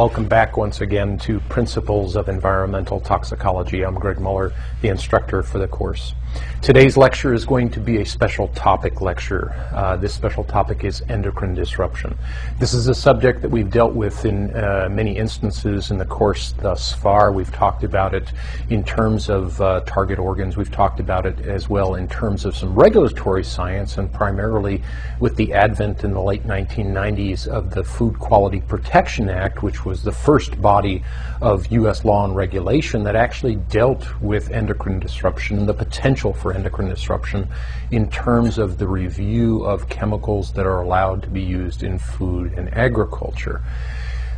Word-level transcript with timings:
Welcome 0.00 0.28
back 0.28 0.56
once 0.56 0.80
again 0.80 1.18
to 1.18 1.40
Principles 1.40 2.16
of 2.16 2.30
Environmental 2.30 3.00
Toxicology. 3.00 3.82
I'm 3.82 3.96
Greg 3.96 4.18
Muller, 4.18 4.50
the 4.80 4.88
instructor 4.88 5.42
for 5.42 5.58
the 5.58 5.68
course. 5.68 6.14
Today's 6.62 6.98
lecture 6.98 7.32
is 7.32 7.46
going 7.46 7.70
to 7.70 7.80
be 7.80 8.02
a 8.02 8.04
special 8.04 8.48
topic 8.48 9.00
lecture. 9.00 9.54
Uh, 9.72 9.96
this 9.96 10.12
special 10.12 10.44
topic 10.44 10.84
is 10.84 11.02
endocrine 11.08 11.54
disruption. 11.54 12.18
This 12.58 12.74
is 12.74 12.86
a 12.86 12.94
subject 12.94 13.40
that 13.40 13.50
we've 13.50 13.70
dealt 13.70 13.94
with 13.94 14.26
in 14.26 14.54
uh, 14.54 14.86
many 14.90 15.16
instances 15.16 15.90
in 15.90 15.96
the 15.96 16.04
course 16.04 16.52
thus 16.58 16.92
far. 16.92 17.32
We've 17.32 17.50
talked 17.50 17.82
about 17.82 18.14
it 18.14 18.30
in 18.68 18.84
terms 18.84 19.30
of 19.30 19.58
uh, 19.58 19.80
target 19.86 20.18
organs. 20.18 20.58
We've 20.58 20.70
talked 20.70 21.00
about 21.00 21.24
it 21.24 21.40
as 21.40 21.70
well 21.70 21.94
in 21.94 22.06
terms 22.08 22.44
of 22.44 22.54
some 22.54 22.74
regulatory 22.74 23.42
science 23.42 23.96
and 23.96 24.12
primarily 24.12 24.82
with 25.18 25.36
the 25.36 25.54
advent 25.54 26.04
in 26.04 26.12
the 26.12 26.20
late 26.20 26.46
1990s 26.46 27.46
of 27.48 27.70
the 27.70 27.82
Food 27.82 28.18
Quality 28.18 28.60
Protection 28.60 29.30
Act, 29.30 29.62
which 29.62 29.86
was 29.86 30.02
the 30.02 30.12
first 30.12 30.60
body 30.60 31.02
of 31.40 31.66
U.S. 31.68 32.04
law 32.04 32.26
and 32.26 32.36
regulation 32.36 33.02
that 33.04 33.16
actually 33.16 33.56
dealt 33.56 34.20
with 34.20 34.50
endocrine 34.50 35.00
disruption 35.00 35.58
and 35.58 35.66
the 35.66 35.72
potential 35.72 36.34
for 36.34 36.49
endocrine 36.52 36.88
disruption 36.88 37.48
in 37.90 38.10
terms 38.10 38.58
of 38.58 38.78
the 38.78 38.86
review 38.86 39.62
of 39.64 39.88
chemicals 39.88 40.52
that 40.52 40.66
are 40.66 40.82
allowed 40.82 41.22
to 41.22 41.28
be 41.28 41.42
used 41.42 41.82
in 41.82 41.98
food 41.98 42.52
and 42.54 42.72
agriculture. 42.74 43.62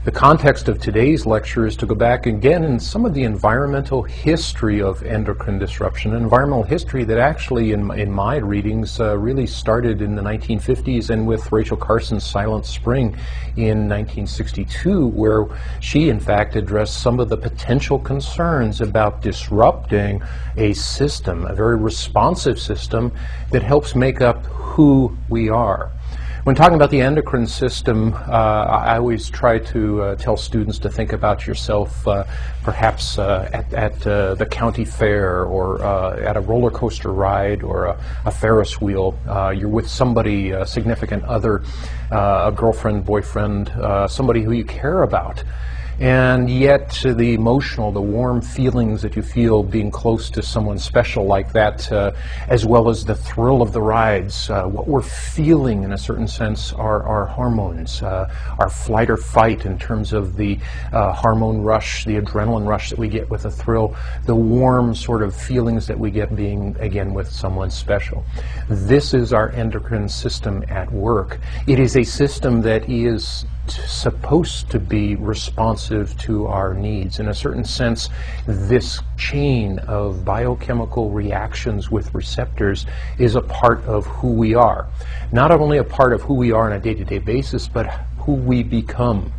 The 0.05 0.11
context 0.11 0.67
of 0.67 0.81
today's 0.81 1.27
lecture 1.27 1.65
is 1.65 1.77
to 1.77 1.87
go 1.87 1.95
back 1.95 2.27
again 2.27 2.65
in 2.65 2.81
some 2.81 3.05
of 3.07 3.15
the 3.15 3.23
environmental 3.23 4.03
history 4.03 4.83
of 4.83 5.01
endocrine 5.05 5.61
disruption, 5.61 6.13
environmental 6.13 6.65
history 6.65 7.05
that 7.05 7.19
actually, 7.19 7.71
in 7.71 7.89
in 7.93 8.11
my 8.11 8.39
readings, 8.39 8.99
uh, 8.99 9.17
really 9.17 9.47
started 9.47 10.03
in 10.03 10.17
the 10.17 10.23
1950s 10.23 11.09
and 11.11 11.25
with 11.25 11.53
Rachel 11.53 11.77
Carson's 11.77 12.25
Silent 12.25 12.67
Spring 12.67 13.17
in 13.55 13.89
1962, 13.89 15.07
where 15.07 15.47
she, 15.79 16.09
in 16.09 16.19
fact, 16.19 16.57
addressed 16.57 17.01
some 17.01 17.21
of 17.21 17.29
the 17.29 17.37
potential 17.37 18.01
concerns 18.01 18.81
about 18.81 19.23
disrupting 19.23 20.21
a 20.57 20.73
system, 20.73 21.47
a 21.47 21.55
very 21.55 21.77
responsive 21.77 22.59
system 22.59 23.13
that 23.53 23.63
helps 23.63 23.95
make 23.95 24.21
up 24.21 24.45
who 24.47 25.17
we 25.29 25.49
are. 25.49 25.93
When 26.45 26.57
talking 26.57 26.75
about 26.75 26.91
the 26.91 27.01
endocrine 27.01 27.47
system, 27.47 28.15
uh, 28.15 28.19
I 28.19 28.97
always 28.97 29.31
try 29.31 29.61
to 29.61 30.03
uh, 30.03 30.17
tell 30.17 30.37
students 30.37 30.77
to 30.81 30.91
think 30.91 31.13
about 31.13 31.47
yourself 31.47 32.05
uh, 32.09 32.25
perhaps 32.65 33.17
uh, 33.17 33.49
at, 33.53 33.73
at 33.73 34.05
uh, 34.05 34.35
the 34.35 34.47
county 34.47 34.85
fair 34.85 35.45
or 35.45 35.81
uh, 35.85 36.17
at 36.17 36.37
a 36.37 36.41
roller 36.41 36.73
coaster 36.73 37.13
ride 37.13 37.63
or 37.63 37.85
a, 37.85 38.05
a 38.25 38.33
Ferris 38.33 38.81
wheel. 38.81 39.17
you're 39.55 39.69
with 39.69 39.89
somebody, 39.89 40.51
a 40.51 40.67
significant 40.67 41.23
other, 41.27 41.63
a 42.11 42.53
girlfriend, 42.53 43.07
boyfriend, 43.07 43.71
somebody 44.09 44.43
who 44.43 44.51
you 44.51 44.65
care 44.65 45.05
about 45.05 45.45
and 46.01 46.49
yet 46.51 46.91
the 47.05 47.35
emotional, 47.35 47.93
the 47.93 48.01
warm 48.01 48.41
feelings 48.41 49.03
that 49.03 49.17
you 49.17 49.23
feel 49.23 49.63
being 49.63 49.91
close 49.91 50.31
to 50.31 50.43
someone 50.43 50.79
special 50.79 51.27
like 51.27 51.53
that, 51.53 51.91
uh, 51.93 52.13
as 52.49 52.65
well 52.65 52.89
as 52.89 53.05
the 53.05 53.15
thrill 53.15 53.63
of 53.63 53.73
the 53.73 53.83
rides, 53.83 54.51
uh, 54.51 54.65
what 54.65 54.89
we're 54.89 55.03
feeling 55.03 55.83
in 55.83 55.93
a 55.93 55.99
certain 55.99 56.27
sense 56.29 56.73
are 56.73 57.03
our 57.05 57.27
hormones, 57.27 58.03
uh, 58.03 58.33
our 58.59 58.71
flight 58.71 59.11
or 59.11 59.17
fight 59.17 59.65
in 59.65 59.79
terms 59.79 60.13
of 60.13 60.37
the 60.37 60.59
uh, 60.93 61.13
hormone 61.13 61.61
rush, 61.63 62.05
the 62.05 62.21
adrenaline 62.21 62.67
rush 62.67 62.91
that 62.91 62.99
we 62.99 63.09
get 63.09 63.29
with 63.31 63.45
a 63.45 63.51
thrill, 63.51 63.95
the 64.25 64.35
warm 64.35 64.95
sort 64.95 65.23
of 65.23 65.35
feelings 65.35 65.87
that 65.87 65.99
we 65.99 66.11
get 66.11 66.35
being, 66.35 66.77
again, 66.81 67.15
with 67.15 67.31
someone 67.31 67.71
special. 67.71 68.25
This 68.69 69.15
is 69.15 69.33
our 69.33 69.51
endocrine 69.51 70.09
system 70.09 70.65
at 70.69 70.91
work. 70.93 71.39
It 71.67 71.79
is 71.79 71.97
a 71.97 72.05
system 72.05 72.63
that 72.63 72.89
is 72.89 73.45
supposed 73.73 74.71
to 74.71 74.79
be 74.79 75.17
responsive 75.17 76.17
to 76.19 76.47
our 76.47 76.75
needs. 76.75 77.19
In 77.19 77.29
a 77.29 77.35
certain 77.35 77.65
sense, 77.65 78.09
this 78.47 79.01
chain 79.17 79.79
of 79.81 80.25
biochemical 80.25 81.11
reactions 81.11 81.91
with 81.91 82.15
receptors 82.15 82.87
is 83.19 83.35
a 83.35 83.43
part 83.43 83.85
of 83.85 84.07
who 84.07 84.33
we 84.33 84.55
are. 84.55 84.87
Not 85.33 85.51
only 85.51 85.79
a 85.79 85.85
part 85.85 86.13
of 86.13 86.23
who 86.23 86.35
we 86.35 86.53
are 86.53 86.67
on 86.67 86.73
a 86.73 86.81
day-to-day 86.81 87.19
basis, 87.19 87.69
but 87.69 87.87
who 88.19 88.35
we 88.35 88.63
become. 88.63 89.33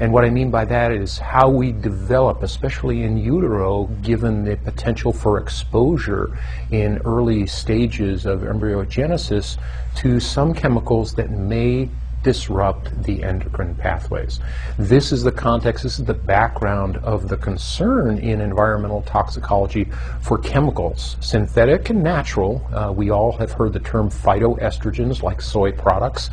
And 0.00 0.14
what 0.14 0.24
I 0.24 0.30
mean 0.30 0.50
by 0.50 0.64
that 0.64 0.92
is 0.92 1.18
how 1.18 1.50
we 1.50 1.72
develop, 1.72 2.42
especially 2.42 3.02
in 3.02 3.18
utero, 3.18 3.84
given 4.02 4.44
the 4.44 4.56
potential 4.56 5.12
for 5.12 5.38
exposure 5.38 6.38
in 6.70 6.98
early 7.04 7.46
stages 7.46 8.24
of 8.24 8.40
embryogenesis 8.40 9.58
to 9.96 10.18
some 10.18 10.54
chemicals 10.54 11.14
that 11.14 11.30
may 11.30 11.90
disrupt 12.22 13.02
the 13.02 13.22
endocrine 13.22 13.74
pathways. 13.74 14.40
This 14.78 15.12
is 15.12 15.22
the 15.22 15.32
context, 15.32 15.82
this 15.84 15.98
is 15.98 16.04
the 16.04 16.14
background 16.14 16.96
of 16.98 17.28
the 17.28 17.36
concern 17.36 18.18
in 18.18 18.40
environmental 18.40 19.02
toxicology 19.02 19.88
for 20.20 20.38
chemicals, 20.38 21.16
synthetic 21.20 21.90
and 21.90 22.02
natural. 22.02 22.66
Uh, 22.72 22.92
we 22.92 23.10
all 23.10 23.32
have 23.32 23.52
heard 23.52 23.72
the 23.72 23.80
term 23.80 24.10
phytoestrogens 24.10 25.22
like 25.22 25.40
soy 25.40 25.72
products. 25.72 26.30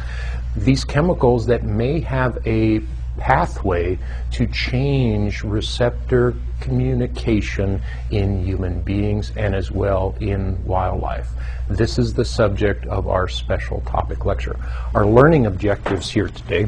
These 0.55 0.83
chemicals 0.83 1.45
that 1.47 1.63
may 1.63 1.99
have 2.01 2.37
a 2.45 2.81
pathway 3.17 3.97
to 4.31 4.47
change 4.47 5.43
receptor 5.43 6.33
communication 6.59 7.81
in 8.11 8.43
human 8.43 8.81
beings 8.81 9.31
and 9.35 9.53
as 9.53 9.71
well 9.71 10.15
in 10.19 10.63
wildlife. 10.65 11.29
This 11.69 11.99
is 11.99 12.13
the 12.13 12.25
subject 12.25 12.85
of 12.87 13.07
our 13.07 13.27
special 13.27 13.81
topic 13.81 14.25
lecture. 14.25 14.57
Our 14.95 15.05
learning 15.05 15.45
objectives 15.45 16.09
here 16.09 16.29
today 16.29 16.67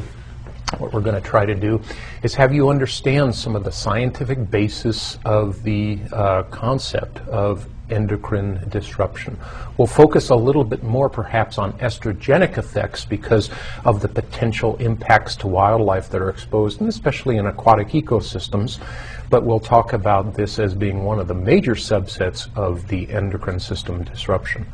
what 0.78 0.92
we're 0.92 1.00
going 1.00 1.20
to 1.20 1.28
try 1.28 1.44
to 1.44 1.54
do 1.54 1.80
is 2.22 2.34
have 2.34 2.52
you 2.52 2.68
understand 2.68 3.34
some 3.34 3.56
of 3.56 3.64
the 3.64 3.72
scientific 3.72 4.50
basis 4.50 5.18
of 5.24 5.62
the 5.62 5.98
uh, 6.12 6.42
concept 6.44 7.18
of 7.28 7.66
endocrine 7.90 8.68
disruption. 8.68 9.36
We'll 9.76 9.86
focus 9.86 10.30
a 10.30 10.34
little 10.36 10.64
bit 10.64 10.82
more 10.82 11.08
perhaps 11.08 11.58
on 11.58 11.72
estrogenic 11.74 12.58
effects 12.58 13.04
because 13.04 13.50
of 13.84 14.00
the 14.00 14.08
potential 14.08 14.76
impacts 14.76 15.36
to 15.36 15.48
wildlife 15.48 16.08
that 16.10 16.22
are 16.22 16.30
exposed, 16.30 16.80
and 16.80 16.88
especially 16.88 17.36
in 17.36 17.46
aquatic 17.46 17.88
ecosystems. 17.88 18.78
But 19.28 19.44
we'll 19.44 19.60
talk 19.60 19.92
about 19.92 20.34
this 20.34 20.58
as 20.58 20.74
being 20.74 21.04
one 21.04 21.18
of 21.18 21.28
the 21.28 21.34
major 21.34 21.74
subsets 21.74 22.48
of 22.56 22.88
the 22.88 23.10
endocrine 23.10 23.60
system 23.60 24.04
disruption. 24.04 24.66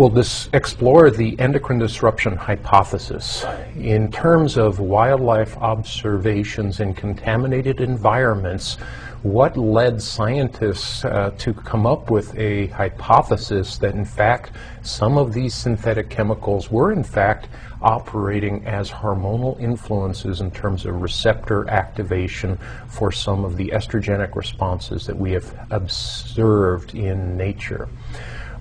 We'll 0.00 0.24
explore 0.54 1.10
the 1.10 1.38
endocrine 1.38 1.78
disruption 1.78 2.34
hypothesis 2.34 3.44
in 3.76 4.10
terms 4.10 4.56
of 4.56 4.80
wildlife 4.80 5.58
observations 5.58 6.80
in 6.80 6.94
contaminated 6.94 7.82
environments 7.82 8.78
what 9.22 9.58
led 9.58 10.00
scientists 10.00 11.04
uh, 11.04 11.32
to 11.36 11.52
come 11.52 11.86
up 11.86 12.10
with 12.10 12.34
a 12.38 12.68
hypothesis 12.68 13.76
that 13.76 13.94
in 13.94 14.06
fact 14.06 14.52
some 14.80 15.18
of 15.18 15.34
these 15.34 15.54
synthetic 15.54 16.08
chemicals 16.08 16.70
were 16.70 16.92
in 16.92 17.04
fact 17.04 17.48
operating 17.82 18.64
as 18.66 18.90
hormonal 18.90 19.60
influences 19.60 20.40
in 20.40 20.50
terms 20.50 20.86
of 20.86 21.02
receptor 21.02 21.68
activation 21.68 22.58
for 22.88 23.12
some 23.12 23.44
of 23.44 23.58
the 23.58 23.68
estrogenic 23.74 24.34
responses 24.34 25.04
that 25.04 25.16
we 25.18 25.32
have 25.32 25.54
observed 25.70 26.94
in 26.94 27.36
nature. 27.36 27.86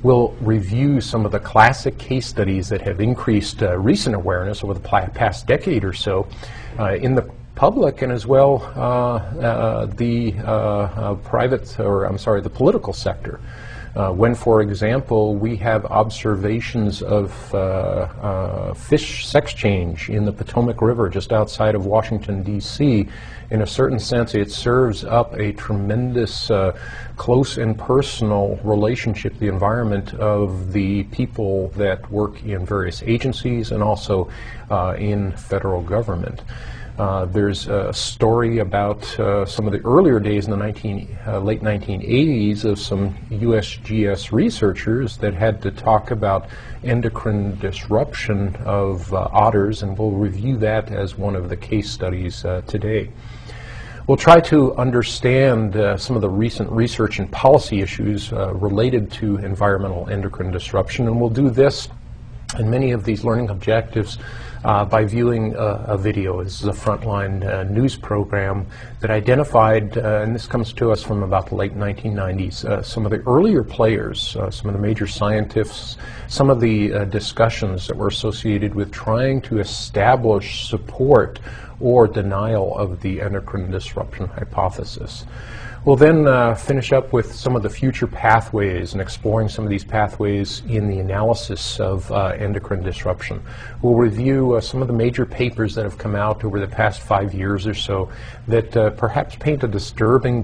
We'll 0.02 0.30
review 0.40 1.02
some 1.02 1.26
of 1.26 1.34
the 1.34 1.40
classic 1.40 1.98
case 1.98 2.26
studies 2.26 2.70
that 2.70 2.82
have 2.82 3.02
increased 3.02 3.62
uh, 3.62 3.78
recent 3.78 4.16
awareness 4.16 4.64
over 4.64 4.74
the 4.74 4.80
past 4.80 5.46
decade 5.46 5.84
or 5.84 5.92
so 5.92 6.26
uh, 6.78 6.96
in 6.96 7.16
the 7.16 7.30
public 7.56 8.02
and 8.02 8.10
as 8.10 8.26
well 8.26 8.72
uh, 8.78 9.16
uh, 9.44 9.86
the 9.88 10.34
uh, 10.46 11.16
private, 11.16 11.78
or 11.82 12.06
I'm 12.06 12.18
sorry, 12.18 12.40
the 12.40 12.50
political 12.50 12.94
sector. 12.94 13.42
Uh, 14.00 14.14
when, 14.14 14.34
for 14.34 14.62
example, 14.62 15.36
we 15.36 15.58
have 15.58 15.86
observations 15.88 17.02
of 17.02 17.54
uh, 17.54 17.58
uh, 17.58 18.74
fish 18.74 19.28
sex 19.28 19.54
change 19.54 20.10
in 20.10 20.24
the 20.24 20.32
Potomac 20.32 20.82
River 20.82 21.10
just 21.10 21.34
outside 21.34 21.76
of 21.76 21.86
Washington, 21.86 22.42
D.C., 22.42 23.10
in 23.50 23.62
a 23.62 23.68
certain 23.68 24.00
sense, 24.00 24.36
it 24.36 24.52
serves 24.52 25.04
up 25.04 25.34
a 25.34 25.52
tremendous 25.52 26.50
close 27.18 27.58
and 27.58 27.78
personal 27.78 28.58
relationship, 28.64 29.38
the 29.40 29.48
environment 29.48 30.14
of 30.14 30.72
the 30.72 31.04
people 31.06 31.68
that 31.70 32.10
work 32.10 32.42
in 32.44 32.66
various 32.66 33.04
agencies 33.04 33.72
and 33.72 33.84
also 33.84 34.30
in 34.98 35.34
federal 35.34 35.82
government. 35.82 36.42
Uh, 37.00 37.24
there's 37.24 37.68
a 37.68 37.94
story 37.94 38.58
about 38.58 39.18
uh, 39.22 39.46
some 39.46 39.66
of 39.66 39.72
the 39.72 39.80
earlier 39.86 40.20
days 40.20 40.44
in 40.44 40.52
the 40.52 40.58
19, 40.58 41.18
uh, 41.28 41.40
late 41.40 41.62
1980s 41.62 42.66
of 42.66 42.78
some 42.78 43.16
USGS 43.30 44.34
researchers 44.34 45.16
that 45.16 45.34
had 45.34 45.62
to 45.62 45.72
talk 45.72 46.12
about 46.12 46.50
endocrine 46.84 47.58
disruption 47.60 48.54
of 48.66 49.14
uh, 49.14 49.30
otters, 49.32 49.82
and 49.82 49.98
we'll 49.98 50.12
review 50.12 50.58
that 50.58 50.92
as 50.92 51.18
one 51.18 51.38
of 51.38 51.48
the 51.48 51.56
case 51.56 51.90
studies 51.90 52.44
uh, 52.44 52.62
today. 52.68 53.10
We'll 54.06 54.18
try 54.18 54.42
to 54.42 54.76
understand 54.76 55.78
uh, 55.78 55.96
some 55.96 56.18
of 56.18 56.22
the 56.22 56.30
recent 56.30 56.70
research 56.70 57.20
and 57.20 57.32
policy 57.32 57.80
issues 57.80 58.34
related 58.34 59.10
to 59.14 59.38
environmental 59.38 60.10
endocrine 60.10 60.52
disruption, 60.52 61.08
and 61.08 61.22
we'll 61.22 61.30
do 61.30 61.50
this 61.50 61.88
and 62.58 62.70
many 62.70 62.92
of 62.92 63.04
these 63.04 63.24
learning 63.24 63.50
objectives 63.50 64.18
uh, 64.64 64.86
by 64.86 65.06
viewing 65.06 65.56
a, 65.56 65.86
a, 65.88 65.98
video. 65.98 66.44
This 66.44 66.62
is 66.62 66.68
a 66.68 66.72
frontline 66.72 67.46
uh, 67.48 67.64
news 67.64 67.96
program 67.96 68.66
that 69.00 69.10
identified, 69.10 69.98
uh, 69.98 70.22
and 70.22 70.36
this 70.36 70.48
comes 70.48 70.74
to 70.74 70.92
us 70.92 71.02
from 71.02 71.24
about 71.24 71.48
the 71.48 71.56
late 71.56 71.76
1990s, 71.76 72.66
uh, 72.66 72.82
some 72.82 73.06
of 73.06 73.12
the 73.12 73.20
earlier 73.28 73.64
players, 73.64 74.36
uh, 74.36 74.52
some 74.52 74.68
of 74.68 74.74
the 74.74 74.80
major 74.80 75.08
scientists, 75.08 75.98
some 76.28 76.50
of 76.50 76.60
the 76.60 76.94
uh, 76.94 77.06
discussions 77.06 77.88
that 77.88 77.96
were 77.96 78.08
associated 78.08 78.76
with 78.76 78.92
trying 78.92 79.42
to 79.42 79.60
establish 79.60 80.68
support 80.68 81.40
or 81.80 82.08
denial 82.08 82.76
of 82.78 83.02
the 83.02 83.22
endocrine 83.22 83.72
disruption 83.72 84.28
hypothesis. 84.28 85.26
We'll 85.86 85.96
then 85.96 86.28
uh, 86.28 86.56
finish 86.56 86.92
up 86.92 87.14
with 87.14 87.34
some 87.34 87.56
of 87.56 87.64
the 87.64 87.70
future 87.70 88.06
pathways 88.06 88.92
and 88.92 89.02
exploring 89.02 89.48
some 89.48 89.64
of 89.64 89.70
these 89.70 89.86
pathways 89.86 90.62
in 90.68 90.90
the 90.90 91.00
analysis 91.00 91.80
of 91.80 92.12
uh, 92.12 92.36
endocrine 92.38 92.84
disruption. 92.84 93.42
We'll 93.82 93.96
review 93.96 94.56
uh, 94.56 94.62
some 94.62 94.82
of 94.82 94.88
the 94.88 94.94
major 94.94 95.26
papers 95.26 95.76
that 95.76 95.86
have 95.86 95.98
come 95.98 96.18
out 96.18 96.44
over 96.44 96.60
the 96.60 96.68
past 96.68 97.00
five 97.00 97.34
years 97.34 97.66
or 97.66 97.74
so 97.74 98.12
that 98.48 98.76
uh, 98.76 98.90
perhaps 98.92 99.38
paint 99.38 99.64
a 99.64 99.70
disturbing 99.70 100.44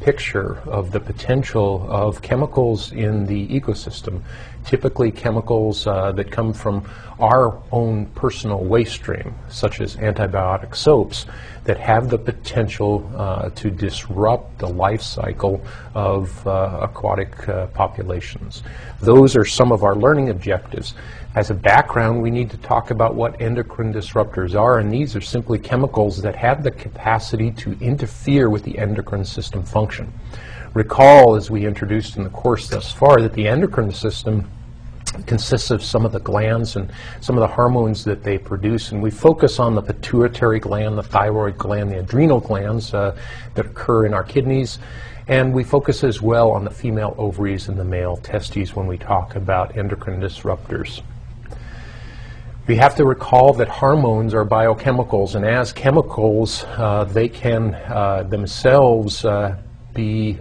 picture 0.00 0.58
of 0.66 0.90
the 0.90 1.00
potential 1.00 1.86
of 1.88 2.20
chemicals 2.20 2.92
in 2.92 3.24
the 3.26 3.48
ecosystem, 3.48 4.20
typically 4.66 5.10
chemicals 5.10 5.86
uh, 5.86 6.12
that 6.12 6.30
come 6.30 6.52
from 6.52 6.84
our 7.18 7.62
own 7.72 8.04
personal 8.06 8.62
waste 8.62 8.92
stream, 8.92 9.34
such 9.48 9.80
as 9.80 9.96
antibiotic 9.96 10.74
soaps, 10.74 11.24
that 11.64 11.78
have 11.78 12.10
the 12.10 12.18
potential 12.18 13.10
uh, 13.16 13.48
to 13.50 13.70
disrupt 13.70 14.58
the 14.58 14.68
life 14.68 15.00
cycle 15.00 15.62
of 15.94 16.46
uh, 16.46 16.78
aquatic 16.82 17.48
uh, 17.48 17.66
populations. 17.68 18.62
Those 19.00 19.34
are 19.34 19.44
some 19.44 19.72
of 19.72 19.82
our 19.82 19.94
learning 19.94 20.28
objectives. 20.30 20.94
As 21.34 21.50
a 21.50 21.54
background, 21.54 22.22
we 22.22 22.30
need 22.30 22.50
to 22.50 22.56
talk 22.58 22.90
about 22.90 23.14
what 23.14 23.40
endocrine 23.40 23.92
disruptors 23.92 24.58
are, 24.58 24.78
and 24.78 24.92
these 24.92 25.14
are 25.14 25.20
simply 25.20 25.58
chemicals 25.58 26.20
that 26.22 26.34
have 26.34 26.62
the 26.62 26.70
capacity 26.70 27.50
to 27.52 27.76
interfere 27.80 28.50
with 28.50 28.62
the 28.62 28.78
endocrine 28.78 29.24
system 29.24 29.62
function. 29.62 30.12
Recall, 30.72 31.36
as 31.36 31.50
we 31.50 31.66
introduced 31.66 32.16
in 32.16 32.24
the 32.24 32.30
course 32.30 32.68
thus 32.68 32.92
far, 32.92 33.20
that 33.22 33.32
the 33.32 33.48
endocrine 33.48 33.92
system 33.92 34.46
consists 35.26 35.70
of 35.70 35.82
some 35.82 36.04
of 36.04 36.12
the 36.12 36.20
glands 36.20 36.76
and 36.76 36.90
some 37.20 37.36
of 37.36 37.40
the 37.40 37.54
hormones 37.54 38.04
that 38.04 38.22
they 38.22 38.38
produce. 38.38 38.92
And 38.92 39.02
we 39.02 39.10
focus 39.10 39.58
on 39.58 39.74
the 39.74 39.82
pituitary 39.82 40.60
gland, 40.60 40.98
the 40.98 41.02
thyroid 41.02 41.56
gland, 41.56 41.90
the 41.90 42.00
adrenal 42.00 42.40
glands 42.40 42.92
uh, 42.92 43.16
that 43.54 43.66
occur 43.66 44.06
in 44.06 44.14
our 44.14 44.24
kidneys. 44.24 44.78
And 45.28 45.52
we 45.52 45.64
focus 45.64 46.04
as 46.04 46.22
well 46.22 46.52
on 46.52 46.64
the 46.64 46.70
female 46.70 47.14
ovaries 47.18 47.68
and 47.68 47.78
the 47.78 47.84
male 47.84 48.16
testes 48.16 48.76
when 48.76 48.86
we 48.86 48.96
talk 48.96 49.34
about 49.34 49.76
endocrine 49.76 50.20
disruptors. 50.20 51.02
We 52.68 52.76
have 52.76 52.96
to 52.96 53.04
recall 53.04 53.52
that 53.54 53.68
hormones 53.68 54.34
are 54.34 54.44
biochemicals, 54.44 55.36
and 55.36 55.44
as 55.44 55.72
chemicals, 55.72 56.64
uh, 56.64 57.04
they 57.04 57.28
can 57.28 57.74
uh, 57.74 58.24
themselves 58.24 59.24
uh, 59.24 59.56
be 59.94 60.38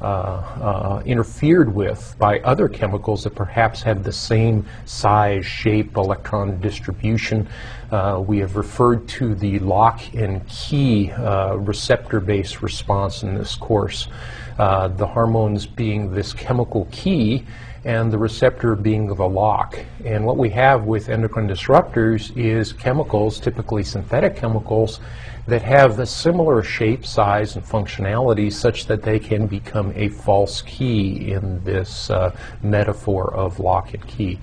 uh, 0.00 0.04
uh, 0.04 1.02
interfered 1.04 1.74
with 1.74 2.14
by 2.18 2.40
other 2.40 2.68
chemicals 2.68 3.24
that 3.24 3.34
perhaps 3.34 3.82
have 3.82 4.02
the 4.02 4.12
same 4.12 4.64
size, 4.86 5.44
shape, 5.44 5.96
electron 5.96 6.60
distribution. 6.60 7.46
Uh, 7.90 8.22
we 8.26 8.38
have 8.38 8.56
referred 8.56 9.06
to 9.08 9.34
the 9.34 9.58
lock 9.58 10.00
and 10.14 10.46
key 10.48 11.10
uh, 11.12 11.54
receptor-based 11.56 12.62
response 12.62 13.22
in 13.22 13.34
this 13.34 13.56
course. 13.56 14.08
The 14.56 15.06
hormones 15.06 15.66
being 15.66 16.12
this 16.12 16.32
chemical 16.32 16.86
key 16.90 17.44
and 17.84 18.12
the 18.12 18.18
receptor 18.18 18.74
being 18.76 19.06
the 19.06 19.28
lock. 19.28 19.78
And 20.04 20.24
what 20.24 20.36
we 20.36 20.50
have 20.50 20.84
with 20.84 21.08
endocrine 21.08 21.48
disruptors 21.48 22.36
is 22.36 22.72
chemicals, 22.72 23.40
typically 23.40 23.82
synthetic 23.84 24.36
chemicals, 24.36 25.00
that 25.46 25.62
have 25.62 25.98
a 25.98 26.06
similar 26.06 26.62
shape, 26.62 27.04
size, 27.04 27.56
and 27.56 27.64
functionality 27.64 28.52
such 28.52 28.86
that 28.86 29.02
they 29.02 29.18
can 29.18 29.46
become 29.46 29.92
a 29.96 30.08
false 30.08 30.62
key 30.62 31.32
in 31.32 31.62
this 31.64 32.10
uh, 32.10 32.34
metaphor 32.62 33.34
of 33.34 33.58
lock 33.58 33.94
and 33.94 34.06
key. 34.06 34.38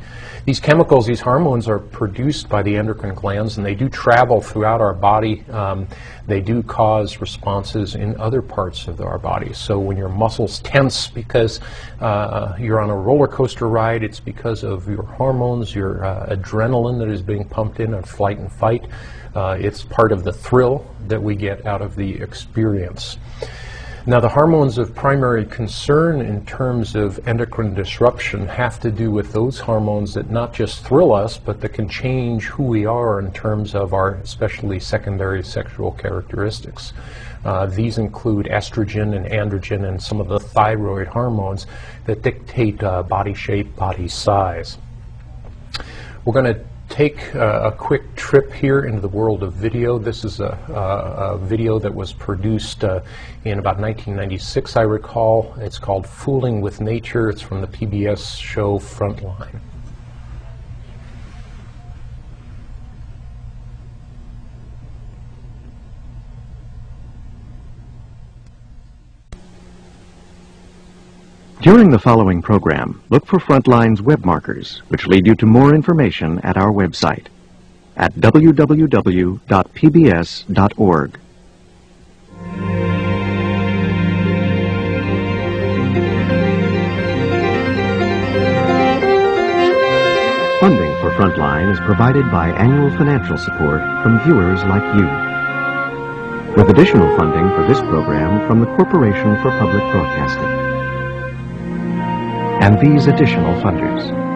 These 0.45 0.59
chemicals, 0.59 1.05
these 1.05 1.21
hormones, 1.21 1.67
are 1.67 1.79
produced 1.79 2.49
by 2.49 2.61
the 2.61 2.75
endocrine 2.75 3.15
glands 3.15 3.57
and 3.57 3.65
they 3.65 3.75
do 3.75 3.89
travel 3.89 4.41
throughout 4.41 4.81
our 4.81 4.93
body. 4.93 5.43
Um, 5.49 5.87
they 6.25 6.41
do 6.41 6.61
cause 6.63 7.21
responses 7.21 7.95
in 7.95 8.19
other 8.19 8.41
parts 8.41 8.87
of 8.87 8.99
our 9.01 9.17
body. 9.17 9.53
So 9.53 9.79
when 9.79 9.97
your 9.97 10.09
muscles 10.09 10.59
tense 10.59 11.07
because 11.07 11.61
uh, 12.01 12.53
you're 12.59 12.81
on 12.81 12.89
a 12.89 12.95
roller 12.95 13.27
coaster 13.27 13.67
ride, 13.67 14.03
it's 14.03 14.19
because 14.19 14.63
of 14.63 14.87
your 14.89 15.03
hormones, 15.03 15.73
your 15.73 16.05
uh, 16.05 16.35
adrenaline 16.35 16.99
that 16.99 17.09
is 17.09 17.21
being 17.21 17.45
pumped 17.45 17.79
in 17.79 17.93
on 17.93 18.03
flight 18.03 18.39
and 18.39 18.51
fight. 18.51 18.85
Uh, 19.37 19.55
it's 19.59 19.83
part 19.83 20.11
of 20.11 20.23
the 20.23 20.33
thrill 20.33 20.83
that 21.07 21.21
we 21.21 21.35
get 21.35 21.63
out 21.67 21.79
of 21.79 21.95
the 21.95 22.15
experience. 22.23 23.19
Now, 24.07 24.19
the 24.19 24.29
hormones 24.29 24.79
of 24.79 24.95
primary 24.95 25.45
concern 25.45 26.21
in 26.21 26.43
terms 26.47 26.95
of 26.95 27.19
endocrine 27.27 27.75
disruption 27.75 28.47
have 28.47 28.79
to 28.79 28.89
do 28.89 29.11
with 29.11 29.33
those 29.33 29.59
hormones 29.59 30.15
that 30.15 30.31
not 30.31 30.55
just 30.55 30.83
thrill 30.83 31.13
us, 31.13 31.37
but 31.37 31.61
that 31.61 31.69
can 31.69 31.87
change 31.87 32.45
who 32.45 32.63
we 32.63 32.87
are 32.87 33.19
in 33.19 33.31
terms 33.31 33.75
of 33.75 33.93
our 33.93 34.15
especially 34.15 34.79
secondary 34.79 35.43
sexual 35.43 35.91
characteristics. 35.91 36.93
Uh, 37.45 37.67
these 37.67 37.99
include 37.99 38.47
estrogen 38.47 39.15
and 39.15 39.27
androgen 39.27 39.87
and 39.87 40.01
some 40.01 40.19
of 40.19 40.29
the 40.29 40.39
thyroid 40.39 41.05
hormones 41.05 41.67
that 42.07 42.23
dictate 42.23 42.81
uh, 42.81 43.03
body 43.03 43.35
shape, 43.35 43.75
body 43.75 44.07
size. 44.07 44.79
We're 46.25 46.33
going 46.33 46.55
to 46.55 46.65
take 46.89 47.35
uh, 47.35 47.61
a 47.63 47.71
quick 47.71 48.15
trip 48.15 48.51
here 48.51 48.85
into 48.85 49.01
the 49.01 49.07
world 49.07 49.43
of 49.43 49.53
video. 49.53 49.97
This 49.97 50.23
is 50.23 50.39
a, 50.39 50.57
a, 50.69 51.33
a 51.33 51.37
video 51.37 51.79
that 51.79 51.93
was 51.93 52.13
produced 52.13 52.83
uh, 52.83 53.01
in 53.43 53.59
about 53.59 53.79
1996, 53.79 54.75
I 54.75 54.81
recall. 54.81 55.53
It's 55.57 55.79
called 55.79 56.07
Fooling 56.07 56.61
with 56.61 56.81
Nature. 56.81 57.29
It's 57.29 57.41
from 57.41 57.61
the 57.61 57.67
PBS 57.67 58.39
show 58.39 58.79
Frontline. 58.79 59.59
During 71.67 71.91
the 71.91 71.99
following 71.99 72.41
program, 72.41 73.03
look 73.09 73.25
for 73.25 73.39
Frontline's 73.39 74.01
web 74.01 74.23
markers, 74.23 74.81
which 74.87 75.05
lead 75.05 75.27
you 75.27 75.35
to 75.35 75.45
more 75.45 75.75
information 75.75 76.39
at 76.39 76.55
our 76.55 76.71
website 76.71 77.25
at 77.97 78.13
www.pbs.org. 78.13 78.69
Funding 90.61 90.93
for 91.01 91.11
Frontline 91.19 91.69
is 91.69 91.79
provided 91.81 92.31
by 92.31 92.51
annual 92.51 92.91
financial 92.91 93.37
support 93.37 93.81
from 94.03 94.23
viewers 94.23 94.63
like 94.63 94.85
you. 94.95 95.05
With 96.55 96.69
additional 96.69 97.13
funding 97.17 97.49
for 97.57 97.67
this 97.67 97.81
program 97.81 98.47
from 98.47 98.61
the 98.61 98.67
Corporation 98.77 99.35
for 99.41 99.51
Public 99.59 99.83
Broadcasting 99.91 100.66
and 102.61 102.79
these 102.79 103.07
additional 103.07 103.53
funders. 103.61 104.27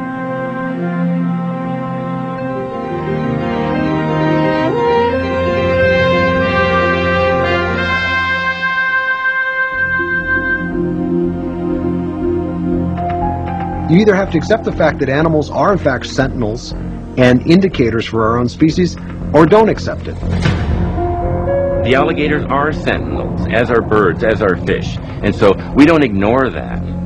You 13.91 13.99
either 13.99 14.15
have 14.15 14.31
to 14.31 14.37
accept 14.37 14.63
the 14.63 14.71
fact 14.71 14.99
that 14.99 15.09
animals 15.09 15.51
are 15.51 15.73
in 15.73 15.77
fact 15.77 16.05
sentinels 16.05 16.71
and 17.17 17.45
indicators 17.45 18.05
for 18.05 18.23
our 18.23 18.37
own 18.37 18.47
species, 18.47 18.95
or 19.33 19.45
don't 19.45 19.67
accept 19.67 20.07
it. 20.07 20.15
The 21.83 21.95
alligators 21.95 22.45
are 22.45 22.71
sentinels, 22.71 23.45
as 23.51 23.69
are 23.69 23.81
birds, 23.81 24.23
as 24.23 24.41
are 24.41 24.55
fish. 24.65 24.97
And 24.97 25.35
so 25.35 25.51
we 25.75 25.85
don't 25.85 26.03
ignore 26.03 26.49
that. 26.51 27.00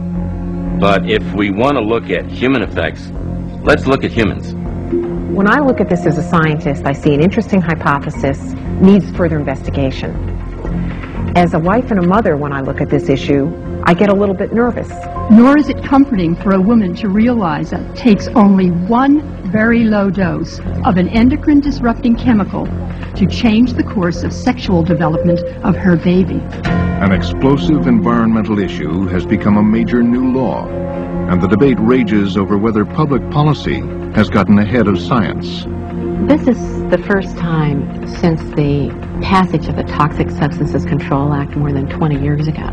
But 0.79 1.10
if 1.10 1.24
we 1.34 1.51
want 1.51 1.77
to 1.77 1.82
look 1.82 2.10
at 2.10 2.29
human 2.29 2.62
effects, 2.62 3.10
let's 3.63 3.88
look 3.88 4.03
at 4.03 4.12
humans. 4.12 4.53
When 5.34 5.48
I 5.48 5.60
look 5.60 5.79
at 5.79 5.88
this 5.88 6.05
as 6.05 6.17
a 6.17 6.24
scientist, 6.24 6.86
I 6.86 6.91
see 6.91 7.13
an 7.13 7.22
interesting 7.22 7.62
hypothesis, 7.62 8.53
needs 8.82 9.10
further 9.12 9.39
investigation. 9.39 10.13
As 11.38 11.53
a 11.53 11.60
wife 11.60 11.91
and 11.91 12.00
a 12.00 12.08
mother, 12.08 12.36
when 12.36 12.51
I 12.51 12.60
look 12.62 12.82
at 12.82 12.89
this 12.89 13.08
issue, 13.08 13.51
I 13.84 13.94
get 13.94 14.10
a 14.10 14.13
little 14.13 14.36
bit 14.36 14.53
nervous. 14.53 14.89
Nor 15.32 15.58
is 15.58 15.70
it 15.70 15.84
comforting 15.84 16.36
for 16.36 16.51
a 16.51 16.62
woman 16.62 16.94
to 16.96 17.10
realize 17.10 17.70
that 17.70 17.82
it 17.82 17.96
takes 17.96 18.27
only 18.29 18.70
one 18.70 19.22
very 19.51 19.86
low 19.86 20.10
dose 20.10 20.60
of 20.84 20.98
an 20.98 21.08
endocrine 21.10 21.62
disrupting 21.62 22.15
chemical 22.15 22.65
to 23.15 23.25
change 23.27 23.74
the 23.74 23.84
course 23.84 24.24
of 24.24 24.34
sexual 24.34 24.84
development 24.84 25.39
of 25.63 25.75
her 25.75 25.96
baby. 25.96 26.41
An 27.05 27.12
explosive 27.12 27.85
environmental 27.85 28.57
issue 28.57 29.05
has 29.09 29.27
become 29.27 29.57
a 29.57 29.63
major 29.63 30.01
new 30.01 30.33
law, 30.33 30.67
and 31.29 31.39
the 31.39 31.45
debate 31.45 31.77
rages 31.79 32.35
over 32.35 32.57
whether 32.57 32.83
public 32.83 33.21
policy 33.29 33.79
has 34.15 34.27
gotten 34.27 34.57
ahead 34.57 34.88
of 34.88 35.00
science. 35.00 35.65
This 36.27 36.47
is 36.47 36.57
the 36.89 36.97
first 37.07 37.38
time 37.38 38.07
since 38.07 38.41
the 38.55 38.89
passage 39.21 39.67
of 39.67 39.75
the 39.75 39.83
Toxic 39.83 40.31
Substances 40.31 40.83
Control 40.83 41.31
Act 41.31 41.55
more 41.55 41.71
than 41.71 41.88
20 41.88 42.19
years 42.24 42.47
ago 42.47 42.65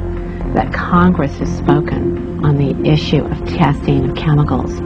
that 0.55 0.73
Congress 0.73 1.37
has 1.37 1.55
spoken 1.55 2.43
on 2.43 2.57
the 2.57 2.91
issue 2.91 3.23
of 3.23 3.39
testing 3.47 4.09
of 4.09 4.17
chemicals. 4.17 4.79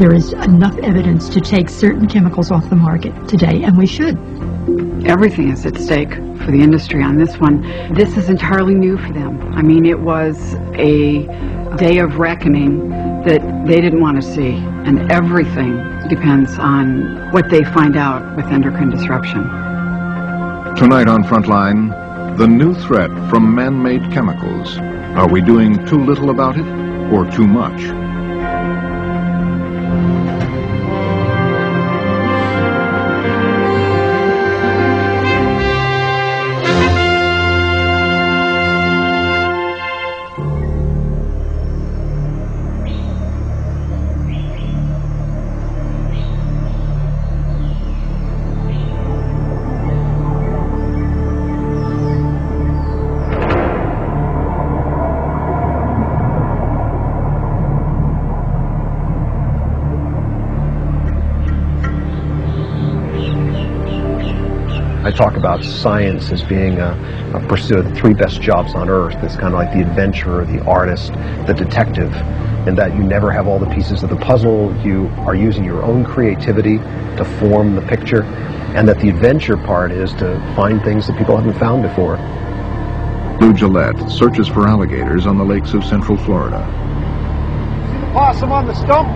There 0.00 0.12
is 0.12 0.32
enough 0.32 0.76
evidence 0.78 1.28
to 1.28 1.40
take 1.40 1.68
certain 1.68 2.08
chemicals 2.08 2.50
off 2.50 2.68
the 2.68 2.74
market 2.74 3.28
today, 3.28 3.62
and 3.62 3.78
we 3.78 3.86
should. 3.86 4.18
Everything 5.06 5.50
is 5.50 5.66
at 5.66 5.76
stake 5.76 6.14
for 6.14 6.50
the 6.52 6.60
industry 6.60 7.02
on 7.02 7.16
this 7.16 7.36
one. 7.38 7.62
This 7.94 8.16
is 8.16 8.28
entirely 8.28 8.74
new 8.74 8.96
for 8.96 9.12
them. 9.12 9.52
I 9.54 9.62
mean, 9.62 9.84
it 9.84 9.98
was 9.98 10.54
a 10.74 11.26
day 11.76 11.98
of 11.98 12.18
reckoning 12.18 12.88
that 13.24 13.40
they 13.66 13.80
didn't 13.80 14.00
want 14.00 14.22
to 14.22 14.22
see, 14.22 14.52
and 14.84 15.10
everything 15.10 15.76
depends 16.08 16.58
on 16.58 17.32
what 17.32 17.50
they 17.50 17.64
find 17.64 17.96
out 17.96 18.36
with 18.36 18.46
endocrine 18.46 18.90
disruption. 18.90 19.42
Tonight 20.76 21.08
on 21.08 21.24
Frontline, 21.24 22.38
the 22.38 22.46
new 22.46 22.74
threat 22.74 23.10
from 23.28 23.54
man-made 23.54 24.12
chemicals. 24.12 24.78
Are 25.16 25.28
we 25.28 25.40
doing 25.40 25.84
too 25.86 26.02
little 26.04 26.30
about 26.30 26.56
it 26.56 26.66
or 27.12 27.28
too 27.30 27.46
much? 27.46 28.01
Talk 65.62 65.70
about 65.70 65.80
science 65.80 66.32
as 66.32 66.42
being 66.42 66.78
a, 66.78 67.32
a 67.34 67.46
pursuit 67.48 67.78
of 67.78 67.84
the 67.84 67.94
three 67.94 68.14
best 68.14 68.40
jobs 68.40 68.74
on 68.74 68.88
earth. 68.88 69.16
It's 69.22 69.36
kind 69.36 69.54
of 69.54 69.60
like 69.60 69.72
the 69.72 69.80
adventurer, 69.80 70.44
the 70.44 70.64
artist, 70.64 71.12
the 71.46 71.54
detective, 71.56 72.12
and 72.66 72.76
that 72.78 72.94
you 72.94 73.02
never 73.02 73.30
have 73.30 73.46
all 73.46 73.58
the 73.58 73.68
pieces 73.70 74.02
of 74.02 74.10
the 74.10 74.16
puzzle. 74.16 74.74
You 74.84 75.08
are 75.18 75.34
using 75.34 75.64
your 75.64 75.84
own 75.84 76.04
creativity 76.04 76.78
to 76.78 77.24
form 77.38 77.74
the 77.74 77.82
picture, 77.82 78.22
and 78.74 78.88
that 78.88 78.98
the 79.00 79.08
adventure 79.08 79.56
part 79.56 79.92
is 79.92 80.12
to 80.14 80.38
find 80.56 80.82
things 80.82 81.06
that 81.06 81.16
people 81.18 81.36
haven't 81.36 81.58
found 81.58 81.82
before. 81.82 82.16
Lou 83.40 83.52
Guillette 83.52 84.10
searches 84.10 84.48
for 84.48 84.68
alligators 84.68 85.26
on 85.26 85.38
the 85.38 85.44
lakes 85.44 85.74
of 85.74 85.84
central 85.84 86.16
Florida. 86.16 86.60
See 87.92 87.98
the 87.98 88.12
Possum 88.12 88.52
on 88.52 88.66
the 88.66 88.74
stump. 88.74 89.08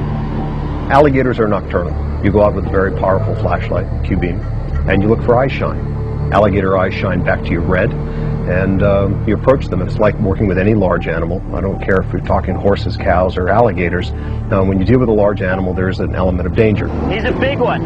Alligators 0.91 1.38
are 1.38 1.49
nocturnal. 1.49 1.95
You 2.25 2.31
go 2.31 2.43
out 2.43 2.55
with 2.55 2.67
a 2.67 2.71
very 2.71 2.93
powerful 2.93 3.35
flashlight, 3.37 4.05
Q-beam, 4.05 4.41
and 4.88 5.03
you 5.03 5.09
look 5.09 5.23
for 5.23 5.37
eye 5.37 5.49
shine. 5.49 5.97
Alligator 6.33 6.76
eyes 6.76 6.92
shine 6.92 7.23
back 7.23 7.42
to 7.45 7.50
you 7.50 7.61
red, 7.61 7.92
and 7.92 8.83
um, 8.83 9.26
you 9.28 9.37
approach 9.37 9.66
them. 9.66 9.80
And 9.80 9.88
it's 9.88 9.99
like 9.99 10.18
working 10.18 10.49
with 10.49 10.59
any 10.59 10.75
large 10.75 11.06
animal. 11.06 11.40
I 11.54 11.61
don't 11.61 11.80
care 11.80 12.00
if 12.00 12.12
you're 12.12 12.23
talking 12.23 12.54
horses, 12.54 12.97
cows, 12.97 13.37
or 13.37 13.49
alligators. 13.49 14.11
Uh, 14.11 14.64
when 14.64 14.78
you 14.78 14.85
deal 14.85 14.99
with 14.99 15.09
a 15.09 15.12
large 15.12 15.40
animal, 15.40 15.73
there's 15.73 16.00
an 16.00 16.14
element 16.14 16.49
of 16.49 16.56
danger. 16.56 16.88
He's 17.09 17.25
a 17.25 17.33
big 17.33 17.61
one. 17.61 17.80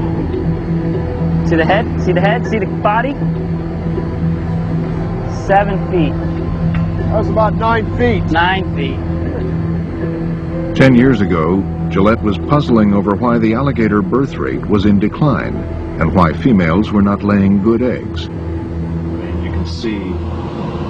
See 1.47 1.56
the 1.56 1.66
head? 1.66 2.00
See 2.02 2.12
the 2.12 2.20
head? 2.20 2.47
See 2.47 2.59
the 2.59 2.66
body? 2.66 3.12
Seven 5.47 5.78
feet. 5.90 6.14
That 7.09 7.18
was 7.18 7.28
about 7.28 7.54
nine 7.54 7.85
feet. 7.99 8.23
Nine 8.30 8.75
feet. 8.75 8.99
Ten 10.76 10.94
years 10.94 11.20
ago, 11.20 11.56
Guillette 11.90 12.23
was 12.23 12.38
puzzling 12.38 12.94
over 12.94 13.14
why 13.16 13.38
the 13.38 13.52
alligator 13.52 14.00
birth 14.00 14.37
rate 14.37 14.64
was 14.66 14.87
in 14.87 14.99
decline 14.99 15.79
and 16.00 16.14
why 16.14 16.33
females 16.33 16.90
were 16.90 17.02
not 17.02 17.23
laying 17.23 17.62
good 17.62 17.83
eggs. 17.83 18.23
You 18.25 19.50
can 19.52 19.66
see 19.66 19.99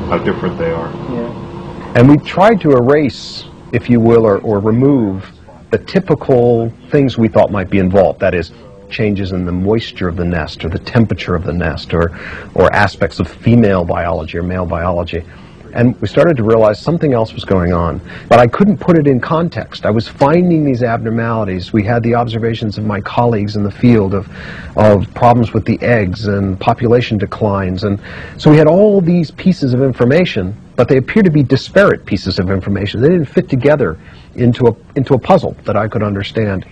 how 0.09 0.19
different 0.19 0.57
they 0.57 0.71
are. 0.71 0.90
Yeah. 1.12 1.93
And 1.97 2.09
we 2.09 2.17
tried 2.19 2.61
to 2.61 2.71
erase, 2.71 3.45
if 3.73 3.90
you 3.90 3.99
will, 3.99 4.25
or, 4.25 4.38
or 4.38 4.61
remove 4.61 5.29
the 5.71 5.79
typical 5.79 6.73
things 6.90 7.19
we 7.19 7.26
thought 7.26 7.50
might 7.50 7.71
be 7.71 7.79
involved. 7.79 8.21
That 8.21 8.35
is, 8.35 8.52
changes 8.88 9.33
in 9.33 9.45
the 9.45 9.52
moisture 9.52 10.09
of 10.09 10.17
the 10.17 10.25
nest 10.25 10.64
or 10.64 10.69
the 10.69 10.79
temperature 10.79 11.35
of 11.35 11.45
the 11.45 11.52
nest 11.52 11.95
or, 11.95 12.17
or 12.55 12.73
aspects 12.73 13.21
of 13.21 13.29
female 13.29 13.85
biology 13.85 14.38
or 14.38 14.43
male 14.43 14.67
biology. 14.67 15.25
And 15.73 16.00
we 16.00 16.09
started 16.09 16.37
to 16.37 16.43
realize 16.43 16.81
something 16.81 17.12
else 17.12 17.33
was 17.33 17.45
going 17.45 17.73
on. 17.73 18.00
But 18.29 18.39
I 18.39 18.47
couldn't 18.47 18.79
put 18.79 18.99
it 18.99 19.07
in 19.07 19.21
context. 19.21 19.87
I 19.87 19.91
was 19.91 20.09
finding 20.09 20.65
these 20.65 20.83
abnormalities. 20.83 21.73
We 21.73 21.85
had 21.85 22.03
the 22.03 22.15
observations 22.15 22.79
of 22.79 22.85
my 22.85 23.00
colleagues 23.00 23.57
in 23.57 23.62
the 23.62 23.71
field 23.71 24.15
of, 24.15 24.29
of 24.77 25.12
problems 25.15 25.53
with 25.53 25.65
the 25.65 25.81
eggs 25.83 26.27
and 26.27 26.59
population 26.59 27.19
declines. 27.19 27.85
And 27.85 28.00
so 28.37 28.50
we 28.50 28.57
had 28.57 28.67
all 28.67 29.00
these 29.00 29.31
pieces 29.31 29.75
of 29.75 29.83
information, 29.83 30.57
but 30.77 30.89
they 30.89 30.97
appeared 30.97 31.27
to 31.27 31.31
be 31.31 31.43
disparate 31.43 32.05
pieces 32.05 32.39
of 32.39 32.50
information. 32.50 33.00
They 33.00 33.09
didn't 33.09 33.27
fit 33.27 33.49
together 33.49 33.99
into 34.35 34.67
a, 34.69 34.77
into 34.97 35.15
a 35.15 35.19
puzzle 35.19 35.57
that 35.65 35.77
I 35.77 35.89
could 35.89 36.03
understand. 36.03 36.65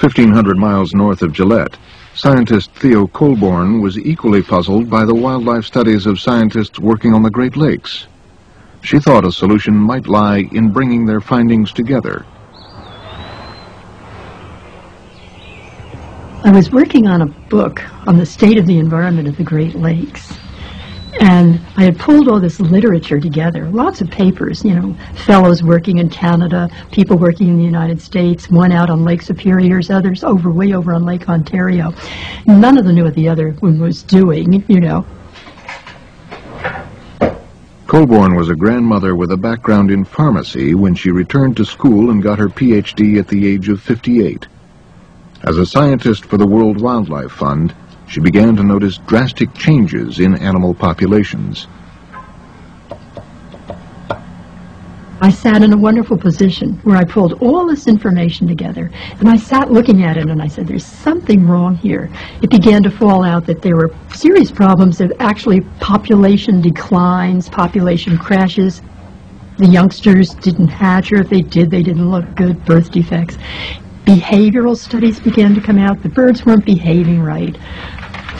1,500 0.00 0.58
miles 0.58 0.92
north 0.92 1.22
of 1.22 1.32
Guillette, 1.32 1.76
scientist 2.14 2.70
Theo 2.76 3.06
Colborn 3.08 3.80
was 3.80 3.98
equally 3.98 4.42
puzzled 4.42 4.88
by 4.88 5.04
the 5.04 5.14
wildlife 5.14 5.64
studies 5.64 6.06
of 6.06 6.20
scientists 6.20 6.78
working 6.78 7.12
on 7.12 7.22
the 7.22 7.30
Great 7.30 7.56
Lakes. 7.56 8.06
She 8.82 8.98
thought 8.98 9.24
a 9.24 9.32
solution 9.32 9.74
might 9.74 10.06
lie 10.06 10.48
in 10.52 10.70
bringing 10.70 11.06
their 11.06 11.20
findings 11.20 11.72
together. 11.72 12.24
I 16.44 16.52
was 16.52 16.70
working 16.70 17.06
on 17.06 17.22
a 17.22 17.26
book 17.26 17.82
on 18.06 18.18
the 18.18 18.26
state 18.26 18.58
of 18.58 18.66
the 18.66 18.78
environment 18.78 19.26
of 19.26 19.36
the 19.36 19.44
Great 19.44 19.74
Lakes. 19.74 20.38
And 21.20 21.60
I 21.76 21.84
had 21.84 21.98
pulled 21.98 22.28
all 22.28 22.40
this 22.40 22.60
literature 22.60 23.20
together, 23.20 23.68
lots 23.70 24.00
of 24.00 24.10
papers, 24.10 24.64
you 24.64 24.74
know, 24.74 24.96
fellows 25.26 25.62
working 25.62 25.98
in 25.98 26.08
Canada, 26.08 26.68
people 26.90 27.16
working 27.16 27.48
in 27.48 27.56
the 27.56 27.64
United 27.64 28.00
States, 28.00 28.50
one 28.50 28.72
out 28.72 28.90
on 28.90 29.04
Lake 29.04 29.22
Superior's, 29.22 29.90
others 29.90 30.24
over, 30.24 30.50
way 30.50 30.72
over 30.72 30.92
on 30.92 31.04
Lake 31.04 31.28
Ontario. 31.28 31.92
None 32.46 32.78
of 32.78 32.84
them 32.84 32.96
knew 32.96 33.04
what 33.04 33.14
the 33.14 33.28
other 33.28 33.52
one 33.60 33.80
was 33.80 34.02
doing, 34.02 34.64
you 34.68 34.80
know. 34.80 35.06
Colborn 37.86 38.34
was 38.34 38.48
a 38.48 38.56
grandmother 38.56 39.14
with 39.14 39.30
a 39.30 39.36
background 39.36 39.90
in 39.90 40.04
pharmacy 40.04 40.74
when 40.74 40.96
she 40.96 41.10
returned 41.10 41.56
to 41.56 41.64
school 41.64 42.10
and 42.10 42.22
got 42.22 42.40
her 42.40 42.48
PhD 42.48 43.20
at 43.20 43.28
the 43.28 43.46
age 43.46 43.68
of 43.68 43.80
58. 43.80 44.48
As 45.44 45.58
a 45.58 45.66
scientist 45.66 46.24
for 46.24 46.36
the 46.36 46.46
World 46.46 46.80
Wildlife 46.80 47.30
Fund, 47.30 47.72
she 48.08 48.20
began 48.20 48.56
to 48.56 48.62
notice 48.62 48.98
drastic 49.06 49.52
changes 49.54 50.18
in 50.20 50.34
animal 50.36 50.74
populations. 50.74 51.66
I 55.24 55.30
sat 55.30 55.62
in 55.62 55.72
a 55.72 55.76
wonderful 55.76 56.18
position 56.18 56.74
where 56.82 56.98
I 56.98 57.04
pulled 57.04 57.40
all 57.40 57.66
this 57.66 57.86
information 57.86 58.46
together 58.46 58.90
and 59.20 59.26
I 59.26 59.36
sat 59.36 59.72
looking 59.72 60.02
at 60.02 60.18
it 60.18 60.28
and 60.28 60.42
I 60.42 60.48
said, 60.48 60.66
there's 60.66 60.84
something 60.84 61.46
wrong 61.46 61.76
here. 61.76 62.10
It 62.42 62.50
began 62.50 62.82
to 62.82 62.90
fall 62.90 63.24
out 63.24 63.46
that 63.46 63.62
there 63.62 63.74
were 63.74 63.94
serious 64.14 64.52
problems 64.52 65.00
of 65.00 65.10
actually 65.20 65.62
population 65.80 66.60
declines, 66.60 67.48
population 67.48 68.18
crashes. 68.18 68.82
The 69.56 69.66
youngsters 69.66 70.34
didn't 70.34 70.68
hatch 70.68 71.10
or 71.10 71.22
if 71.22 71.30
they 71.30 71.40
did, 71.40 71.70
they 71.70 71.82
didn't 71.82 72.10
look 72.10 72.34
good, 72.34 72.62
birth 72.66 72.90
defects. 72.90 73.38
Behavioral 74.04 74.76
studies 74.76 75.18
began 75.18 75.54
to 75.54 75.60
come 75.62 75.78
out. 75.78 76.02
The 76.02 76.10
birds 76.10 76.44
weren't 76.44 76.66
behaving 76.66 77.22
right. 77.22 77.56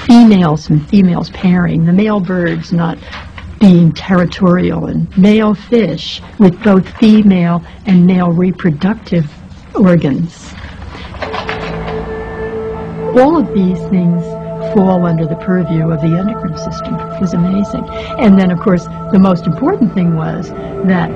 Females 0.06 0.68
and 0.68 0.86
females 0.88 1.30
pairing, 1.30 1.86
the 1.86 1.92
male 1.92 2.20
birds 2.20 2.70
not 2.70 2.98
being 3.60 3.90
territorial, 3.92 4.86
and 4.86 5.16
male 5.16 5.54
fish 5.54 6.20
with 6.38 6.62
both 6.62 6.86
female 6.98 7.64
and 7.86 8.06
male 8.06 8.30
reproductive 8.30 9.32
organs. 9.74 10.52
All 13.16 13.38
of 13.38 13.48
these 13.54 13.78
things 13.88 14.22
fall 14.74 15.06
under 15.06 15.24
the 15.26 15.36
purview 15.36 15.90
of 15.90 16.00
the 16.02 16.18
endocrine 16.18 16.58
system. 16.58 16.94
It 16.96 17.20
was 17.20 17.32
amazing. 17.32 17.88
And 18.18 18.38
then, 18.38 18.50
of 18.50 18.58
course, 18.58 18.84
the 19.12 19.18
most 19.18 19.46
important 19.46 19.94
thing 19.94 20.14
was 20.14 20.50
that 20.50 21.10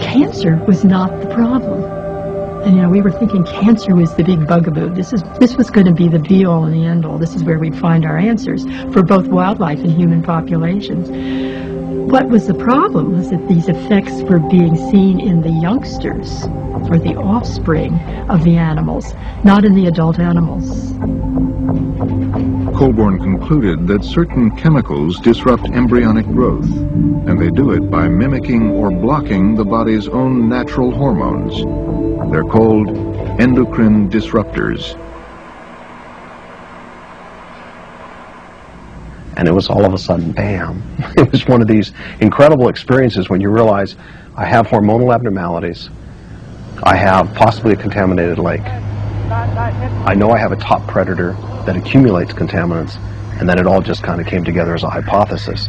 cancer 0.00 0.56
was 0.66 0.84
not 0.84 1.20
the 1.20 1.28
problem. 1.32 1.95
And, 2.66 2.74
you 2.74 2.82
know, 2.82 2.88
we 2.88 3.00
were 3.00 3.12
thinking 3.12 3.44
cancer 3.44 3.94
was 3.94 4.12
the 4.16 4.24
big 4.24 4.44
bugaboo. 4.44 4.92
This 4.92 5.12
is 5.12 5.22
this 5.38 5.56
was 5.56 5.70
going 5.70 5.86
to 5.86 5.94
be 5.94 6.08
the 6.08 6.18
be-all 6.18 6.64
and 6.64 6.74
the 6.74 6.84
end-all. 6.84 7.16
This 7.16 7.36
is 7.36 7.44
where 7.44 7.60
we'd 7.60 7.78
find 7.78 8.04
our 8.04 8.18
answers 8.18 8.64
for 8.92 9.04
both 9.04 9.28
wildlife 9.28 9.78
and 9.78 9.92
human 9.92 10.20
populations. 10.20 11.08
What 12.10 12.28
was 12.28 12.48
the 12.48 12.54
problem 12.54 13.16
was 13.16 13.30
that 13.30 13.46
these 13.46 13.68
effects 13.68 14.20
were 14.22 14.40
being 14.40 14.74
seen 14.90 15.20
in 15.20 15.42
the 15.42 15.50
youngsters, 15.62 16.42
or 16.90 16.98
the 16.98 17.14
offspring 17.16 18.00
of 18.28 18.42
the 18.42 18.56
animals, 18.56 19.14
not 19.44 19.64
in 19.64 19.74
the 19.74 19.86
adult 19.86 20.18
animals. 20.18 20.92
Colborn 22.76 23.18
concluded 23.18 23.86
that 23.86 24.04
certain 24.04 24.54
chemicals 24.54 25.18
disrupt 25.20 25.64
embryonic 25.70 26.26
growth, 26.26 26.70
and 27.26 27.40
they 27.40 27.48
do 27.48 27.70
it 27.70 27.90
by 27.90 28.06
mimicking 28.06 28.70
or 28.70 28.90
blocking 28.90 29.54
the 29.54 29.64
body's 29.64 30.08
own 30.08 30.46
natural 30.46 30.90
hormones. 30.90 31.54
They're 32.30 32.44
called 32.44 32.88
endocrine 33.40 34.10
disruptors. 34.10 34.94
and 39.38 39.46
it 39.48 39.52
was 39.52 39.68
all 39.68 39.84
of 39.84 39.92
a 39.92 39.98
sudden, 39.98 40.32
bam. 40.32 40.82
It 41.16 41.30
was 41.30 41.46
one 41.46 41.62
of 41.62 41.68
these 41.68 41.92
incredible 42.20 42.68
experiences 42.68 43.30
when 43.30 43.40
you 43.40 43.50
realize 43.50 43.96
I 44.34 44.44
have 44.44 44.66
hormonal 44.66 45.14
abnormalities, 45.14 45.88
I 46.82 46.96
have 46.96 47.34
possibly 47.34 47.72
a 47.72 47.76
contaminated 47.76 48.38
lake, 48.38 48.64
I 49.28 50.14
know 50.14 50.30
I 50.30 50.38
have 50.38 50.52
a 50.52 50.56
top 50.56 50.86
predator 50.86 51.32
that 51.66 51.76
accumulates 51.76 52.32
contaminants, 52.32 52.96
and 53.40 53.48
then 53.48 53.58
it 53.58 53.66
all 53.66 53.80
just 53.80 54.04
kind 54.04 54.20
of 54.20 54.26
came 54.26 54.44
together 54.44 54.74
as 54.74 54.84
a 54.84 54.88
hypothesis. 54.88 55.66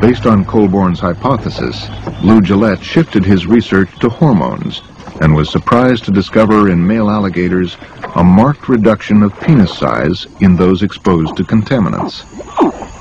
Based 0.00 0.26
on 0.26 0.44
Colborn's 0.44 0.98
hypothesis, 0.98 1.88
Lou 2.24 2.40
Guillette 2.40 2.82
shifted 2.82 3.24
his 3.24 3.46
research 3.46 3.88
to 4.00 4.08
hormones 4.08 4.82
and 5.20 5.32
was 5.32 5.48
surprised 5.48 6.04
to 6.06 6.10
discover 6.10 6.70
in 6.70 6.84
male 6.84 7.08
alligators 7.08 7.76
a 8.16 8.24
marked 8.24 8.68
reduction 8.68 9.22
of 9.22 9.38
penis 9.40 9.72
size 9.78 10.26
in 10.40 10.56
those 10.56 10.82
exposed 10.82 11.36
to 11.36 11.44
contaminants. 11.44 12.26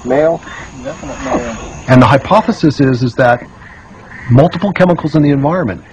Male? 0.06 0.40
And 1.90 2.00
the 2.00 2.06
hypothesis 2.06 2.80
is, 2.80 3.02
is 3.02 3.16
that 3.16 3.48
multiple 4.30 4.72
chemicals 4.72 5.16
in 5.16 5.24
the 5.24 5.32
environment 5.32 5.84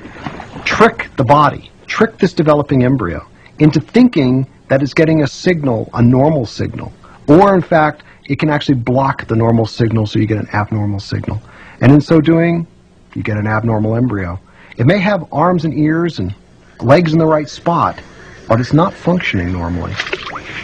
trick 0.68 1.08
the 1.16 1.24
body, 1.24 1.70
trick 1.86 2.18
this 2.18 2.34
developing 2.34 2.84
embryo 2.84 3.26
into 3.58 3.80
thinking 3.80 4.46
that 4.68 4.82
it's 4.82 4.92
getting 4.92 5.22
a 5.22 5.26
signal, 5.26 5.88
a 5.94 6.02
normal 6.02 6.44
signal. 6.44 6.92
Or, 7.26 7.54
in 7.54 7.62
fact, 7.62 8.02
it 8.26 8.38
can 8.38 8.50
actually 8.50 8.74
block 8.74 9.26
the 9.28 9.34
normal 9.34 9.64
signal 9.64 10.06
so 10.06 10.18
you 10.18 10.26
get 10.26 10.36
an 10.36 10.48
abnormal 10.52 11.00
signal. 11.00 11.40
And 11.80 11.90
in 11.90 12.02
so 12.02 12.20
doing, 12.20 12.66
you 13.14 13.22
get 13.22 13.38
an 13.38 13.46
abnormal 13.46 13.96
embryo. 13.96 14.38
It 14.76 14.84
may 14.84 14.98
have 14.98 15.26
arms 15.32 15.64
and 15.64 15.72
ears 15.72 16.18
and 16.18 16.34
legs 16.80 17.14
in 17.14 17.18
the 17.18 17.26
right 17.26 17.48
spot, 17.48 17.98
but 18.46 18.60
it's 18.60 18.74
not 18.74 18.92
functioning 18.92 19.50
normally. 19.50 19.94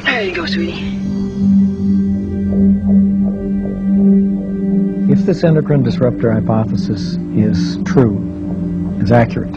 There 0.05 0.23
you 0.23 0.35
go, 0.35 0.45
sweetie. 0.45 1.01
If 5.11 5.21
this 5.21 5.43
endocrine 5.45 5.83
disruptor 5.83 6.31
hypothesis 6.31 7.17
is 7.35 7.79
true, 7.85 8.21
is 9.03 9.11
accurate, 9.11 9.55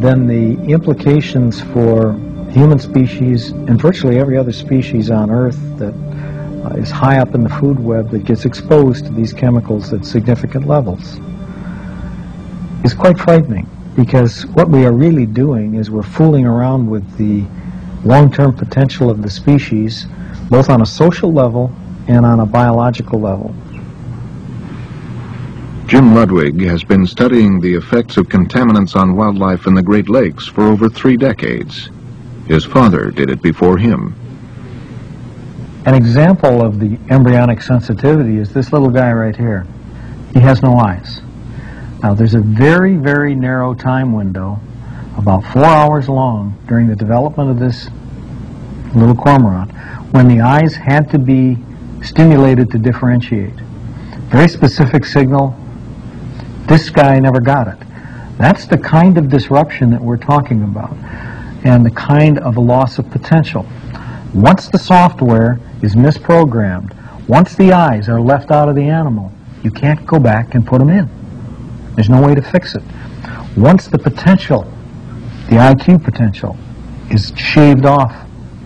then 0.00 0.26
the 0.26 0.60
implications 0.70 1.60
for 1.60 2.12
human 2.50 2.78
species 2.78 3.50
and 3.50 3.80
virtually 3.80 4.18
every 4.18 4.36
other 4.36 4.52
species 4.52 5.10
on 5.10 5.30
Earth 5.30 5.58
that 5.78 5.94
uh, 6.64 6.74
is 6.76 6.90
high 6.90 7.18
up 7.18 7.34
in 7.34 7.42
the 7.42 7.48
food 7.48 7.78
web 7.78 8.10
that 8.10 8.24
gets 8.24 8.44
exposed 8.44 9.06
to 9.06 9.12
these 9.12 9.32
chemicals 9.32 9.92
at 9.92 10.04
significant 10.04 10.66
levels 10.66 11.18
is 12.84 12.94
quite 12.94 13.18
frightening 13.18 13.68
because 13.96 14.46
what 14.46 14.68
we 14.68 14.84
are 14.84 14.92
really 14.92 15.26
doing 15.26 15.74
is 15.74 15.90
we're 15.90 16.02
fooling 16.02 16.46
around 16.46 16.88
with 16.88 17.04
the 17.16 17.44
long-term 18.06 18.54
potential 18.54 19.10
of 19.10 19.22
the 19.22 19.30
species 19.30 20.06
both 20.50 20.68
on 20.68 20.82
a 20.82 20.86
social 20.86 21.32
level 21.32 21.72
and 22.08 22.26
on 22.26 22.40
a 22.40 22.46
biological 22.46 23.20
level. 23.20 23.54
Jim 25.92 26.14
Ludwig 26.14 26.58
has 26.62 26.82
been 26.82 27.06
studying 27.06 27.60
the 27.60 27.74
effects 27.74 28.16
of 28.16 28.26
contaminants 28.26 28.96
on 28.96 29.14
wildlife 29.14 29.66
in 29.66 29.74
the 29.74 29.82
Great 29.82 30.08
Lakes 30.08 30.46
for 30.46 30.62
over 30.62 30.88
three 30.88 31.18
decades. 31.18 31.90
His 32.48 32.64
father 32.64 33.10
did 33.10 33.28
it 33.28 33.42
before 33.42 33.76
him. 33.76 34.14
An 35.84 35.94
example 35.94 36.62
of 36.62 36.80
the 36.80 36.98
embryonic 37.10 37.60
sensitivity 37.60 38.38
is 38.38 38.54
this 38.54 38.72
little 38.72 38.88
guy 38.88 39.12
right 39.12 39.36
here. 39.36 39.66
He 40.32 40.40
has 40.40 40.62
no 40.62 40.78
eyes. 40.78 41.20
Now, 42.02 42.14
there's 42.14 42.34
a 42.34 42.40
very, 42.40 42.96
very 42.96 43.34
narrow 43.34 43.74
time 43.74 44.14
window, 44.14 44.58
about 45.18 45.44
four 45.52 45.66
hours 45.66 46.08
long, 46.08 46.58
during 46.68 46.86
the 46.86 46.96
development 46.96 47.50
of 47.50 47.58
this 47.58 47.90
little 48.94 49.14
cormorant, 49.14 49.70
when 50.10 50.26
the 50.26 50.40
eyes 50.40 50.74
had 50.74 51.10
to 51.10 51.18
be 51.18 51.58
stimulated 52.02 52.70
to 52.70 52.78
differentiate. 52.78 53.52
Very 54.30 54.48
specific 54.48 55.04
signal. 55.04 55.54
This 56.66 56.90
guy 56.90 57.18
never 57.18 57.40
got 57.40 57.68
it. 57.68 57.78
That's 58.38 58.66
the 58.66 58.78
kind 58.78 59.18
of 59.18 59.28
disruption 59.28 59.90
that 59.90 60.00
we're 60.00 60.16
talking 60.16 60.62
about, 60.62 60.96
and 61.64 61.84
the 61.84 61.90
kind 61.90 62.38
of 62.38 62.56
loss 62.56 62.98
of 62.98 63.10
potential. 63.10 63.66
Once 64.34 64.68
the 64.68 64.78
software 64.78 65.60
is 65.82 65.94
misprogrammed, 65.94 66.96
once 67.28 67.54
the 67.56 67.72
eyes 67.72 68.08
are 68.08 68.20
left 68.20 68.50
out 68.50 68.68
of 68.68 68.74
the 68.74 68.82
animal, 68.82 69.30
you 69.62 69.70
can't 69.70 70.04
go 70.06 70.18
back 70.18 70.54
and 70.54 70.66
put 70.66 70.78
them 70.78 70.88
in. 70.88 71.08
There's 71.94 72.08
no 72.08 72.20
way 72.20 72.34
to 72.34 72.42
fix 72.42 72.74
it. 72.74 72.82
Once 73.56 73.86
the 73.86 73.98
potential, 73.98 74.62
the 75.50 75.56
IQ 75.56 76.02
potential, 76.02 76.56
is 77.10 77.32
shaved 77.36 77.84
off 77.84 78.14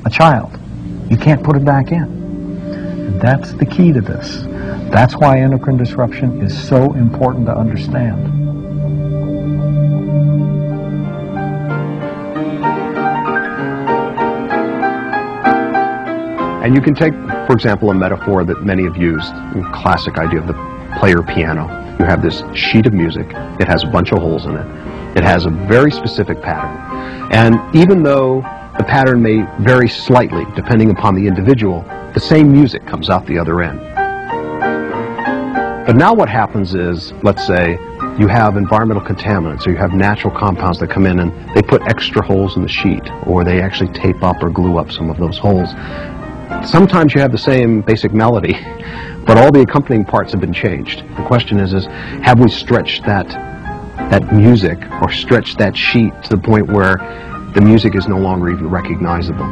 a 0.04 0.10
child, 0.10 0.58
you 1.10 1.16
can't 1.16 1.42
put 1.42 1.56
it 1.56 1.64
back 1.64 1.90
in. 1.90 2.04
And 2.04 3.20
that's 3.20 3.52
the 3.54 3.66
key 3.66 3.92
to 3.92 4.00
this. 4.00 4.44
That's 4.90 5.14
why 5.14 5.40
endocrine 5.40 5.76
disruption 5.76 6.40
is 6.40 6.56
so 6.68 6.94
important 6.94 7.46
to 7.46 7.56
understand. 7.56 8.32
And 16.64 16.74
you 16.74 16.80
can 16.80 16.94
take, 16.94 17.12
for 17.46 17.52
example, 17.52 17.90
a 17.90 17.94
metaphor 17.94 18.44
that 18.44 18.64
many 18.64 18.84
have 18.84 18.96
used, 18.96 19.32
classic 19.72 20.18
idea 20.18 20.40
of 20.40 20.46
the 20.46 20.54
player 20.98 21.22
piano. 21.22 21.66
You 21.98 22.04
have 22.04 22.22
this 22.22 22.42
sheet 22.54 22.86
of 22.86 22.92
music. 22.92 23.26
It 23.60 23.68
has 23.68 23.84
a 23.84 23.86
bunch 23.86 24.12
of 24.12 24.18
holes 24.18 24.46
in 24.46 24.56
it. 24.56 24.66
It 25.16 25.24
has 25.24 25.46
a 25.46 25.50
very 25.50 25.90
specific 25.90 26.42
pattern. 26.42 27.32
And 27.32 27.56
even 27.74 28.02
though 28.02 28.40
the 28.78 28.84
pattern 28.84 29.22
may 29.22 29.46
vary 29.60 29.88
slightly 29.88 30.44
depending 30.54 30.90
upon 30.90 31.14
the 31.14 31.26
individual, 31.26 31.84
the 32.14 32.20
same 32.20 32.52
music 32.52 32.84
comes 32.86 33.10
out 33.10 33.26
the 33.26 33.38
other 33.38 33.62
end. 33.62 33.95
But 35.86 35.94
now 35.94 36.12
what 36.12 36.28
happens 36.28 36.74
is, 36.74 37.12
let's 37.22 37.46
say, 37.46 37.78
you 38.18 38.26
have 38.26 38.56
environmental 38.56 39.04
contaminants 39.04 39.68
or 39.68 39.70
you 39.70 39.76
have 39.76 39.92
natural 39.92 40.36
compounds 40.36 40.80
that 40.80 40.90
come 40.90 41.06
in 41.06 41.20
and 41.20 41.30
they 41.54 41.62
put 41.62 41.80
extra 41.82 42.26
holes 42.26 42.56
in 42.56 42.62
the 42.62 42.68
sheet 42.68 43.08
or 43.24 43.44
they 43.44 43.62
actually 43.62 43.92
tape 43.92 44.20
up 44.24 44.42
or 44.42 44.50
glue 44.50 44.78
up 44.78 44.90
some 44.90 45.10
of 45.10 45.16
those 45.16 45.38
holes. 45.38 45.70
Sometimes 46.68 47.14
you 47.14 47.20
have 47.20 47.30
the 47.30 47.38
same 47.38 47.82
basic 47.82 48.12
melody, 48.12 48.54
but 49.26 49.38
all 49.38 49.52
the 49.52 49.60
accompanying 49.60 50.04
parts 50.04 50.32
have 50.32 50.40
been 50.40 50.52
changed. 50.52 51.04
The 51.16 51.24
question 51.24 51.60
is, 51.60 51.72
is 51.72 51.86
have 51.86 52.40
we 52.40 52.50
stretched 52.50 53.04
that, 53.04 53.28
that 54.10 54.32
music 54.32 54.78
or 55.00 55.12
stretched 55.12 55.58
that 55.58 55.76
sheet 55.76 56.12
to 56.24 56.30
the 56.30 56.38
point 56.38 56.66
where 56.66 56.96
the 57.54 57.60
music 57.60 57.94
is 57.94 58.08
no 58.08 58.18
longer 58.18 58.50
even 58.50 58.68
recognizable? 58.68 59.46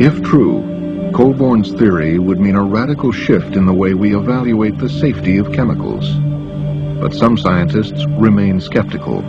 If 0.00 0.22
true, 0.22 1.10
Colborn's 1.12 1.72
theory 1.74 2.18
would 2.18 2.40
mean 2.40 2.54
a 2.54 2.62
radical 2.62 3.12
shift 3.12 3.54
in 3.54 3.66
the 3.66 3.72
way 3.74 3.92
we 3.92 4.16
evaluate 4.16 4.78
the 4.78 4.88
safety 4.88 5.36
of 5.36 5.52
chemicals. 5.52 6.08
But 6.98 7.12
some 7.12 7.36
scientists 7.36 8.06
remain 8.12 8.62
skeptical. 8.62 9.20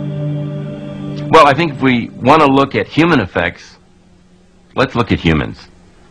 Well, 1.28 1.46
I 1.46 1.52
think 1.52 1.72
if 1.72 1.82
we 1.82 2.08
want 2.08 2.40
to 2.40 2.46
look 2.46 2.74
at 2.74 2.86
human 2.86 3.20
effects, 3.20 3.76
let's 4.74 4.94
look 4.94 5.12
at 5.12 5.20
humans. 5.20 5.58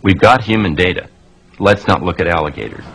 We've 0.04 0.19
got 0.19 0.43
human 0.43 0.76
data. 0.76 1.10
Let's 1.58 1.88
not 1.88 2.04
look 2.04 2.19
at 2.19 2.28
alligators. 2.28 2.86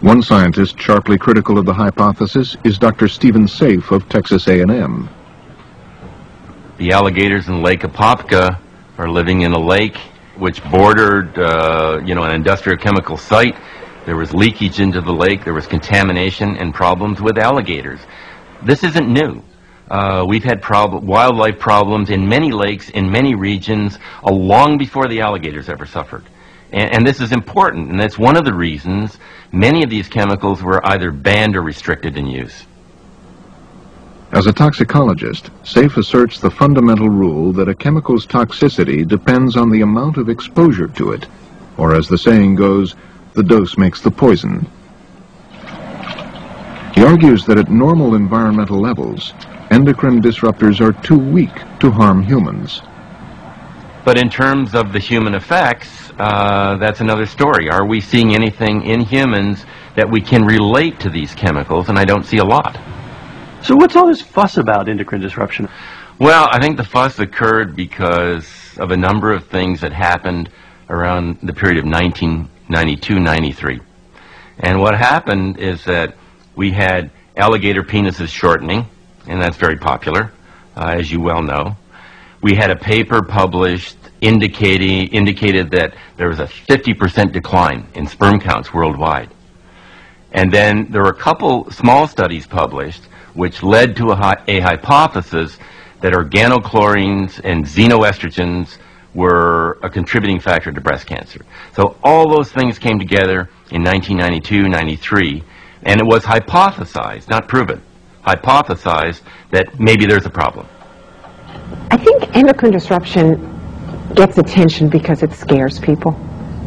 One 0.00 0.22
scientist 0.22 0.78
sharply 0.78 1.18
critical 1.18 1.58
of 1.58 1.66
the 1.66 1.74
hypothesis 1.74 2.56
is 2.62 2.78
Dr. 2.78 3.08
Stephen 3.08 3.48
Safe 3.48 3.90
of 3.90 4.08
Texas 4.08 4.46
A&M. 4.46 5.08
The 6.78 6.92
alligators 6.92 7.48
in 7.48 7.64
Lake 7.64 7.80
Apopka 7.80 8.60
are 8.98 9.08
living 9.08 9.42
in 9.42 9.52
a 9.52 9.58
lake 9.58 9.96
which 10.38 10.62
bordered, 10.70 11.38
uh, 11.38 12.00
you 12.04 12.14
know, 12.14 12.22
an 12.22 12.34
industrial 12.34 12.78
chemical 12.78 13.16
site. 13.16 13.56
There 14.06 14.16
was 14.16 14.34
leakage 14.34 14.80
into 14.80 15.00
the 15.00 15.12
lake. 15.12 15.44
There 15.44 15.54
was 15.54 15.66
contamination 15.66 16.56
and 16.56 16.74
problems 16.74 17.20
with 17.20 17.38
alligators. 17.38 18.00
This 18.62 18.84
isn't 18.84 19.08
new. 19.08 19.42
Uh, 19.90 20.24
we've 20.26 20.44
had 20.44 20.62
prob- 20.62 21.04
wildlife 21.04 21.58
problems 21.58 22.10
in 22.10 22.28
many 22.28 22.50
lakes, 22.50 22.88
in 22.90 23.10
many 23.10 23.34
regions, 23.34 23.98
uh, 24.24 24.32
long 24.32 24.78
before 24.78 25.08
the 25.08 25.20
alligators 25.20 25.68
ever 25.68 25.86
suffered. 25.86 26.24
And, 26.72 26.96
and 26.96 27.06
this 27.06 27.20
is 27.20 27.32
important, 27.32 27.90
and 27.90 28.00
that's 28.00 28.18
one 28.18 28.36
of 28.36 28.44
the 28.44 28.54
reasons 28.54 29.18
many 29.52 29.82
of 29.82 29.90
these 29.90 30.08
chemicals 30.08 30.62
were 30.62 30.84
either 30.88 31.10
banned 31.12 31.54
or 31.56 31.62
restricted 31.62 32.16
in 32.16 32.26
use. 32.26 32.66
As 34.34 34.48
a 34.48 34.52
toxicologist, 34.52 35.52
SAFE 35.62 35.96
asserts 35.96 36.40
the 36.40 36.50
fundamental 36.50 37.08
rule 37.08 37.52
that 37.52 37.68
a 37.68 37.74
chemical's 37.74 38.26
toxicity 38.26 39.06
depends 39.06 39.56
on 39.56 39.70
the 39.70 39.82
amount 39.82 40.16
of 40.16 40.28
exposure 40.28 40.88
to 40.88 41.12
it, 41.12 41.28
or 41.76 41.94
as 41.94 42.08
the 42.08 42.18
saying 42.18 42.56
goes, 42.56 42.96
the 43.34 43.44
dose 43.44 43.78
makes 43.78 44.00
the 44.00 44.10
poison. 44.10 44.66
He 46.96 47.04
argues 47.04 47.46
that 47.46 47.58
at 47.58 47.70
normal 47.70 48.16
environmental 48.16 48.80
levels, 48.80 49.34
endocrine 49.70 50.20
disruptors 50.20 50.80
are 50.80 51.00
too 51.04 51.18
weak 51.18 51.54
to 51.78 51.92
harm 51.92 52.20
humans. 52.20 52.82
But 54.04 54.18
in 54.18 54.30
terms 54.30 54.74
of 54.74 54.92
the 54.92 54.98
human 54.98 55.36
effects, 55.36 56.10
uh, 56.18 56.76
that's 56.78 57.00
another 57.00 57.26
story. 57.26 57.70
Are 57.70 57.86
we 57.86 58.00
seeing 58.00 58.34
anything 58.34 58.82
in 58.82 59.00
humans 59.02 59.64
that 59.94 60.10
we 60.10 60.20
can 60.20 60.44
relate 60.44 60.98
to 61.00 61.08
these 61.08 61.36
chemicals? 61.36 61.88
And 61.88 61.96
I 61.96 62.04
don't 62.04 62.26
see 62.26 62.38
a 62.38 62.44
lot. 62.44 62.76
So 63.64 63.74
what's 63.74 63.96
all 63.96 64.06
this 64.06 64.20
fuss 64.20 64.58
about 64.58 64.90
endocrine 64.90 65.22
disruption? 65.22 65.70
Well, 66.18 66.48
I 66.52 66.60
think 66.60 66.76
the 66.76 66.84
fuss 66.84 67.18
occurred 67.18 67.74
because 67.74 68.46
of 68.76 68.90
a 68.90 68.96
number 68.96 69.32
of 69.32 69.46
things 69.46 69.80
that 69.80 69.90
happened 69.90 70.50
around 70.90 71.38
the 71.42 71.54
period 71.54 71.78
of 71.78 71.86
1992-93. 71.86 73.80
And 74.58 74.80
what 74.80 74.94
happened 74.94 75.58
is 75.58 75.82
that 75.86 76.14
we 76.54 76.72
had 76.72 77.10
alligator 77.38 77.82
penises 77.82 78.28
shortening, 78.28 78.84
and 79.26 79.40
that's 79.40 79.56
very 79.56 79.78
popular, 79.78 80.30
uh, 80.76 80.94
as 80.98 81.10
you 81.10 81.22
well 81.22 81.42
know. 81.42 81.74
We 82.42 82.54
had 82.54 82.70
a 82.70 82.76
paper 82.76 83.22
published 83.22 83.96
indicating 84.20 85.08
indicated 85.08 85.70
that 85.70 85.96
there 86.18 86.28
was 86.28 86.38
a 86.38 86.46
50% 86.46 87.32
decline 87.32 87.86
in 87.94 88.06
sperm 88.06 88.40
counts 88.40 88.74
worldwide. 88.74 89.30
And 90.32 90.52
then 90.52 90.88
there 90.90 91.02
were 91.02 91.10
a 91.10 91.16
couple 91.16 91.70
small 91.70 92.06
studies 92.06 92.46
published 92.46 93.08
which 93.34 93.62
led 93.62 93.96
to 93.96 94.10
a, 94.10 94.44
a 94.48 94.60
hypothesis 94.60 95.58
that 96.00 96.12
organochlorines 96.12 97.40
and 97.44 97.64
xenoestrogens 97.64 98.78
were 99.14 99.78
a 99.82 99.88
contributing 99.88 100.40
factor 100.40 100.72
to 100.72 100.80
breast 100.80 101.06
cancer. 101.06 101.44
So 101.74 101.96
all 102.02 102.28
those 102.28 102.50
things 102.50 102.78
came 102.78 102.98
together 102.98 103.48
in 103.70 103.82
1992, 103.82 104.68
93, 104.68 105.44
and 105.84 106.00
it 106.00 106.06
was 106.06 106.24
hypothesized, 106.24 107.28
not 107.28 107.48
proven, 107.48 107.80
hypothesized 108.26 109.22
that 109.50 109.78
maybe 109.78 110.06
there's 110.06 110.26
a 110.26 110.30
problem. 110.30 110.66
I 111.90 111.96
think 111.96 112.36
endocrine 112.36 112.72
disruption 112.72 113.50
gets 114.14 114.38
attention 114.38 114.88
because 114.88 115.22
it 115.22 115.32
scares 115.32 115.78
people. 115.78 116.18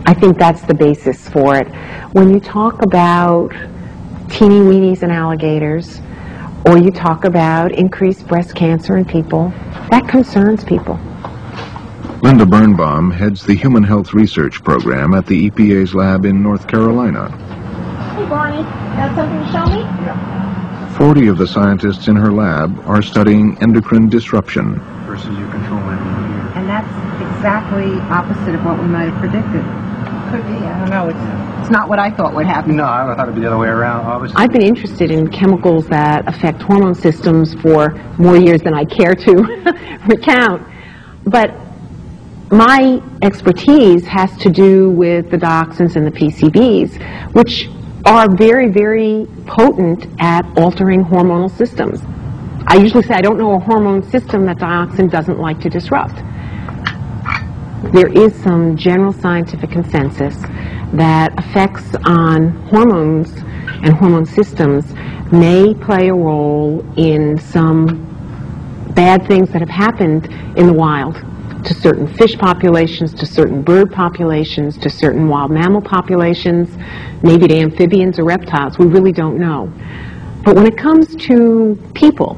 I 0.05 0.13
think 0.13 0.37
that's 0.37 0.61
the 0.61 0.73
basis 0.73 1.27
for 1.29 1.57
it. 1.57 1.67
When 2.13 2.33
you 2.33 2.39
talk 2.39 2.81
about 2.81 3.49
teeny 4.29 4.59
weenies 4.59 5.03
and 5.03 5.11
alligators, 5.11 5.99
or 6.67 6.77
you 6.77 6.91
talk 6.91 7.23
about 7.23 7.71
increased 7.71 8.27
breast 8.27 8.53
cancer 8.53 8.97
in 8.97 9.05
people, 9.05 9.53
that 9.89 10.05
concerns 10.09 10.65
people. 10.65 10.99
Linda 12.21 12.45
Birnbaum 12.45 13.09
heads 13.09 13.45
the 13.45 13.55
Human 13.55 13.83
Health 13.83 14.13
Research 14.13 14.61
Program 14.63 15.13
at 15.13 15.25
the 15.27 15.49
EPA's 15.49 15.95
lab 15.95 16.25
in 16.25 16.43
North 16.43 16.67
Carolina. 16.67 17.29
Hey, 18.17 18.27
Barney, 18.27 18.63
got 18.97 19.15
something 19.15 19.39
to 19.39 19.51
show 19.51 19.65
me? 19.73 19.81
Yeah. 20.03 20.97
40 20.97 21.27
of 21.27 21.37
the 21.37 21.47
scientists 21.47 22.09
in 22.09 22.17
her 22.17 22.33
lab 22.33 22.77
are 22.85 23.01
studying 23.01 23.57
endocrine 23.61 24.09
disruption. 24.09 24.75
Versus 25.05 25.37
your 25.37 25.49
control 25.51 25.79
And 25.79 26.67
that's 26.67 26.91
exactly 27.21 27.93
opposite 28.11 28.55
of 28.55 28.65
what 28.65 28.77
we 28.77 28.87
might 28.87 29.07
have 29.07 29.19
predicted. 29.19 29.63
Could 30.31 30.45
be, 30.47 30.65
I 30.65 30.79
don't 30.79 30.89
know. 30.89 31.07
It's, 31.07 31.46
it's 31.67 31.73
not 31.73 31.89
what 31.89 31.99
I 31.99 32.09
thought 32.09 32.33
would 32.33 32.45
happen. 32.45 32.77
No, 32.77 32.85
I 32.85 33.13
thought 33.13 33.23
it'd 33.23 33.35
be 33.35 33.41
the 33.41 33.47
other 33.47 33.57
way 33.57 33.67
around. 33.67 34.05
Obviously. 34.05 34.37
I've 34.37 34.53
been 34.53 34.61
interested 34.61 35.11
in 35.11 35.27
chemicals 35.29 35.85
that 35.89 36.25
affect 36.25 36.61
hormone 36.61 36.95
systems 36.95 37.55
for 37.55 37.89
more 38.17 38.37
years 38.37 38.61
than 38.61 38.73
I 38.73 38.85
care 38.85 39.13
to 39.13 39.33
recount. 40.07 40.65
But 41.25 41.53
my 42.51 43.01
expertise 43.21 44.05
has 44.05 44.37
to 44.37 44.49
do 44.49 44.91
with 44.91 45.29
the 45.29 45.35
dioxins 45.35 45.97
and 45.97 46.07
the 46.07 46.11
PCBs, 46.11 47.33
which 47.33 47.67
are 48.05 48.33
very, 48.33 48.71
very 48.71 49.27
potent 49.45 50.07
at 50.21 50.45
altering 50.57 51.03
hormonal 51.03 51.51
systems. 51.51 51.99
I 52.65 52.77
usually 52.77 53.03
say 53.03 53.15
I 53.15 53.21
don't 53.21 53.37
know 53.37 53.55
a 53.55 53.59
hormone 53.59 54.09
system 54.09 54.45
that 54.45 54.55
dioxin 54.59 55.11
doesn't 55.11 55.37
like 55.37 55.59
to 55.59 55.69
disrupt. 55.69 56.15
There 57.91 58.07
is 58.07 58.33
some 58.41 58.77
general 58.77 59.11
scientific 59.11 59.69
consensus 59.69 60.37
that 60.93 61.37
effects 61.37 61.95
on 62.05 62.51
hormones 62.67 63.31
and 63.83 63.93
hormone 63.93 64.25
systems 64.25 64.93
may 65.31 65.73
play 65.73 66.07
a 66.07 66.13
role 66.13 66.85
in 66.97 67.37
some 67.37 68.05
bad 68.95 69.27
things 69.27 69.49
that 69.51 69.61
have 69.61 69.69
happened 69.69 70.25
in 70.57 70.67
the 70.67 70.73
wild 70.73 71.15
to 71.63 71.73
certain 71.73 72.07
fish 72.07 72.37
populations, 72.37 73.13
to 73.13 73.25
certain 73.25 73.61
bird 73.61 73.91
populations, 73.91 74.77
to 74.77 74.89
certain 74.89 75.27
wild 75.27 75.51
mammal 75.51 75.81
populations, 75.81 76.69
maybe 77.21 77.47
to 77.47 77.57
amphibians 77.57 78.17
or 78.17 78.23
reptiles. 78.23 78.77
We 78.77 78.85
really 78.85 79.11
don't 79.11 79.37
know. 79.37 79.71
But 80.43 80.55
when 80.55 80.65
it 80.65 80.77
comes 80.77 81.15
to 81.27 81.77
people, 81.93 82.37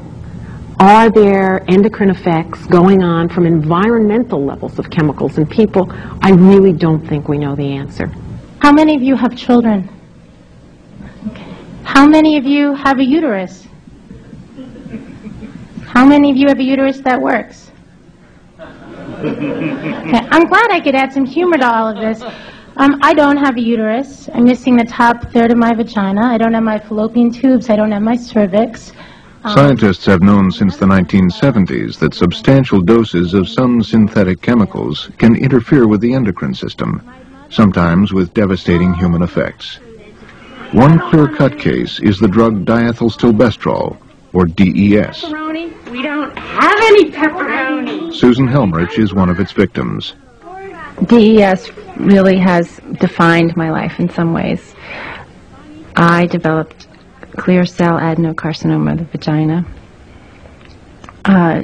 are 0.80 1.10
there 1.10 1.62
endocrine 1.70 2.10
effects 2.10 2.66
going 2.66 3.02
on 3.02 3.28
from 3.28 3.46
environmental 3.46 4.44
levels 4.44 4.78
of 4.78 4.90
chemicals 4.90 5.38
in 5.38 5.46
people? 5.46 5.92
I 6.22 6.30
really 6.30 6.72
don't 6.72 7.06
think 7.06 7.28
we 7.28 7.38
know 7.38 7.54
the 7.54 7.72
answer. 7.72 8.10
How 8.60 8.72
many 8.72 8.94
of 8.94 9.02
you 9.02 9.16
have 9.16 9.36
children? 9.36 9.88
Okay. 11.28 11.54
How 11.82 12.06
many 12.06 12.36
of 12.36 12.44
you 12.44 12.74
have 12.74 12.98
a 12.98 13.04
uterus? 13.04 13.66
How 15.86 16.04
many 16.06 16.30
of 16.30 16.36
you 16.36 16.46
have 16.48 16.58
a 16.58 16.62
uterus 16.62 17.00
that 17.00 17.20
works? 17.20 17.70
Okay. 18.58 20.26
I'm 20.30 20.44
glad 20.44 20.70
I 20.70 20.80
could 20.80 20.94
add 20.94 21.12
some 21.12 21.24
humor 21.24 21.56
to 21.58 21.74
all 21.74 21.88
of 21.88 21.96
this. 21.96 22.22
Um, 22.76 22.98
I 23.02 23.12
don't 23.14 23.36
have 23.36 23.56
a 23.56 23.60
uterus. 23.60 24.28
I'm 24.32 24.44
missing 24.44 24.76
the 24.76 24.84
top 24.84 25.30
third 25.32 25.50
of 25.50 25.58
my 25.58 25.74
vagina. 25.74 26.22
I 26.22 26.38
don't 26.38 26.54
have 26.54 26.62
my 26.62 26.78
fallopian 26.78 27.30
tubes. 27.30 27.68
I 27.70 27.76
don't 27.76 27.90
have 27.92 28.02
my 28.02 28.16
cervix. 28.16 28.92
Um, 29.42 29.54
Scientists 29.54 30.04
have 30.04 30.22
known 30.22 30.50
since 30.50 30.76
the 30.76 30.86
1970s 30.86 31.98
that 31.98 32.12
substantial 32.14 32.82
doses 32.82 33.32
of 33.32 33.48
some 33.48 33.82
synthetic 33.82 34.42
chemicals 34.42 35.10
can 35.16 35.34
interfere 35.34 35.88
with 35.88 36.02
the 36.02 36.12
endocrine 36.12 36.54
system, 36.54 37.02
sometimes 37.50 38.12
with 38.12 38.32
devastating 38.34 38.94
human 38.94 39.22
effects. 39.22 39.76
One 40.72 40.98
clear-cut 40.98 41.58
case 41.58 42.00
is 42.00 42.18
the 42.18 42.28
drug 42.28 42.64
diethylstilbestrol, 42.64 43.98
or 44.32 44.46
DES. 44.46 45.24
Pepperoni? 45.24 45.90
We 45.90 46.02
don't 46.02 46.36
have 46.38 46.80
any 46.80 47.10
pepperoni. 47.10 48.14
Susan 48.14 48.46
Helmrich 48.46 48.98
is 48.98 49.12
one 49.12 49.28
of 49.28 49.40
its 49.40 49.52
victims. 49.52 50.14
DES 51.06 51.70
really 51.96 52.38
has 52.38 52.78
defined 53.00 53.56
my 53.56 53.70
life 53.70 53.98
in 53.98 54.08
some 54.10 54.32
ways. 54.32 54.74
I 55.96 56.26
developed 56.26 56.86
clear 57.36 57.66
cell 57.66 57.98
adenocarcinoma 57.98 58.92
of 58.92 58.98
the 58.98 59.04
vagina. 59.04 59.66
Uh, 61.24 61.62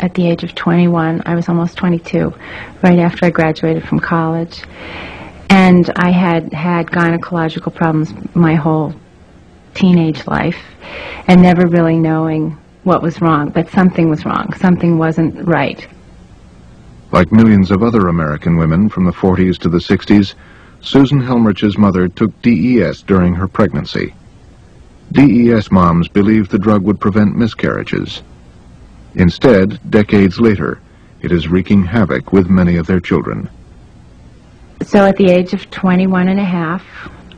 at 0.00 0.14
the 0.14 0.28
age 0.28 0.42
of 0.44 0.54
21, 0.54 1.22
I 1.26 1.34
was 1.34 1.48
almost 1.48 1.76
22, 1.76 2.34
right 2.82 2.98
after 2.98 3.26
I 3.26 3.30
graduated 3.30 3.86
from 3.86 4.00
college. 4.00 4.62
And 5.50 5.90
I 5.96 6.10
had 6.10 6.52
had 6.52 6.86
gynecological 6.86 7.74
problems 7.74 8.14
my 8.34 8.54
whole 8.54 8.94
teenage 9.74 10.26
life 10.26 10.58
and 11.26 11.42
never 11.42 11.66
really 11.66 11.98
knowing 11.98 12.56
what 12.84 13.02
was 13.02 13.20
wrong, 13.20 13.50
but 13.50 13.68
something 13.68 14.08
was 14.08 14.24
wrong. 14.24 14.52
Something 14.54 14.96
wasn't 14.96 15.46
right. 15.46 15.86
Like 17.12 17.32
millions 17.32 17.72
of 17.72 17.82
other 17.82 18.06
American 18.06 18.56
women 18.56 18.88
from 18.88 19.04
the 19.04 19.12
40s 19.12 19.58
to 19.58 19.68
the 19.68 19.78
60s, 19.78 20.34
Susan 20.80 21.20
Helmrich's 21.20 21.76
mother 21.76 22.08
took 22.08 22.30
DES 22.42 23.02
during 23.02 23.34
her 23.34 23.48
pregnancy. 23.48 24.14
DES 25.12 25.72
moms 25.72 26.06
believed 26.06 26.52
the 26.52 26.58
drug 26.58 26.82
would 26.84 27.00
prevent 27.00 27.36
miscarriages. 27.36 28.22
Instead, 29.16 29.80
decades 29.90 30.38
later, 30.38 30.80
it 31.20 31.32
is 31.32 31.48
wreaking 31.48 31.84
havoc 31.84 32.32
with 32.32 32.48
many 32.48 32.76
of 32.76 32.86
their 32.86 33.00
children. 33.00 33.50
So 34.82 35.04
at 35.04 35.16
the 35.16 35.30
age 35.30 35.52
of 35.52 35.70
21 35.70 36.28
and 36.28 36.40
a 36.40 36.44
half, 36.44 36.84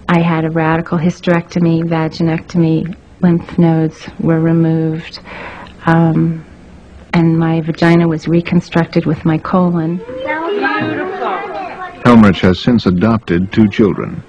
I 0.08 0.20
had 0.20 0.44
a 0.44 0.50
radical 0.50 0.96
hysterectomy, 0.96 1.82
vaginectomy, 1.82 2.96
lymph 3.20 3.58
nodes 3.58 4.08
were 4.20 4.40
removed, 4.40 5.20
um, 5.86 6.44
and 7.12 7.38
my 7.38 7.60
vagina 7.60 8.06
was 8.08 8.28
reconstructed 8.28 9.06
with 9.06 9.24
my 9.24 9.38
colon. 9.38 9.98
Helmrich 12.04 12.40
has 12.40 12.58
since 12.60 12.86
adopted 12.86 13.52
two 13.52 13.68
children. 13.68 14.22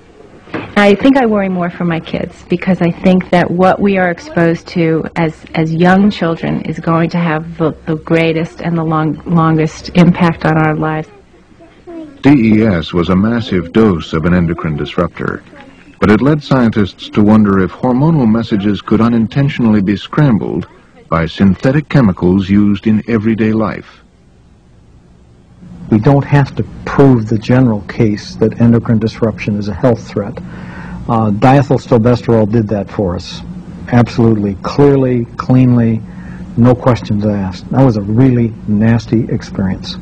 I 0.75 0.95
think 0.95 1.17
I 1.17 1.25
worry 1.25 1.49
more 1.49 1.69
for 1.69 1.85
my 1.85 1.99
kids 1.99 2.43
because 2.49 2.81
I 2.81 2.89
think 2.89 3.29
that 3.29 3.49
what 3.49 3.79
we 3.79 3.97
are 3.97 4.09
exposed 4.09 4.67
to 4.69 5.05
as, 5.15 5.45
as 5.53 5.71
young 5.73 6.09
children 6.09 6.61
is 6.63 6.79
going 6.79 7.09
to 7.11 7.19
have 7.19 7.57
the, 7.57 7.71
the 7.85 7.95
greatest 7.95 8.61
and 8.61 8.77
the 8.77 8.83
long, 8.83 9.21
longest 9.25 9.89
impact 9.95 10.45
on 10.45 10.57
our 10.57 10.75
lives. 10.75 11.07
DES 12.23 12.93
was 12.93 13.09
a 13.09 13.15
massive 13.17 13.73
dose 13.73 14.13
of 14.13 14.23
an 14.23 14.33
endocrine 14.33 14.77
disruptor, 14.77 15.43
but 15.99 16.09
it 16.09 16.21
led 16.21 16.41
scientists 16.41 17.09
to 17.09 17.21
wonder 17.21 17.59
if 17.59 17.71
hormonal 17.73 18.25
messages 18.25 18.81
could 18.81 19.01
unintentionally 19.01 19.81
be 19.81 19.97
scrambled 19.97 20.65
by 21.09 21.25
synthetic 21.25 21.89
chemicals 21.89 22.49
used 22.49 22.87
in 22.87 23.03
everyday 23.09 23.51
life. 23.51 23.99
We 25.91 25.99
don't 25.99 26.23
have 26.23 26.55
to 26.55 26.63
prove 26.85 27.27
the 27.27 27.37
general 27.37 27.81
case 27.81 28.35
that 28.35 28.61
endocrine 28.61 28.99
disruption 28.99 29.57
is 29.57 29.67
a 29.67 29.73
health 29.73 30.07
threat. 30.07 30.37
Uh, 30.37 31.29
diethylstilbestrol 31.29 32.49
did 32.49 32.69
that 32.69 32.89
for 32.89 33.17
us. 33.17 33.41
Absolutely, 33.89 34.55
clearly, 34.63 35.25
cleanly, 35.35 36.01
no 36.55 36.73
questions 36.73 37.25
asked. 37.25 37.69
That 37.71 37.83
was 37.83 37.97
a 37.97 38.01
really 38.01 38.53
nasty 38.65 39.25
experience. 39.25 39.97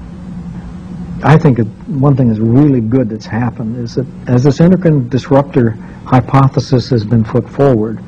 I 1.24 1.38
think 1.38 1.60
one 1.88 2.16
thing 2.16 2.30
that's 2.30 2.40
really 2.40 2.82
good 2.82 3.10
that's 3.10 3.26
happened 3.26 3.78
is 3.78 3.96
that 3.96 4.08
as 4.28 4.44
this 4.44 4.60
endocrine 4.60 5.08
disruptor 5.10 5.72
hypothesis 6.06 6.90
has 6.90 7.06
been 7.06 7.24
put 7.24 7.48
forward, 7.48 8.00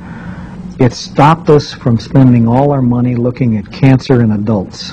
it 0.80 0.92
stopped 0.92 1.48
us 1.50 1.72
from 1.72 1.98
spending 1.98 2.48
all 2.48 2.72
our 2.72 2.82
money 2.82 3.14
looking 3.14 3.56
at 3.56 3.70
cancer 3.70 4.22
in 4.22 4.32
adults. 4.32 4.92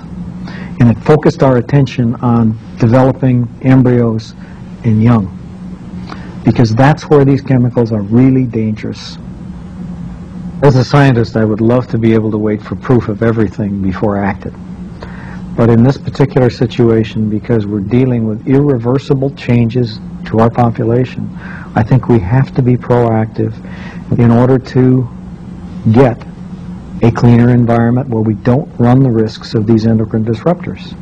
And 0.79 0.89
it 0.89 0.97
focused 1.03 1.41
our 1.41 1.57
attention 1.57 2.15
on 2.15 2.57
developing 2.77 3.47
embryos 3.63 4.35
in 4.83 5.01
young. 5.01 5.37
Because 6.45 6.75
that's 6.75 7.09
where 7.09 7.25
these 7.25 7.41
chemicals 7.41 7.91
are 7.91 8.01
really 8.01 8.45
dangerous. 8.45 9.17
As 10.63 10.75
a 10.75 10.83
scientist, 10.83 11.35
I 11.35 11.45
would 11.45 11.61
love 11.61 11.87
to 11.87 11.97
be 11.97 12.13
able 12.13 12.29
to 12.31 12.37
wait 12.37 12.61
for 12.61 12.75
proof 12.75 13.09
of 13.09 13.23
everything 13.23 13.81
before 13.81 14.23
I. 14.23 14.70
But 15.55 15.69
in 15.69 15.83
this 15.83 15.97
particular 15.97 16.49
situation, 16.49 17.29
because 17.29 17.65
we're 17.65 17.81
dealing 17.81 18.25
with 18.25 18.47
irreversible 18.47 19.31
changes 19.31 19.99
to 20.25 20.39
our 20.39 20.49
population, 20.49 21.29
I 21.75 21.83
think 21.83 22.07
we 22.07 22.19
have 22.19 22.55
to 22.55 22.61
be 22.61 22.77
proactive 22.77 23.53
in 24.17 24.31
order 24.31 24.57
to 24.57 25.09
get 25.91 26.25
a 27.03 27.11
cleaner 27.11 27.49
environment 27.49 28.07
where 28.09 28.21
we 28.21 28.35
don't 28.35 28.67
run 28.79 29.03
the 29.03 29.09
risks 29.09 29.53
of 29.53 29.65
these 29.65 29.87
endocrine 29.87 30.23
disruptors. 30.23 30.95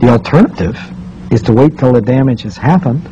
The 0.00 0.08
alternative 0.08 0.78
is 1.30 1.42
to 1.42 1.52
wait 1.52 1.78
till 1.78 1.92
the 1.92 2.00
damage 2.00 2.42
has 2.42 2.56
happened, 2.56 3.08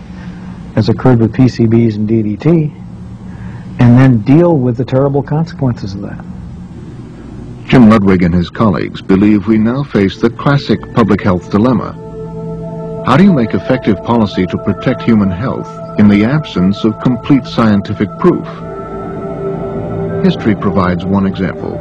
as 0.77 0.89
occurred 0.89 1.21
with 1.21 1.33
PCBs 1.33 1.97
and 1.97 2.09
DDT, 2.09 2.75
and 3.81 3.99
then 3.99 4.23
deal 4.23 4.57
with 4.57 4.77
the 4.77 4.85
terrible 4.85 5.23
consequences 5.23 5.95
of 5.95 6.03
that. 6.03 6.25
Jim 7.69 7.91
Ludwig 7.91 8.23
and 8.23 8.35
his 8.35 8.49
colleagues 8.49 9.03
believe 9.03 9.47
we 9.47 9.59
now 9.59 9.83
face 9.83 10.19
the 10.19 10.31
classic 10.31 10.81
public 10.95 11.21
health 11.21 11.51
dilemma. 11.51 11.93
How 13.05 13.19
do 13.19 13.25
you 13.25 13.33
make 13.35 13.53
effective 13.53 14.03
policy 14.05 14.47
to 14.47 14.57
protect 14.65 15.03
human 15.03 15.31
health 15.31 15.69
in 15.99 16.09
the 16.09 16.25
absence 16.25 16.83
of 16.85 16.99
complete 17.03 17.45
scientific 17.45 18.09
proof? 18.21 18.47
History 20.25 20.57
provides 20.57 21.05
one 21.05 21.27
example. 21.27 21.75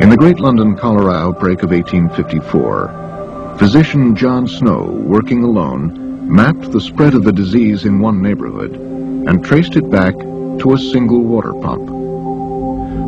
In 0.00 0.08
the 0.10 0.16
Great 0.16 0.40
London 0.40 0.76
cholera 0.76 1.12
outbreak 1.12 1.62
of 1.62 1.70
1854, 1.70 3.54
physician 3.60 4.16
John 4.16 4.48
Snow, 4.48 4.82
working 4.82 5.44
alone, 5.44 6.28
mapped 6.28 6.72
the 6.72 6.80
spread 6.80 7.14
of 7.14 7.22
the 7.22 7.32
disease 7.32 7.84
in 7.84 8.00
one 8.00 8.20
neighborhood 8.20 8.74
and 8.74 9.44
traced 9.44 9.76
it 9.76 9.88
back 9.90 10.18
to 10.18 10.72
a 10.74 10.78
single 10.78 11.22
water 11.22 11.52
pump. 11.54 11.95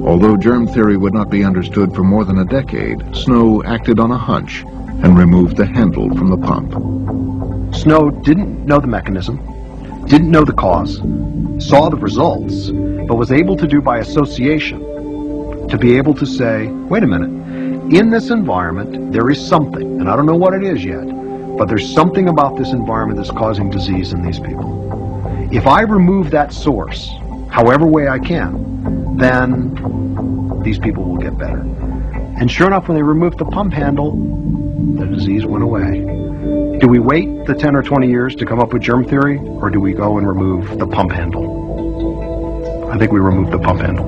Although 0.06 0.36
germ 0.36 0.66
theory 0.66 0.96
would 0.96 1.14
not 1.14 1.30
be 1.30 1.44
understood 1.44 1.94
for 1.94 2.02
more 2.02 2.24
than 2.24 2.38
a 2.38 2.44
decade, 2.44 3.02
Snow 3.14 3.62
acted 3.64 3.98
on 3.98 4.10
a 4.10 4.18
hunch 4.18 4.64
and 5.02 5.18
removed 5.18 5.56
the 5.56 5.66
handle 5.66 6.14
from 6.16 6.28
the 6.28 6.36
pump. 6.36 6.72
Snow 7.74 8.10
didn't 8.10 8.64
know 8.64 8.80
the 8.80 8.86
mechanism, 8.86 9.36
didn't 10.06 10.30
know 10.30 10.44
the 10.44 10.52
cause, 10.52 10.96
saw 11.58 11.88
the 11.88 11.96
results, 11.96 12.70
but 12.70 13.16
was 13.16 13.30
able 13.30 13.56
to 13.56 13.66
do 13.66 13.80
by 13.80 13.98
association 13.98 14.80
to 15.68 15.76
be 15.78 15.96
able 15.96 16.14
to 16.14 16.26
say, 16.26 16.66
wait 16.66 17.02
a 17.02 17.06
minute, 17.06 17.30
in 17.94 18.10
this 18.10 18.30
environment 18.30 19.12
there 19.12 19.30
is 19.30 19.40
something, 19.40 20.00
and 20.00 20.08
I 20.08 20.16
don't 20.16 20.26
know 20.26 20.36
what 20.36 20.54
it 20.54 20.62
is 20.62 20.84
yet, 20.84 21.06
but 21.56 21.68
there's 21.68 21.92
something 21.92 22.28
about 22.28 22.56
this 22.56 22.72
environment 22.72 23.18
that's 23.18 23.30
causing 23.30 23.70
disease 23.70 24.12
in 24.12 24.22
these 24.22 24.38
people. 24.38 25.48
If 25.52 25.66
I 25.66 25.82
remove 25.82 26.30
that 26.30 26.52
source, 26.52 27.10
however 27.50 27.86
way 27.86 28.08
I 28.08 28.18
can, 28.18 29.07
then 29.18 30.62
these 30.62 30.78
people 30.78 31.04
will 31.04 31.16
get 31.16 31.36
better. 31.38 31.60
And 32.40 32.50
sure 32.50 32.66
enough, 32.66 32.88
when 32.88 32.96
they 32.96 33.02
removed 33.02 33.38
the 33.38 33.44
pump 33.44 33.72
handle, 33.72 34.12
the 34.96 35.06
disease 35.06 35.44
went 35.44 35.64
away. 35.64 36.00
Do 36.78 36.86
we 36.88 37.00
wait 37.00 37.46
the 37.46 37.54
10 37.54 37.74
or 37.74 37.82
20 37.82 38.08
years 38.08 38.36
to 38.36 38.46
come 38.46 38.60
up 38.60 38.72
with 38.72 38.82
germ 38.82 39.04
theory, 39.04 39.38
or 39.38 39.70
do 39.70 39.80
we 39.80 39.92
go 39.92 40.18
and 40.18 40.26
remove 40.26 40.78
the 40.78 40.86
pump 40.86 41.10
handle? 41.10 42.88
I 42.90 42.96
think 42.96 43.12
we 43.12 43.18
remove 43.18 43.50
the 43.50 43.58
pump 43.58 43.80
handle. 43.80 44.06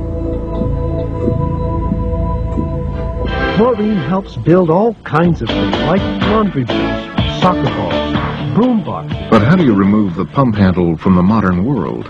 Chlorine 3.57 3.97
helps 3.97 4.37
build 4.37 4.71
all 4.71 4.95
kinds 5.05 5.43
of 5.43 5.49
things, 5.49 5.77
like 5.77 6.01
laundry 6.23 6.65
boots, 6.65 7.41
soccer 7.43 7.65
balls, 7.65 8.55
broom 8.55 8.85
boxes. 8.85 9.19
But 9.31 9.43
how 9.43 9.57
do 9.57 9.65
you 9.65 9.75
remove 9.75 10.15
the 10.15 10.25
pump 10.25 10.55
handle 10.55 10.97
from 10.97 11.17
the 11.17 11.23
modern 11.23 11.65
world? 11.65 12.09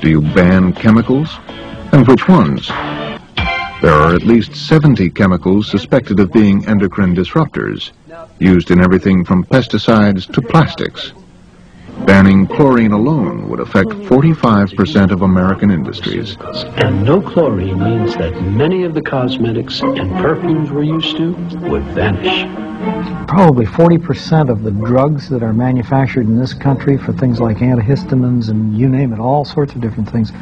Do 0.00 0.08
you 0.08 0.20
ban 0.20 0.72
chemicals? 0.72 1.28
And 1.92 2.06
which 2.06 2.28
ones? 2.28 2.68
There 3.82 3.94
are 3.94 4.14
at 4.14 4.22
least 4.22 4.54
70 4.54 5.10
chemicals 5.10 5.68
suspected 5.68 6.20
of 6.20 6.32
being 6.32 6.66
endocrine 6.68 7.16
disruptors, 7.16 7.92
used 8.38 8.70
in 8.70 8.80
everything 8.80 9.24
from 9.24 9.44
pesticides 9.44 10.32
to 10.34 10.42
plastics. 10.42 11.12
Banning 12.06 12.46
chlorine 12.46 12.92
alone 12.92 13.48
would 13.48 13.60
affect 13.60 13.90
45% 13.90 15.10
of 15.10 15.22
American 15.22 15.70
industries. 15.70 16.36
And 16.76 17.04
no 17.04 17.20
chlorine 17.20 17.78
means 17.78 18.16
that 18.16 18.40
many 18.42 18.84
of 18.84 18.94
the 18.94 19.02
cosmetics 19.02 19.80
and 19.80 20.10
perfumes 20.12 20.70
we're 20.70 20.84
used 20.84 21.16
to 21.16 21.32
would 21.68 21.82
vanish. 21.94 22.46
Probably 23.28 23.66
40% 23.66 24.48
of 24.48 24.62
the 24.62 24.70
drugs 24.70 25.28
that 25.28 25.42
are 25.42 25.52
manufactured 25.52 26.26
in 26.26 26.38
this 26.38 26.54
country 26.54 26.96
for 26.96 27.12
things 27.12 27.40
like 27.40 27.58
antihistamines 27.58 28.48
and 28.48 28.76
you 28.78 28.88
name 28.88 29.12
it, 29.12 29.18
all 29.18 29.44
sorts 29.44 29.74
of 29.74 29.80
different 29.80 30.10
things, 30.10 30.32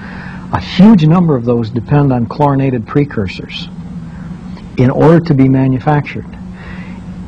a 0.52 0.60
huge 0.60 1.04
number 1.04 1.36
of 1.36 1.44
those 1.44 1.70
depend 1.70 2.12
on 2.12 2.26
chlorinated 2.26 2.86
precursors 2.86 3.68
in 4.78 4.90
order 4.90 5.20
to 5.20 5.34
be 5.34 5.48
manufactured. 5.48 6.26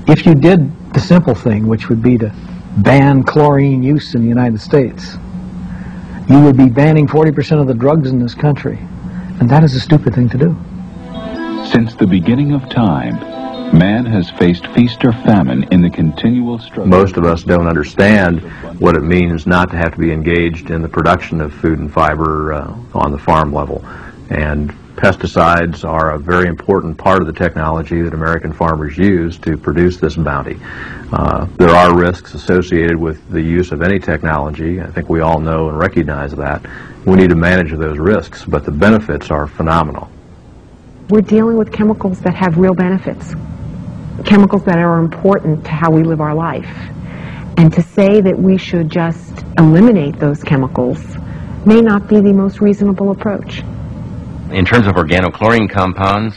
If 0.07 0.25
you 0.25 0.35
did 0.35 0.93
the 0.95 1.01
simple 1.01 1.35
thing, 1.35 1.67
which 1.67 1.89
would 1.89 2.03
be 2.03 2.17
to 2.19 2.33
ban 2.79 3.23
chlorine 3.23 3.83
use 3.83 4.15
in 4.15 4.23
the 4.23 4.29
United 4.29 4.61
States, 4.61 5.17
you 6.29 6.41
would 6.41 6.57
be 6.57 6.69
banning 6.69 7.07
40% 7.07 7.61
of 7.61 7.67
the 7.67 7.75
drugs 7.75 8.09
in 8.11 8.21
this 8.21 8.35
country. 8.35 8.79
And 9.41 9.49
that 9.51 9.65
is 9.65 9.75
a 9.75 9.81
stupid 9.81 10.15
thing 10.15 10.29
to 10.31 10.39
do. 10.39 10.57
Since 11.71 11.95
the 11.97 12.07
beginning 12.07 12.53
of 12.53 12.69
time, 12.69 13.19
man 13.73 14.05
has 14.07 14.31
faced 14.31 14.67
feast 14.69 15.05
or 15.05 15.13
famine 15.13 15.65
in 15.73 15.83
the 15.83 15.91
continual 15.91 16.59
struggle. 16.59 16.87
Most 16.87 17.17
of 17.17 17.25
us 17.25 17.43
don't 17.43 17.67
understand 17.67 18.41
what 18.81 18.97
it 18.97 19.03
means 19.03 19.47
not 19.47 19.71
to 19.71 19.77
have 19.77 19.93
to 19.93 19.99
be 19.99 20.13
engaged 20.13 20.71
in 20.71 20.83
the 20.83 20.89
production 20.89 21.41
of 21.41 21.53
food 21.53 21.79
and 21.79 21.93
fiber 21.93 22.53
uh, 22.53 22.75
on 22.95 23.13
the 23.13 23.19
farm 23.19 23.53
level. 23.53 23.85
And 24.31 24.71
pesticides 24.97 25.89
are 25.89 26.13
a 26.13 26.19
very 26.19 26.47
important 26.47 26.99
part 26.99 27.23
of 27.23 27.27
the 27.27 27.33
technology 27.33 28.03
that 28.03 28.13
American 28.13 28.53
farmers 28.53 28.99
use 28.99 29.39
to 29.39 29.57
produce 29.57 29.97
this 29.97 30.17
bounty. 30.17 30.59
Uh, 31.13 31.47
there 31.57 31.71
are 31.71 31.97
risks 31.97 32.35
associated 32.35 32.97
with 32.97 33.27
the 33.31 33.41
use 33.41 33.73
of 33.73 33.83
any 33.83 33.99
technology. 33.99 34.81
I 34.81 34.91
think 34.91 35.09
we 35.09 35.21
all 35.21 35.41
know 35.41 35.69
and 35.69 35.79
recognize 35.79 36.33
that. 36.37 36.65
We 37.07 37.17
need 37.17 37.31
to 37.31 37.37
manage 37.37 37.73
those 37.73 37.99
risks, 37.99 38.45
but 38.45 38.65
the 38.65 38.71
benefits 38.71 39.31
are 39.31 39.47
phenomenal. 39.47 40.11
We're 41.09 41.23
dealing 41.23 41.57
with 41.57 41.73
chemicals 41.73 42.21
that 42.21 42.35
have 42.35 42.59
real 42.59 42.75
benefits, 42.75 43.35
chemicals 44.25 44.65
that 44.65 44.79
are 44.79 44.99
important 44.99 45.65
to 45.65 45.71
how 45.71 45.91
we 45.91 46.03
live 46.03 46.21
our 46.21 46.35
life. 46.35 46.69
And 47.57 47.73
to 47.73 47.83
say 47.83 48.21
that 48.21 48.39
we 48.39 48.57
should 48.57 48.91
just 48.91 49.45
eliminate 49.59 50.19
those 50.19 50.43
chemicals 50.43 50.99
may 51.67 51.81
not 51.81 52.09
be 52.09 52.21
the 52.21 52.33
most 52.33 52.61
reasonable 52.61 53.11
approach. 53.11 53.59
In 54.51 54.65
terms 54.65 54.87
of 54.87 54.95
organochlorine 54.95 55.69
compounds, 55.69 56.37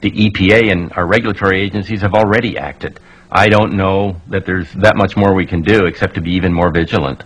the 0.00 0.10
EPA 0.10 0.70
and 0.70 0.92
our 0.92 1.06
regulatory 1.06 1.62
agencies 1.62 2.02
have 2.02 2.14
already 2.14 2.58
acted. 2.58 3.00
I 3.30 3.48
don't 3.48 3.74
know 3.74 4.20
that 4.28 4.44
there's 4.44 4.72
that 4.74 4.96
much 4.96 5.16
more 5.16 5.34
we 5.34 5.46
can 5.46 5.62
do 5.62 5.86
except 5.86 6.14
to 6.14 6.20
be 6.20 6.32
even 6.32 6.52
more 6.52 6.72
vigilant. 6.72 7.22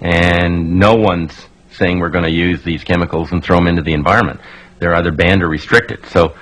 And 0.00 0.78
no 0.78 0.94
one's 0.94 1.46
saying 1.70 2.00
we're 2.00 2.10
going 2.10 2.24
to 2.24 2.30
use 2.30 2.62
these 2.62 2.84
chemicals 2.84 3.32
and 3.32 3.42
throw 3.42 3.56
them 3.56 3.66
into 3.66 3.82
the 3.82 3.92
environment. 3.92 4.40
They're 4.78 4.94
either 4.94 5.12
banned 5.12 5.42
or 5.42 5.48
restricted. 5.48 6.04
So, 6.06 6.34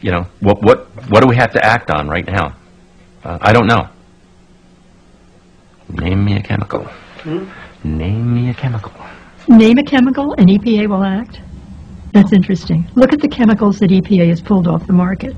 you 0.00 0.10
know, 0.10 0.26
what 0.40 0.62
what 0.62 0.86
what 1.10 1.20
do 1.20 1.26
we 1.26 1.36
have 1.36 1.52
to 1.52 1.64
act 1.64 1.90
on 1.90 2.08
right 2.08 2.26
now? 2.26 2.54
Uh, 3.24 3.38
I 3.40 3.52
don't 3.52 3.66
know. 3.66 3.88
Name 5.88 6.24
me 6.24 6.36
a 6.36 6.42
chemical. 6.42 6.84
Hmm? 6.84 7.48
Name 7.82 8.34
me 8.34 8.50
a 8.50 8.54
chemical. 8.54 8.92
Name 9.48 9.78
a 9.78 9.82
chemical 9.82 10.34
and 10.34 10.48
EPA 10.48 10.88
will 10.88 11.02
act. 11.02 11.40
That's 12.12 12.32
interesting. 12.32 12.90
Look 12.94 13.12
at 13.12 13.20
the 13.20 13.28
chemicals 13.28 13.78
that 13.80 13.90
EPA 13.90 14.28
has 14.28 14.40
pulled 14.40 14.68
off 14.68 14.86
the 14.86 14.92
market. 14.92 15.36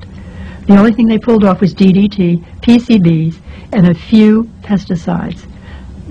The 0.67 0.77
only 0.77 0.93
thing 0.93 1.07
they 1.07 1.17
pulled 1.17 1.43
off 1.43 1.61
was 1.61 1.73
DDT, 1.73 2.43
PCBs, 2.61 3.37
and 3.73 3.87
a 3.87 3.93
few 3.93 4.43
pesticides. 4.61 5.45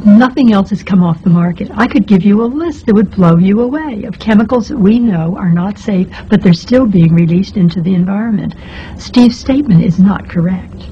Nothing 0.05 0.53
else 0.53 0.71
has 0.71 0.83
come 0.83 1.03
off 1.03 1.23
the 1.23 1.31
market. 1.31 1.71
I 1.75 1.87
could 1.87 2.07
give 2.07 2.23
you 2.23 2.43
a 2.43 2.47
list 2.47 2.87
that 2.87 2.95
would 2.95 3.11
blow 3.11 3.37
you 3.37 3.61
away 3.61 4.05
of 4.05 4.19
chemicals 4.19 4.69
that 4.69 4.79
we 4.79 4.99
know 4.99 5.37
are 5.37 5.53
not 5.53 5.79
safe, 5.79 6.09
but 6.31 6.43
they're 6.43 6.55
still 6.55 6.87
being 6.87 7.13
released 7.13 7.59
into 7.59 7.83
the 7.83 7.95
environment. 7.95 8.55
Steve's 8.97 9.39
statement 9.39 9.85
is 9.85 9.99
not 9.99 10.27
correct. 10.27 10.87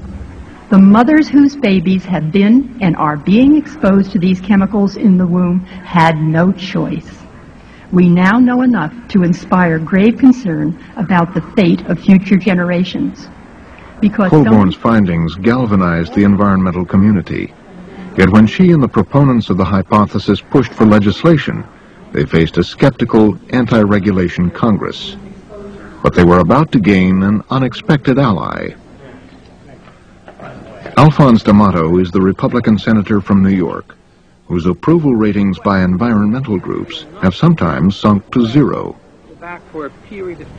The 0.69 0.77
mothers 0.77 1.27
whose 1.27 1.55
babies 1.55 2.05
have 2.05 2.31
been 2.31 2.77
and 2.81 2.95
are 2.97 3.17
being 3.17 3.57
exposed 3.57 4.11
to 4.11 4.19
these 4.19 4.39
chemicals 4.39 4.95
in 4.95 5.17
the 5.17 5.25
womb 5.25 5.61
had 5.61 6.17
no 6.17 6.51
choice. 6.51 7.09
We 7.91 8.07
now 8.07 8.37
know 8.37 8.61
enough 8.61 8.93
to 9.09 9.23
inspire 9.23 9.79
grave 9.79 10.19
concern 10.19 10.77
about 10.97 11.33
the 11.33 11.41
fate 11.55 11.81
of 11.87 11.99
future 11.99 12.37
generations. 12.37 13.27
Because 13.99 14.29
so 14.29 14.43
Colborn's 14.43 14.75
findings 14.75 15.33
galvanized 15.33 16.13
the 16.13 16.23
environmental 16.23 16.85
community. 16.85 17.51
Yet 18.19 18.31
when 18.31 18.47
she 18.47 18.71
and 18.71 18.83
the 18.83 18.89
proponents 18.89 19.49
of 19.49 19.55
the 19.55 19.63
hypothesis 19.63 20.41
pushed 20.41 20.73
for 20.73 20.85
legislation, 20.85 21.63
they 22.11 22.25
faced 22.25 22.57
a 22.57 22.63
skeptical 22.65 23.39
anti-regulation 23.51 24.51
Congress. 24.51 25.15
But 26.03 26.15
they 26.15 26.25
were 26.25 26.39
about 26.39 26.73
to 26.73 26.81
gain 26.81 27.23
an 27.23 27.41
unexpected 27.49 28.19
ally. 28.19 28.71
Alphonse 30.97 31.43
D'Amato 31.43 31.97
is 31.97 32.11
the 32.11 32.19
Republican 32.19 32.77
senator 32.77 33.21
from 33.21 33.41
New 33.41 33.55
York, 33.55 33.95
whose 34.49 34.65
approval 34.65 35.15
ratings 35.15 35.57
by 35.57 35.81
environmental 35.81 36.57
groups 36.57 37.05
have 37.21 37.33
sometimes 37.33 37.95
sunk 37.95 38.29
to 38.33 38.45
zero. 38.45 38.97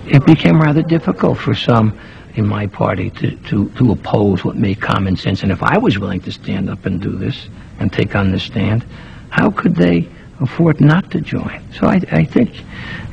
It 0.06 0.24
became 0.24 0.62
rather 0.62 0.82
difficult 0.82 1.36
for 1.36 1.54
some 1.54 1.92
in 2.40 2.46
my 2.48 2.66
party 2.66 3.10
to, 3.10 3.36
to, 3.48 3.68
to 3.70 3.92
oppose 3.92 4.44
what 4.44 4.56
made 4.56 4.80
common 4.80 5.14
sense. 5.14 5.42
And 5.42 5.52
if 5.52 5.62
I 5.62 5.76
was 5.78 5.98
willing 5.98 6.20
to 6.22 6.32
stand 6.32 6.70
up 6.70 6.86
and 6.86 7.00
do 7.00 7.12
this 7.12 7.48
and 7.78 7.92
take 7.92 8.16
on 8.16 8.32
this 8.32 8.42
stand, 8.42 8.84
how 9.28 9.50
could 9.50 9.76
they 9.76 10.08
afford 10.40 10.80
not 10.80 11.10
to 11.12 11.20
join? 11.20 11.62
So 11.78 11.86
I, 11.86 12.00
I 12.10 12.24
think 12.24 12.50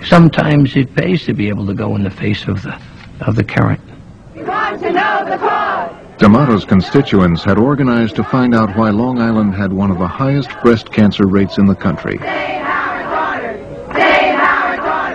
sometimes 0.05 0.75
it 0.75 0.95
pays 0.95 1.25
to 1.25 1.33
be 1.33 1.49
able 1.49 1.67
to 1.67 1.73
go 1.73 1.95
in 1.95 2.03
the 2.03 2.09
face 2.09 2.47
of 2.47 2.63
the, 2.63 2.79
of 3.21 3.35
the 3.35 3.43
current. 3.43 3.81
We 4.33 4.43
Want 4.43 4.79
to 4.81 4.91
know 4.93 5.25
the 5.29 5.37
cause? 5.37 5.91
D'Amato's 6.19 6.65
constituents 6.65 7.43
had 7.43 7.59
organized 7.59 8.15
to 8.15 8.23
find 8.23 8.55
out 8.55 8.75
why 8.75 8.89
Long 8.89 9.19
Island 9.19 9.53
had 9.53 9.71
one 9.73 9.91
of 9.91 9.99
the 9.99 10.07
highest 10.07 10.49
breast 10.63 10.91
cancer 10.91 11.27
rates 11.27 11.57
in 11.57 11.65
the 11.65 11.75
country. 11.75 12.17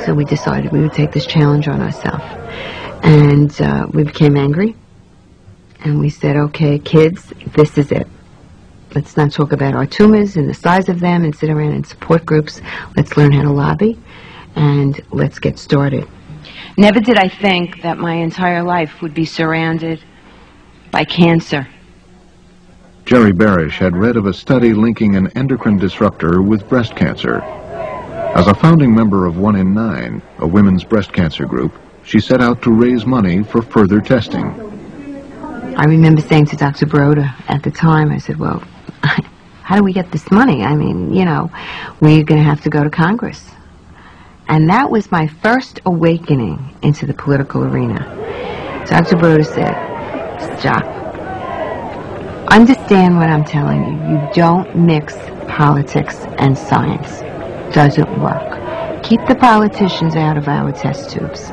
So 0.04 0.14
we 0.14 0.24
decided 0.24 0.72
we 0.72 0.80
would 0.80 0.92
take 0.92 1.12
this 1.12 1.26
challenge 1.26 1.68
on 1.68 1.80
ourselves. 1.80 2.24
And 3.02 3.60
uh, 3.60 3.86
we 3.92 4.04
became 4.04 4.36
angry. 4.36 4.74
And 5.84 5.98
we 5.98 6.10
said, 6.10 6.36
okay, 6.36 6.78
kids, 6.78 7.32
this 7.54 7.76
is 7.76 7.90
it. 7.90 8.06
Let's 8.94 9.16
not 9.16 9.32
talk 9.32 9.52
about 9.52 9.74
our 9.74 9.86
tumors 9.86 10.36
and 10.36 10.48
the 10.48 10.54
size 10.54 10.88
of 10.88 11.00
them 11.00 11.24
and 11.24 11.34
sit 11.34 11.50
around 11.50 11.72
in 11.72 11.84
support 11.84 12.24
groups. 12.24 12.60
Let's 12.96 13.16
learn 13.16 13.32
how 13.32 13.42
to 13.42 13.50
lobby 13.50 13.98
and 14.54 15.00
let's 15.10 15.38
get 15.38 15.58
started. 15.58 16.06
Never 16.76 17.00
did 17.00 17.18
I 17.18 17.28
think 17.28 17.82
that 17.82 17.98
my 17.98 18.14
entire 18.14 18.62
life 18.62 19.02
would 19.02 19.14
be 19.14 19.24
surrounded 19.24 20.02
by 20.90 21.04
cancer. 21.04 21.66
Geri 23.04 23.32
Barish 23.32 23.72
had 23.72 23.96
read 23.96 24.16
of 24.16 24.26
a 24.26 24.32
study 24.32 24.74
linking 24.74 25.16
an 25.16 25.26
endocrine 25.28 25.78
disruptor 25.78 26.40
with 26.40 26.68
breast 26.68 26.94
cancer. 26.94 27.40
As 28.34 28.46
a 28.46 28.54
founding 28.54 28.94
member 28.94 29.26
of 29.26 29.36
One 29.36 29.56
in 29.56 29.74
Nine, 29.74 30.22
a 30.38 30.46
women's 30.46 30.84
breast 30.84 31.12
cancer 31.12 31.44
group, 31.44 31.74
she 32.04 32.20
set 32.20 32.40
out 32.40 32.62
to 32.62 32.70
raise 32.70 33.06
money 33.06 33.42
for 33.42 33.62
further 33.62 34.00
testing. 34.00 34.44
I 35.76 35.84
remember 35.84 36.20
saying 36.20 36.46
to 36.46 36.56
Dr. 36.56 36.86
Broda 36.86 37.34
at 37.48 37.62
the 37.62 37.70
time, 37.70 38.10
I 38.10 38.18
said, 38.18 38.38
well, 38.38 38.62
how 39.62 39.76
do 39.76 39.82
we 39.82 39.92
get 39.92 40.10
this 40.12 40.30
money? 40.30 40.62
I 40.62 40.74
mean, 40.74 41.14
you 41.14 41.24
know, 41.24 41.50
we're 42.00 42.24
going 42.24 42.42
to 42.42 42.48
have 42.48 42.60
to 42.62 42.70
go 42.70 42.84
to 42.84 42.90
Congress. 42.90 43.42
And 44.48 44.68
that 44.68 44.90
was 44.90 45.10
my 45.10 45.28
first 45.28 45.80
awakening 45.86 46.76
into 46.82 47.06
the 47.06 47.14
political 47.14 47.64
arena. 47.64 48.00
Dr. 48.88 49.16
Broda 49.16 49.46
said, 49.46 50.58
Stop. 50.58 50.84
Understand 52.50 53.16
what 53.16 53.30
I'm 53.30 53.44
telling 53.44 53.84
you. 53.84 54.10
You 54.10 54.28
don't 54.34 54.76
mix 54.76 55.14
politics 55.48 56.16
and 56.38 56.58
science. 56.58 57.20
Doesn't 57.74 58.20
work. 58.20 59.02
Keep 59.02 59.26
the 59.26 59.36
politicians 59.36 60.16
out 60.16 60.36
of 60.36 60.48
our 60.48 60.72
test 60.72 61.10
tubes. 61.10 61.50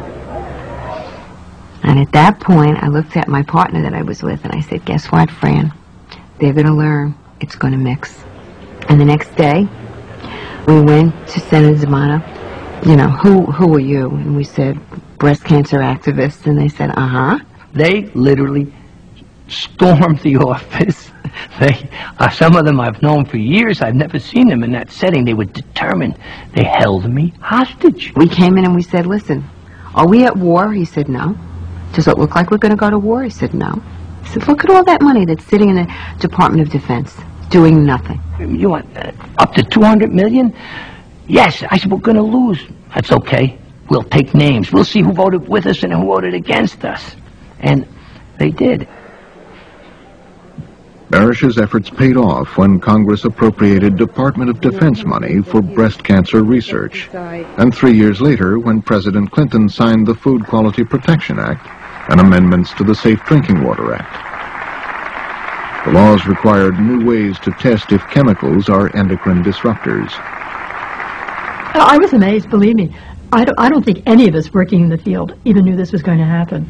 And 1.90 1.98
at 1.98 2.12
that 2.12 2.40
point, 2.40 2.78
I 2.84 2.88
looked 2.88 3.18
at 3.18 3.28
my 3.28 3.42
partner 3.42 3.82
that 3.82 3.96
I 3.96 4.04
was 4.04 4.22
with 4.22 4.46
and 4.46 4.54
I 4.54 4.62
said, 4.62 4.86
guess 4.86 5.08
what, 5.08 5.32
Fran? 5.32 5.74
They're 6.40 6.54
going 6.54 6.68
to 6.68 6.74
learn. 6.74 7.16
It's 7.40 7.56
going 7.56 7.74
to 7.74 7.80
mix. 7.80 8.24
And 8.90 9.02
the 9.02 9.06
next 9.06 9.36
day, 9.36 9.68
we 10.68 10.82
went 10.82 11.28
to 11.30 11.40
Senator 11.40 11.84
D'Amato. 11.84 12.24
You 12.88 12.96
know, 12.96 13.08
who, 13.10 13.48
who 13.48 13.74
are 13.74 13.80
you? 13.80 14.08
And 14.12 14.38
we 14.38 14.44
said, 14.44 14.80
breast 15.18 15.44
cancer 15.44 15.80
activists. 15.80 16.46
And 16.46 16.60
they 16.60 16.70
said, 16.70 16.92
uh-huh. 16.92 17.40
They 17.74 18.04
literally 18.14 18.72
stormed 19.48 20.20
the 20.20 20.36
office. 20.46 21.10
They, 21.60 21.90
uh, 22.20 22.30
some 22.30 22.56
of 22.56 22.66
them 22.66 22.80
I've 22.80 23.02
known 23.02 23.26
for 23.26 23.38
years. 23.38 23.82
I've 23.82 23.96
never 23.96 24.20
seen 24.20 24.48
them 24.48 24.62
in 24.62 24.72
that 24.74 24.92
setting. 24.92 25.26
They 25.26 25.34
were 25.34 25.46
determined. 25.46 26.20
They 26.54 26.66
held 26.66 27.12
me 27.12 27.34
hostage. 27.42 28.14
We 28.16 28.30
came 28.30 28.60
in 28.60 28.66
and 28.66 28.76
we 28.76 28.84
said, 28.84 29.08
listen, 29.08 29.44
are 29.96 30.08
we 30.08 30.26
at 30.26 30.38
war? 30.38 30.72
He 30.72 30.86
said, 30.86 31.10
no. 31.10 31.36
Does 31.94 32.08
it 32.08 32.18
look 32.18 32.36
like 32.36 32.52
we're 32.52 32.58
going 32.58 32.72
to 32.72 32.78
go 32.78 32.90
to 32.90 33.00
war? 33.00 33.24
He 33.24 33.30
said, 33.30 33.54
no. 33.54 33.82
He 34.24 34.30
said, 34.30 34.48
look 34.48 34.64
at 34.64 34.70
all 34.70 34.84
that 34.86 35.02
money 35.02 35.26
that's 35.26 35.46
sitting 35.46 35.70
in 35.70 35.76
the 35.76 35.96
Department 36.20 36.62
of 36.62 36.70
Defense, 36.72 37.16
doing 37.50 37.86
nothing. 37.86 38.22
You 38.40 38.70
want 38.70 38.98
uh, 38.98 39.12
up 39.40 39.54
to 39.54 39.64
200 39.64 40.14
million? 40.14 40.56
Yes. 41.28 41.64
I 41.70 41.78
said, 41.78 41.92
we're 41.92 42.00
going 42.00 42.18
to 42.18 42.24
lose. 42.24 42.64
That's 42.94 43.12
okay. 43.12 43.58
We'll 43.90 44.04
take 44.04 44.34
names. 44.34 44.72
We'll 44.72 44.86
see 44.86 45.02
who 45.02 45.14
voted 45.14 45.48
with 45.48 45.66
us 45.66 45.84
and 45.84 45.92
who 45.92 46.06
voted 46.06 46.34
against 46.34 46.86
us. 46.86 47.16
And 47.60 47.88
they 48.38 48.52
did. 48.52 48.88
Barish's 51.10 51.58
efforts 51.58 51.90
paid 51.90 52.18
off 52.18 52.56
when 52.56 52.80
Congress 52.80 53.26
appropriated 53.26 53.98
Department 53.98 54.52
of 54.52 54.62
Defense 54.62 55.04
money 55.04 55.42
for 55.42 55.60
breast 55.60 56.04
cancer 56.04 56.44
research. 56.44 57.10
And 57.14 57.74
three 57.74 57.98
years 57.98 58.22
later, 58.22 58.60
when 58.60 58.84
President 58.84 59.32
Clinton 59.32 59.68
signed 59.70 60.06
the 60.06 60.14
Food 60.14 60.46
Quality 60.46 60.84
Protection 60.84 61.40
Act 61.40 61.68
and 62.10 62.20
amendments 62.20 62.74
to 62.74 62.84
the 62.84 62.96
Safe 62.96 63.24
Drinking 63.26 63.64
Water 63.64 63.94
Act. 63.94 64.30
The 65.86 65.92
laws 65.94 66.26
required 66.26 66.80
new 66.80 67.06
ways 67.06 67.40
to 67.40 67.52
test 67.52 67.92
if 67.92 68.06
chemicals 68.10 68.68
are 68.68 68.96
endocrine 68.96 69.44
disruptors. 69.44 70.12
Uh, 71.74 71.86
I 71.88 71.98
was 71.98 72.14
amazed, 72.14 72.50
believe 72.50 72.76
me. 72.76 72.96
I 73.32 73.46
don't, 73.46 73.60
I 73.60 73.70
don't 73.70 73.86
think 73.86 74.04
any 74.06 74.28
of 74.28 74.36
us 74.36 74.54
working 74.54 74.82
in 74.82 74.90
the 74.90 74.98
field 74.98 75.40
even 75.46 75.64
knew 75.64 75.76
this 75.76 75.92
was 75.92 76.02
going 76.02 76.18
to 76.18 76.26
happen. 76.26 76.70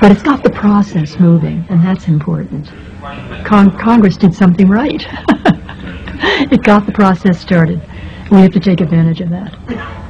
But 0.00 0.10
it's 0.10 0.22
got 0.22 0.42
the 0.42 0.50
process 0.50 1.20
moving, 1.20 1.64
and 1.68 1.84
that's 1.84 2.08
important. 2.08 2.68
Con 3.44 3.78
Congress 3.78 4.16
did 4.16 4.34
something 4.34 4.68
right. 4.68 5.06
it 6.50 6.62
got 6.62 6.86
the 6.86 6.92
process 6.92 7.40
started. 7.40 7.80
We 8.34 8.40
have 8.40 8.52
to 8.54 8.58
take 8.58 8.80
advantage 8.80 9.20
of 9.20 9.30
that. 9.30 9.54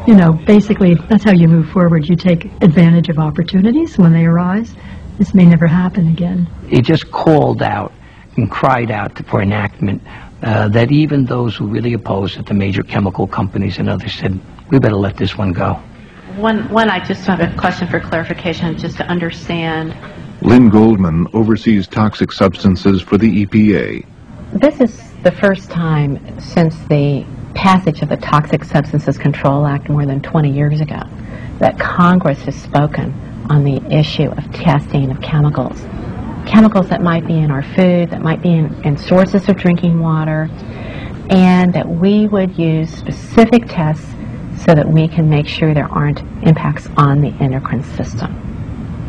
You 0.08 0.14
know, 0.14 0.32
basically, 0.32 0.94
that's 0.94 1.24
how 1.24 1.32
you 1.32 1.46
move 1.46 1.68
forward. 1.68 2.08
You 2.08 2.16
take 2.16 2.46
advantage 2.62 3.10
of 3.10 3.18
opportunities 3.18 3.98
when 3.98 4.14
they 4.14 4.24
arise. 4.24 4.74
This 5.18 5.34
may 5.34 5.44
never 5.44 5.66
happen 5.66 6.08
again. 6.08 6.48
He 6.66 6.80
just 6.80 7.10
called 7.10 7.60
out 7.60 7.92
and 8.38 8.50
cried 8.50 8.90
out 8.90 9.22
for 9.26 9.42
enactment 9.42 10.00
uh, 10.42 10.68
that 10.68 10.90
even 10.90 11.26
those 11.26 11.54
who 11.54 11.66
really 11.66 11.92
opposed 11.92 12.38
it, 12.38 12.46
the 12.46 12.54
major 12.54 12.82
chemical 12.82 13.26
companies 13.26 13.76
and 13.76 13.90
others, 13.90 14.14
said, 14.14 14.40
we 14.70 14.78
better 14.78 14.96
let 14.96 15.18
this 15.18 15.36
one 15.36 15.52
go. 15.52 15.74
One, 16.36 16.66
one, 16.70 16.88
I 16.88 17.04
just 17.04 17.26
have 17.26 17.40
a 17.40 17.54
question 17.58 17.88
for 17.88 18.00
clarification, 18.00 18.78
just 18.78 18.96
to 18.96 19.04
understand. 19.04 19.94
Lynn 20.40 20.70
Goldman 20.70 21.26
oversees 21.34 21.86
toxic 21.86 22.32
substances 22.32 23.02
for 23.02 23.18
the 23.18 23.44
EPA. 23.44 24.06
This 24.54 24.80
is 24.80 25.12
the 25.22 25.32
first 25.32 25.70
time 25.70 26.40
since 26.40 26.74
the 26.88 27.26
passage 27.54 28.02
of 28.02 28.08
the 28.08 28.16
Toxic 28.16 28.64
Substances 28.64 29.16
Control 29.18 29.66
Act 29.66 29.88
more 29.88 30.06
than 30.06 30.20
20 30.20 30.50
years 30.50 30.80
ago 30.80 31.00
that 31.58 31.78
Congress 31.78 32.42
has 32.42 32.60
spoken 32.60 33.12
on 33.48 33.64
the 33.64 33.80
issue 33.90 34.30
of 34.30 34.52
testing 34.52 35.10
of 35.10 35.20
chemicals. 35.20 35.80
Chemicals 36.46 36.88
that 36.88 37.00
might 37.00 37.26
be 37.26 37.38
in 37.38 37.50
our 37.50 37.62
food, 37.62 38.10
that 38.10 38.22
might 38.22 38.42
be 38.42 38.52
in, 38.52 38.74
in 38.84 38.96
sources 38.96 39.48
of 39.48 39.56
drinking 39.56 40.00
water, 40.00 40.50
and 41.30 41.72
that 41.72 41.88
we 41.88 42.26
would 42.28 42.58
use 42.58 42.90
specific 42.90 43.64
tests 43.66 44.06
so 44.64 44.74
that 44.74 44.86
we 44.86 45.08
can 45.08 45.28
make 45.28 45.46
sure 45.46 45.74
there 45.74 45.90
aren't 45.90 46.20
impacts 46.46 46.88
on 46.96 47.20
the 47.20 47.28
endocrine 47.40 47.82
system. 47.82 48.40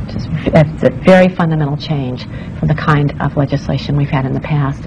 It's 0.07 0.83
a 0.83 0.91
very 0.91 1.27
fundamental 1.27 1.77
change 1.77 2.25
from 2.59 2.67
the 2.67 2.75
kind 2.75 3.19
of 3.21 3.35
legislation 3.35 3.97
we've 3.97 4.09
had 4.09 4.25
in 4.25 4.33
the 4.33 4.39
past. 4.39 4.83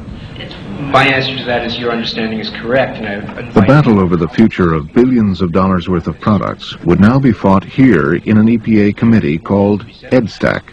It's 0.80 0.92
my 0.92 1.08
answer 1.08 1.36
to 1.36 1.44
that 1.44 1.66
is 1.66 1.76
your 1.76 1.90
understanding 1.90 2.38
is 2.38 2.50
correct, 2.50 2.98
and 2.98 3.28
I 3.28 3.50
The 3.50 3.62
battle 3.62 3.98
over 3.98 4.16
the 4.16 4.28
future 4.28 4.72
of 4.74 4.92
billions 4.92 5.40
of 5.40 5.50
dollars 5.50 5.88
worth 5.88 6.06
of 6.06 6.20
products 6.20 6.78
would 6.84 7.00
now 7.00 7.18
be 7.18 7.32
fought 7.32 7.64
here 7.64 8.14
in 8.14 8.38
an 8.38 8.46
EPA 8.46 8.96
committee 8.96 9.38
called 9.38 9.84
EDSTAC, 9.86 10.70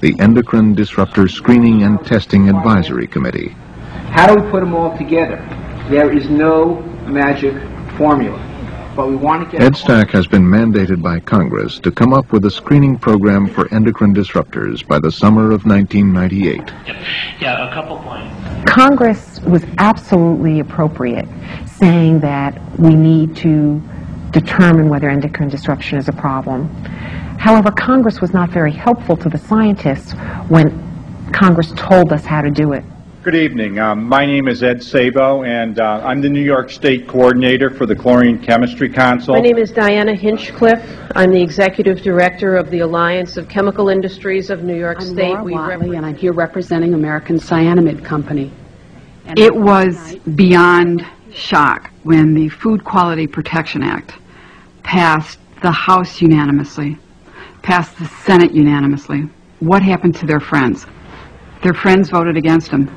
the 0.00 0.18
Endocrine 0.18 0.74
Disruptor 0.74 1.28
Screening 1.28 1.82
and 1.82 2.02
Testing 2.06 2.48
Advisory 2.48 3.06
Committee. 3.06 3.48
How 4.08 4.26
do 4.26 4.42
we 4.42 4.50
put 4.50 4.60
them 4.60 4.74
all 4.74 4.96
together? 4.96 5.36
There 5.90 6.10
is 6.10 6.30
no 6.30 6.76
magic 7.06 7.52
formula. 7.98 8.38
But 8.94 9.08
we 9.08 9.16
want 9.16 9.50
to 9.50 9.58
get 9.58 9.72
EDSTAC 9.72 10.10
has 10.10 10.26
been 10.26 10.42
mandated 10.42 11.00
by 11.00 11.18
Congress 11.20 11.78
to 11.78 11.90
come 11.90 12.12
up 12.12 12.30
with 12.30 12.44
a 12.44 12.50
screening 12.50 12.98
program 12.98 13.46
for 13.46 13.72
endocrine 13.72 14.14
disruptors 14.14 14.86
by 14.86 14.98
the 14.98 15.10
summer 15.10 15.50
of 15.50 15.64
1998. 15.64 16.60
Yeah, 17.40 17.70
a 17.70 17.72
couple 17.72 17.96
points. 17.98 18.34
Congress 18.70 19.40
was 19.40 19.64
absolutely 19.78 20.60
appropriate 20.60 21.26
saying 21.64 22.20
that 22.20 22.60
we 22.78 22.94
need 22.94 23.34
to 23.36 23.82
determine 24.30 24.90
whether 24.90 25.08
endocrine 25.08 25.48
disruption 25.48 25.96
is 25.96 26.08
a 26.08 26.12
problem. 26.12 26.68
However, 27.38 27.70
Congress 27.70 28.20
was 28.20 28.34
not 28.34 28.50
very 28.50 28.72
helpful 28.72 29.16
to 29.16 29.28
the 29.30 29.38
scientists 29.38 30.12
when 30.48 30.70
Congress 31.32 31.72
told 31.76 32.12
us 32.12 32.26
how 32.26 32.42
to 32.42 32.50
do 32.50 32.72
it. 32.74 32.84
Good 33.22 33.36
evening. 33.36 33.78
Um, 33.78 34.02
my 34.08 34.26
name 34.26 34.48
is 34.48 34.64
Ed 34.64 34.82
Sabo, 34.82 35.44
and 35.44 35.78
uh, 35.78 36.02
I'm 36.04 36.20
the 36.20 36.28
New 36.28 36.42
York 36.42 36.70
State 36.70 37.06
Coordinator 37.06 37.70
for 37.70 37.86
the 37.86 37.94
Chlorine 37.94 38.42
Chemistry 38.42 38.88
Council. 38.88 39.34
My 39.34 39.40
name 39.40 39.58
is 39.58 39.70
Diana 39.70 40.12
Hinchcliffe. 40.12 40.84
I'm 41.14 41.30
the 41.30 41.40
Executive 41.40 42.02
Director 42.02 42.56
of 42.56 42.68
the 42.70 42.80
Alliance 42.80 43.36
of 43.36 43.48
Chemical 43.48 43.90
Industries 43.90 44.50
of 44.50 44.64
New 44.64 44.74
York 44.74 44.96
I'm 44.98 45.06
State. 45.06 45.28
Laura 45.28 45.44
We 45.44 45.52
Watley, 45.52 45.96
and 45.96 46.04
I'm 46.04 46.16
here 46.16 46.32
representing 46.32 46.94
American 46.94 47.36
Cyanamid 47.36 48.04
Company. 48.04 48.50
It 49.36 49.54
was 49.54 50.16
beyond 50.34 51.06
shock 51.32 51.92
when 52.02 52.34
the 52.34 52.48
Food 52.48 52.82
Quality 52.82 53.28
Protection 53.28 53.84
Act 53.84 54.14
passed 54.82 55.38
the 55.62 55.70
House 55.70 56.20
unanimously, 56.20 56.98
passed 57.62 57.96
the 58.00 58.06
Senate 58.24 58.50
unanimously. 58.50 59.28
What 59.60 59.80
happened 59.80 60.16
to 60.16 60.26
their 60.26 60.40
friends? 60.40 60.86
Their 61.62 61.74
friends 61.74 62.10
voted 62.10 62.36
against 62.36 62.72
them. 62.72 62.90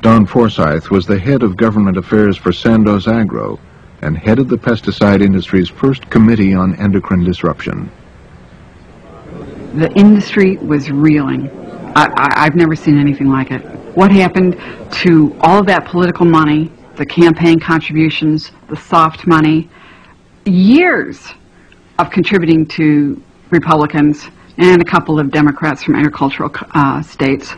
Dawn 0.00 0.26
Forsyth 0.26 0.92
was 0.92 1.06
the 1.06 1.18
head 1.18 1.42
of 1.42 1.56
government 1.56 1.96
affairs 1.96 2.36
for 2.36 2.52
Sandoz 2.52 3.08
Agro 3.08 3.58
and 4.00 4.16
headed 4.16 4.48
the 4.48 4.56
pesticide 4.56 5.20
industry's 5.20 5.68
first 5.68 6.08
committee 6.08 6.54
on 6.54 6.76
endocrine 6.76 7.24
disruption. 7.24 7.90
The 9.74 9.90
industry 9.96 10.56
was 10.58 10.88
reeling. 10.90 11.50
I, 11.96 12.08
I've 12.16 12.54
never 12.54 12.76
seen 12.76 12.96
anything 12.96 13.28
like 13.28 13.50
it. 13.50 13.58
What 13.96 14.12
happened 14.12 14.56
to 15.02 15.36
all 15.40 15.58
of 15.58 15.66
that 15.66 15.84
political 15.86 16.26
money, 16.26 16.70
the 16.94 17.04
campaign 17.04 17.58
contributions, 17.58 18.52
the 18.68 18.76
soft 18.76 19.26
money, 19.26 19.68
years 20.44 21.34
of 21.98 22.10
contributing 22.10 22.66
to 22.66 23.20
Republicans 23.50 24.28
and 24.58 24.80
a 24.80 24.84
couple 24.84 25.18
of 25.18 25.32
Democrats 25.32 25.82
from 25.82 25.96
agricultural 25.96 26.52
uh, 26.74 27.02
states. 27.02 27.56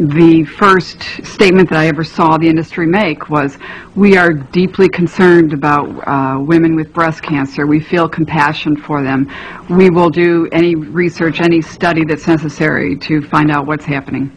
The 0.00 0.44
first 0.44 1.02
statement 1.24 1.68
that 1.70 1.78
I 1.80 1.88
ever 1.88 2.04
saw 2.04 2.38
the 2.38 2.46
industry 2.46 2.86
make 2.86 3.28
was, 3.28 3.58
we 3.96 4.16
are 4.16 4.32
deeply 4.32 4.88
concerned 4.88 5.52
about 5.52 5.88
uh, 6.06 6.38
women 6.40 6.76
with 6.76 6.92
breast 6.92 7.20
cancer. 7.20 7.66
We 7.66 7.80
feel 7.80 8.08
compassion 8.08 8.76
for 8.76 9.02
them. 9.02 9.28
We 9.68 9.90
will 9.90 10.08
do 10.08 10.48
any 10.52 10.76
research, 10.76 11.40
any 11.40 11.60
study 11.60 12.04
that's 12.04 12.28
necessary 12.28 12.96
to 12.96 13.20
find 13.22 13.50
out 13.50 13.66
what's 13.66 13.84
happening. 13.84 14.30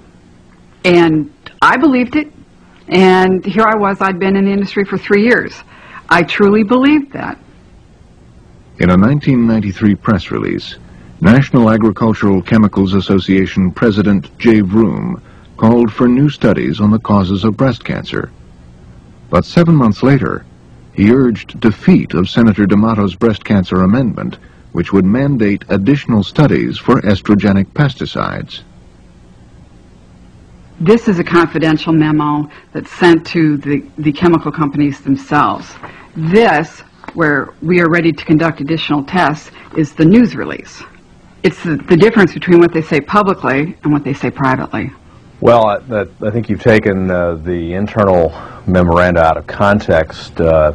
And 0.84 1.32
I 1.62 1.78
believed 1.78 2.16
it. 2.16 2.34
And 2.88 3.45
here 3.45 3.66
I 3.68 3.76
was, 3.76 4.01
I'd 4.01 4.18
been 4.18 4.36
in 4.36 4.45
the 4.45 4.51
industry 4.51 4.84
for 4.84 4.97
three 4.97 5.26
years. 5.26 5.53
I 6.09 6.24
truly 6.24 6.64
believed 6.64 7.14
that. 7.14 7.38
In 8.80 8.89
a 8.89 8.97
1993 8.97 9.93
press 9.93 10.32
release, 10.32 10.78
National 11.22 11.70
Agricultural 11.70 12.41
Chemicals 12.41 12.95
Association 12.95 13.72
President 13.72 14.36
Jay 14.39 14.62
Vroom 14.62 15.22
called 15.62 15.93
for 15.93 16.07
new 16.07 16.28
studies 16.28 16.82
on 16.82 16.89
the 16.89 16.97
causes 16.97 17.43
of 17.43 17.55
breast 17.55 17.84
cancer. 17.84 18.32
But 19.30 19.45
seven 19.45 19.76
months 19.76 20.01
later, 20.01 20.43
he 20.95 21.12
urged 21.12 21.59
defeat 21.59 22.16
of 22.16 22.28
Senator 22.28 22.66
D'Amato's 22.66 23.14
breast 23.14 23.45
cancer 23.45 23.84
amendment, 23.84 24.39
which 24.72 24.91
would 24.91 25.05
mandate 25.05 25.64
additional 25.70 26.24
studies 26.24 26.80
for 26.80 26.99
estrogenic 27.01 27.66
pesticides. 27.74 28.64
This 30.80 31.07
is 31.07 31.20
a 31.20 31.24
confidential 31.24 31.93
memo 31.93 32.49
that's 32.74 32.91
sent 32.93 33.24
to 33.28 33.57
the, 33.57 33.86
the 33.99 34.12
chemical 34.12 34.51
companies 34.51 35.01
themselves. 35.01 35.72
This, 36.16 36.80
where 37.14 37.53
we 37.62 37.82
are 37.82 37.89
ready 37.89 38.12
to 38.12 38.26
conduct 38.26 38.62
additional 38.62 39.03
tests, 39.03 39.51
is 39.78 39.93
the 39.93 40.05
news 40.05 40.36
release. 40.36 40.82
It's 41.43 41.64
the, 41.64 41.76
the 41.76 41.97
difference 41.97 42.34
between 42.34 42.59
what 42.59 42.74
they 42.74 42.82
say 42.82 42.99
publicly 42.99 43.78
and 43.84 43.93
what 43.93 44.03
they 44.03 44.16
say 44.16 44.32
privately. 44.32 44.91
Well, 45.42 45.66
I, 45.66 46.06
I 46.22 46.30
think 46.30 46.50
you've 46.50 46.62
taken 46.62 47.10
uh, 47.10 47.34
the 47.34 47.74
internal 47.74 48.30
memoranda 48.68 49.24
out 49.24 49.38
of 49.38 49.48
context. 49.48 50.39
Uh, 50.39 50.74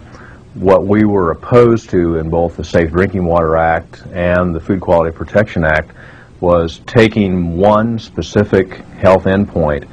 what 0.55 0.85
we 0.85 1.05
were 1.05 1.31
opposed 1.31 1.89
to 1.91 2.17
in 2.17 2.29
both 2.31 2.57
the 2.57 2.65
Safe 2.65 2.91
Drinking 2.91 3.25
Water 3.25 3.57
Act 3.57 4.03
and 4.13 4.53
the 4.53 4.59
Food 4.59 4.81
Quality 4.81 5.17
Protection 5.17 5.63
Act 5.63 5.93
was 6.41 6.81
taking 6.85 7.57
one 7.57 7.97
specific 8.01 8.79
health 8.99 9.27
endpoint 9.27 9.89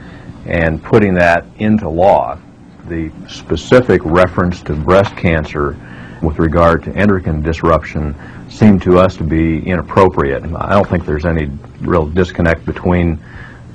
and 0.47 0.81
putting 0.81 1.13
that 1.13 1.45
into 1.59 1.87
law. 1.87 2.39
The 2.87 3.11
specific 3.29 4.01
reference 4.03 4.63
to 4.63 4.73
breast 4.73 5.15
cancer 5.15 5.77
with 6.23 6.39
regard 6.39 6.83
to 6.85 6.95
endocrine 6.95 7.43
disruption 7.43 8.15
seemed 8.49 8.81
to 8.81 8.97
us 8.97 9.17
to 9.17 9.23
be 9.23 9.59
inappropriate. 9.67 10.43
I 10.43 10.73
don't 10.73 10.89
think 10.89 11.05
there's 11.05 11.25
any 11.25 11.51
real 11.81 12.07
disconnect 12.07 12.65
between 12.65 13.19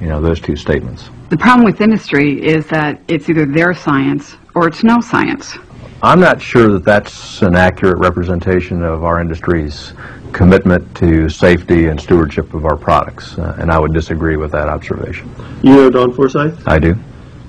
you 0.01 0.07
know, 0.07 0.20
those 0.20 0.40
two 0.40 0.57
statements. 0.57 1.11
The 1.30 1.36
problem 1.36 1.64
with 1.64 1.80
industry 1.80 2.42
is 2.44 2.66
that 2.68 3.01
it's 3.09 3.28
either 3.28 3.46
their 3.46 3.74
science 3.74 4.36
or 4.55 4.68
it's 4.68 4.82
no 4.84 5.01
science. 5.01 5.59
I'm 6.03 6.20
not 6.20 6.40
sure 6.40 6.68
that 6.72 6.84
that's 6.84 7.42
an 7.42 7.57
accurate 7.57 7.99
representation 7.99 8.82
of 8.84 9.03
our 9.03 9.20
industry's 9.20 9.92
commitment 10.32 10.94
to 10.96 11.28
safety 11.28 11.86
and 11.86 12.01
stewardship 12.01 12.55
of 12.55 12.64
our 12.64 12.76
products, 12.76 13.36
uh, 13.38 13.57
and 13.59 13.70
I 13.70 13.78
would 13.78 13.92
disagree 13.92 14.36
with 14.36 14.53
that 14.53 14.68
observation. 14.68 15.28
You 15.62 15.74
know 15.74 15.90
Dawn 15.90 16.12
Forsyth? 16.12 16.66
I 16.68 16.78
do. 16.78 16.94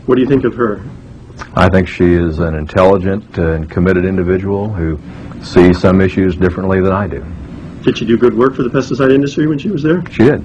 What 0.05 0.15
do 0.15 0.21
you 0.21 0.27
think 0.27 0.45
of 0.45 0.55
her? 0.55 0.83
I 1.55 1.69
think 1.69 1.87
she 1.87 2.13
is 2.13 2.39
an 2.39 2.55
intelligent 2.55 3.37
and 3.37 3.69
committed 3.69 4.05
individual 4.05 4.69
who 4.69 4.99
sees 5.43 5.79
some 5.79 6.01
issues 6.01 6.35
differently 6.35 6.81
than 6.81 6.91
I 6.91 7.07
do. 7.07 7.23
Did 7.83 7.97
she 7.97 8.05
do 8.05 8.17
good 8.17 8.35
work 8.35 8.55
for 8.55 8.63
the 8.63 8.69
pesticide 8.69 9.13
industry 9.13 9.47
when 9.47 9.59
she 9.59 9.69
was 9.69 9.83
there? 9.83 10.03
She 10.11 10.23
did. 10.23 10.43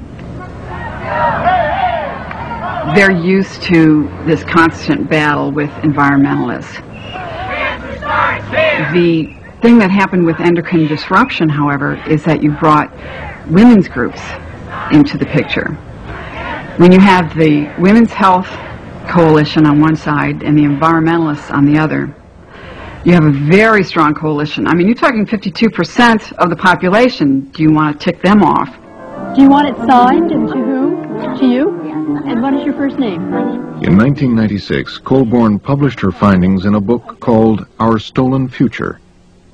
They're 2.95 3.11
used 3.11 3.63
to 3.63 4.09
this 4.25 4.45
constant 4.45 5.11
battle 5.11 5.51
with 5.51 5.71
environmentalists. 5.83 6.81
The 8.93 9.35
thing 9.63 9.79
that 9.79 9.91
happened 9.91 10.27
with 10.27 10.39
endocrine 10.39 10.87
disruption, 10.87 11.49
however, 11.49 12.01
is 12.09 12.25
that 12.25 12.43
you 12.43 12.53
brought 12.53 12.93
women's 13.49 13.89
groups 13.89 14.21
into 14.93 15.19
the 15.19 15.27
picture. 15.27 15.73
When 16.77 16.93
you 16.93 17.01
have 17.01 17.35
the 17.37 17.73
Women's 17.79 18.13
Health 18.13 18.49
Coalition 19.09 19.67
on 19.67 19.81
one 19.81 19.97
side 19.97 20.43
and 20.43 20.57
the 20.57 20.63
environmentalists 20.63 21.53
on 21.53 21.65
the 21.65 21.79
other, 21.79 22.15
you 23.05 23.13
have 23.13 23.25
a 23.25 23.31
very 23.31 23.85
strong 23.85 24.15
coalition. 24.15 24.67
I 24.67 24.75
mean, 24.75 24.87
you're 24.87 24.95
talking 24.95 25.27
52% 25.27 26.33
of 26.35 26.49
the 26.49 26.57
population. 26.57 27.41
Do 27.51 27.63
you 27.63 27.73
want 27.73 28.01
to 28.01 28.05
tick 28.05 28.23
them 28.23 28.43
off? 28.43 28.69
Do 29.35 29.43
you 29.43 29.49
want 29.49 29.69
it 29.69 29.77
signed 29.87 30.31
to 31.39 31.47
you? 31.47 31.81
And 32.27 32.43
what 32.43 32.55
is 32.55 32.65
your 32.65 32.75
first 32.75 32.99
name? 32.99 33.23
In 33.83 33.99
1996, 33.99 34.99
Colborn 34.99 35.59
published 35.59 36.01
her 36.01 36.13
findings 36.13 36.65
in 36.65 36.75
a 36.75 36.81
book 36.81 37.19
called 37.21 37.67
Our 37.81 37.99
Stolen 37.99 38.49
Future. 38.49 39.01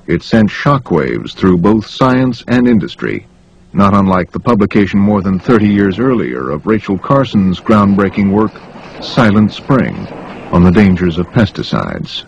It 0.07 0.23
sent 0.23 0.49
shockwaves 0.49 1.33
through 1.33 1.57
both 1.57 1.87
science 1.87 2.43
and 2.47 2.67
industry, 2.67 3.25
not 3.73 3.93
unlike 3.93 4.31
the 4.31 4.39
publication 4.39 4.99
more 4.99 5.21
than 5.21 5.39
30 5.39 5.67
years 5.67 5.99
earlier 5.99 6.49
of 6.49 6.67
Rachel 6.67 6.97
Carson's 6.97 7.59
groundbreaking 7.59 8.31
work, 8.31 8.51
Silent 9.01 9.51
Spring, 9.51 9.95
on 10.51 10.63
the 10.63 10.71
dangers 10.71 11.17
of 11.17 11.27
pesticides. 11.27 12.25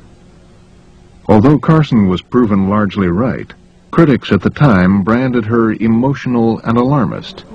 Although 1.27 1.59
Carson 1.59 2.07
was 2.07 2.21
proven 2.21 2.69
largely 2.69 3.07
right, 3.07 3.53
critics 3.91 4.31
at 4.31 4.41
the 4.41 4.49
time 4.49 5.03
branded 5.03 5.45
her 5.45 5.73
emotional 5.73 6.59
and 6.59 6.77
alarmist, 6.77 7.45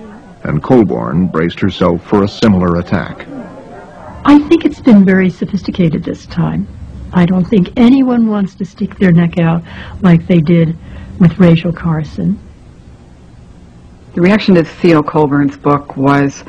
and 0.44 0.62
Colborn 0.62 1.26
braced 1.28 1.60
herself 1.60 2.02
for 2.04 2.24
a 2.24 2.28
similar 2.28 2.78
attack. 2.78 3.26
I 4.24 4.38
think 4.48 4.64
it's 4.64 4.80
been 4.80 5.04
very 5.04 5.30
sophisticated 5.30 6.04
this 6.04 6.26
time. 6.26 6.66
I 7.12 7.24
don't 7.24 7.44
think 7.44 7.72
anyone 7.76 8.28
wants 8.28 8.54
to 8.56 8.64
stick 8.64 8.96
their 8.98 9.12
neck 9.12 9.38
out 9.38 9.62
like 10.02 10.26
they 10.26 10.40
did 10.40 10.76
with 11.18 11.38
Rachel 11.38 11.72
Carson. 11.72 12.38
The 14.14 14.20
reaction 14.20 14.54
to 14.56 14.64
Theo 14.64 15.02
Colborn's 15.02 15.56
book 15.56 15.96
was 15.96 16.44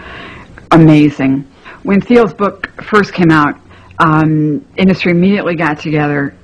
amazing. 0.71 1.47
When 1.83 2.01
Theo's 2.01 2.33
book 2.33 2.69
first 2.83 3.13
came 3.13 3.31
out, 3.31 3.59
um, 3.99 4.65
industry 4.75 5.11
immediately 5.11 5.55
got 5.55 5.79
together, 5.79 6.35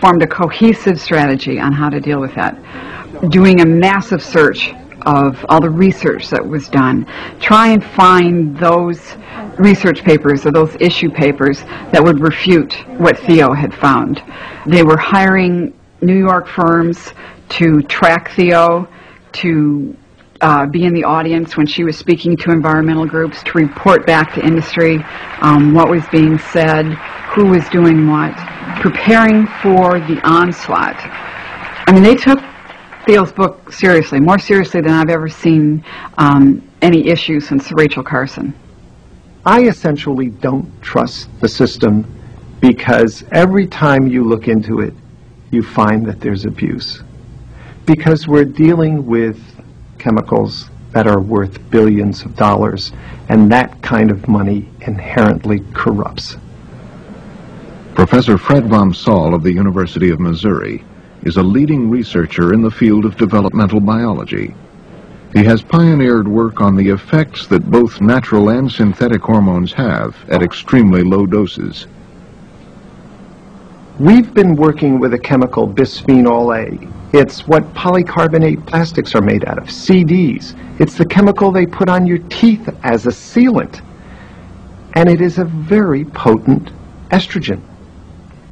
formed 0.00 0.22
a 0.22 0.26
cohesive 0.26 1.00
strategy 1.00 1.58
on 1.58 1.72
how 1.72 1.88
to 1.88 2.00
deal 2.00 2.20
with 2.20 2.34
that, 2.34 2.56
doing 3.30 3.60
a 3.60 3.66
massive 3.66 4.22
search 4.22 4.72
of 5.02 5.44
all 5.48 5.60
the 5.60 5.70
research 5.70 6.28
that 6.30 6.46
was 6.46 6.68
done, 6.68 7.06
try 7.40 7.68
and 7.68 7.84
find 7.84 8.56
those 8.58 9.16
research 9.58 10.02
papers 10.04 10.46
or 10.46 10.52
those 10.52 10.76
issue 10.80 11.10
papers 11.10 11.62
that 11.92 12.02
would 12.02 12.20
refute 12.20 12.74
what 12.98 13.18
Theo 13.18 13.52
had 13.52 13.74
found. 13.74 14.22
They 14.66 14.82
were 14.82 14.98
hiring 14.98 15.74
New 16.00 16.18
York 16.18 16.46
firms 16.46 17.12
to 17.50 17.82
track 17.82 18.30
Theo, 18.32 18.88
to 19.32 19.96
uh, 20.40 20.66
be 20.66 20.84
in 20.84 20.94
the 20.94 21.04
audience 21.04 21.56
when 21.56 21.66
she 21.66 21.82
was 21.82 21.96
speaking 21.96 22.36
to 22.36 22.52
environmental 22.52 23.06
groups, 23.06 23.42
to 23.42 23.52
report 23.54 24.06
back 24.06 24.34
to 24.34 24.44
industry 24.44 25.04
um, 25.40 25.74
what 25.74 25.88
was 25.90 26.06
being 26.12 26.38
said, 26.38 26.84
who 27.34 27.46
was 27.46 27.68
doing 27.70 28.06
what, 28.08 28.36
preparing 28.80 29.46
for 29.62 29.98
the 30.00 30.20
onslaught. 30.24 30.96
I 31.86 31.92
mean, 31.92 32.02
they 32.02 32.14
took 32.14 32.38
Theo's 33.08 33.32
book 33.32 33.72
seriously, 33.72 34.20
more 34.20 34.38
seriously 34.38 34.82
than 34.82 34.90
I've 34.90 35.08
ever 35.08 35.30
seen 35.30 35.82
um, 36.18 36.62
any 36.82 37.08
issue 37.08 37.40
since 37.40 37.72
Rachel 37.72 38.02
Carson. 38.02 38.52
I 39.46 39.62
essentially 39.62 40.28
don't 40.28 40.70
trust 40.82 41.30
the 41.40 41.48
system 41.48 42.04
because 42.60 43.24
every 43.32 43.66
time 43.66 44.08
you 44.08 44.24
look 44.24 44.46
into 44.46 44.80
it, 44.80 44.92
you 45.50 45.62
find 45.62 46.04
that 46.04 46.20
there's 46.20 46.44
abuse. 46.44 47.02
Because 47.86 48.28
we're 48.28 48.44
dealing 48.44 49.06
with 49.06 49.40
chemicals 49.98 50.68
that 50.92 51.06
are 51.06 51.20
worth 51.20 51.70
billions 51.70 52.26
of 52.26 52.36
dollars, 52.36 52.92
and 53.30 53.50
that 53.50 53.80
kind 53.80 54.10
of 54.10 54.28
money 54.28 54.68
inherently 54.82 55.60
corrupts. 55.72 56.36
Professor 57.94 58.36
Fred 58.36 58.66
Vom 58.66 58.92
Saal 58.92 59.34
of 59.34 59.42
the 59.42 59.52
University 59.54 60.10
of 60.10 60.20
Missouri 60.20 60.84
is 61.22 61.36
a 61.36 61.42
leading 61.42 61.90
researcher 61.90 62.52
in 62.52 62.62
the 62.62 62.70
field 62.70 63.04
of 63.04 63.16
developmental 63.16 63.80
biology. 63.80 64.54
He 65.34 65.44
has 65.44 65.62
pioneered 65.62 66.26
work 66.26 66.60
on 66.60 66.74
the 66.74 66.88
effects 66.88 67.46
that 67.48 67.70
both 67.70 68.00
natural 68.00 68.48
and 68.48 68.70
synthetic 68.70 69.22
hormones 69.22 69.72
have 69.74 70.16
at 70.30 70.42
extremely 70.42 71.02
low 71.02 71.26
doses. 71.26 71.86
We've 73.98 74.32
been 74.32 74.54
working 74.54 75.00
with 75.00 75.12
a 75.12 75.18
chemical, 75.18 75.68
bisphenol 75.68 76.56
A. 76.56 77.18
It's 77.18 77.46
what 77.48 77.64
polycarbonate 77.74 78.64
plastics 78.66 79.14
are 79.14 79.20
made 79.20 79.44
out 79.44 79.58
of, 79.58 79.64
CDs. 79.64 80.54
It's 80.80 80.96
the 80.96 81.04
chemical 81.04 81.50
they 81.50 81.66
put 81.66 81.88
on 81.88 82.06
your 82.06 82.18
teeth 82.28 82.68
as 82.84 83.06
a 83.06 83.10
sealant. 83.10 83.82
And 84.94 85.08
it 85.08 85.20
is 85.20 85.38
a 85.38 85.44
very 85.44 86.04
potent 86.04 86.70
estrogen. 87.10 87.60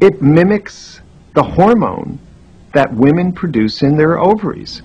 It 0.01 0.21
mimics 0.21 1.01
the 1.35 1.43
hormone 1.43 2.19
that 2.77 2.93
women 2.93 3.33
produce 3.33 3.83
in 3.83 3.97
their 3.97 4.19
ovaries. 4.19 4.83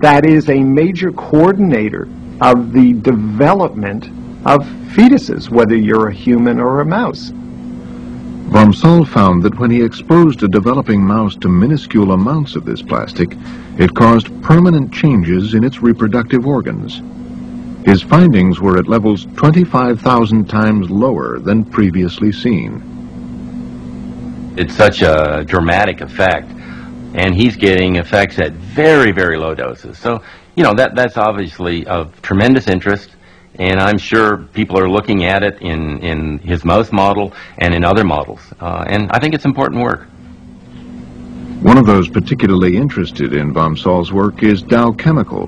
That 0.00 0.26
is 0.26 0.50
a 0.50 0.62
major 0.62 1.10
coordinator 1.12 2.06
of 2.42 2.74
the 2.74 2.92
development 2.92 4.04
of 4.46 4.66
fetuses, 4.94 5.48
whether 5.48 5.74
you're 5.74 6.08
a 6.08 6.14
human 6.14 6.60
or 6.60 6.80
a 6.80 6.84
mouse. 6.84 7.30
Vom 8.50 8.74
Saal 8.74 9.06
found 9.06 9.42
that 9.42 9.58
when 9.58 9.70
he 9.70 9.82
exposed 9.82 10.42
a 10.42 10.48
developing 10.48 11.02
mouse 11.02 11.34
to 11.36 11.48
minuscule 11.48 12.12
amounts 12.12 12.54
of 12.54 12.66
this 12.66 12.82
plastic, 12.82 13.34
it 13.78 13.94
caused 13.94 14.28
permanent 14.42 14.92
changes 14.92 15.54
in 15.54 15.64
its 15.64 15.80
reproductive 15.80 16.46
organs. 16.46 17.00
His 17.86 18.02
findings 18.02 18.60
were 18.60 18.76
at 18.76 18.88
levels 18.88 19.26
25,000 19.36 20.50
times 20.50 20.90
lower 20.90 21.38
than 21.38 21.64
previously 21.64 22.30
seen. 22.30 22.82
It's 24.58 24.74
such 24.74 25.00
a 25.00 25.44
dramatic 25.46 26.02
effect, 26.02 26.50
and 27.14 27.34
he's 27.34 27.56
getting 27.56 27.96
effects 27.96 28.38
at 28.38 28.52
very, 28.52 29.12
very 29.12 29.38
low 29.38 29.54
doses. 29.54 29.98
So, 29.98 30.22
you 30.54 30.62
know, 30.62 30.74
that 30.74 30.94
that's 30.94 31.16
obviously 31.16 31.86
of 31.86 32.20
tremendous 32.22 32.68
interest, 32.68 33.10
and 33.58 33.80
I'm 33.80 33.98
sure 33.98 34.38
people 34.52 34.78
are 34.78 34.88
looking 34.88 35.24
at 35.24 35.42
it 35.42 35.60
in, 35.60 35.98
in 36.02 36.38
his 36.38 36.64
mouse 36.64 36.92
model 36.92 37.32
and 37.58 37.74
in 37.74 37.84
other 37.84 38.04
models. 38.04 38.40
Uh, 38.60 38.84
and 38.86 39.10
I 39.10 39.18
think 39.18 39.34
it's 39.34 39.44
important 39.44 39.82
work. 39.82 40.06
One 41.62 41.78
of 41.78 41.86
those 41.86 42.08
particularly 42.08 42.76
interested 42.76 43.32
in 43.32 43.52
Vom 43.52 43.76
Saal's 43.76 44.12
work 44.12 44.42
is 44.42 44.62
Dow 44.62 44.92
Chemical, 44.92 45.44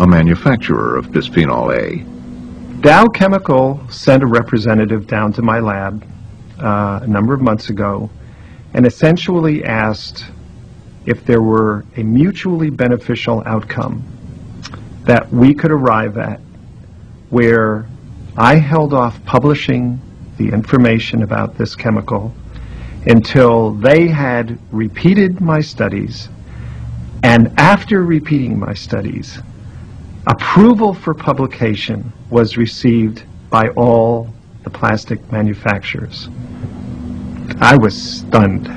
a 0.00 0.06
manufacturer 0.06 0.96
of 0.96 1.06
bisphenol 1.06 1.72
A. 1.72 2.12
Dow 2.80 3.06
Chemical 3.06 3.80
sent 3.88 4.24
a 4.24 4.26
representative 4.26 5.06
down 5.06 5.32
to 5.34 5.42
my 5.42 5.60
lab 5.60 6.04
uh, 6.58 7.00
a 7.02 7.06
number 7.06 7.32
of 7.32 7.40
months 7.40 7.70
ago 7.70 8.10
and 8.74 8.84
essentially 8.86 9.64
asked 9.64 10.24
if 11.06 11.24
there 11.24 11.42
were 11.42 11.84
a 11.96 12.02
mutually 12.02 12.70
beneficial 12.70 13.42
outcome 13.46 14.02
that 15.04 15.30
we 15.32 15.52
could 15.54 15.70
arrive 15.70 16.16
at 16.16 16.40
where 17.30 17.86
I 18.36 18.56
held 18.56 18.94
off 18.94 19.22
publishing 19.24 20.00
the 20.36 20.48
information 20.48 21.22
about 21.22 21.58
this 21.58 21.74
chemical 21.74 22.32
until 23.06 23.72
they 23.72 24.06
had 24.08 24.58
repeated 24.70 25.40
my 25.40 25.60
studies 25.60 26.28
and 27.22 27.52
after 27.58 28.02
repeating 28.02 28.58
my 28.58 28.74
studies 28.74 29.38
approval 30.26 30.94
for 30.94 31.14
publication 31.14 32.12
was 32.30 32.56
received 32.56 33.24
by 33.50 33.68
all 33.70 34.32
the 34.62 34.70
plastic 34.70 35.32
manufacturers. 35.32 36.28
I 37.60 37.76
was 37.76 38.00
stunned. 38.00 38.68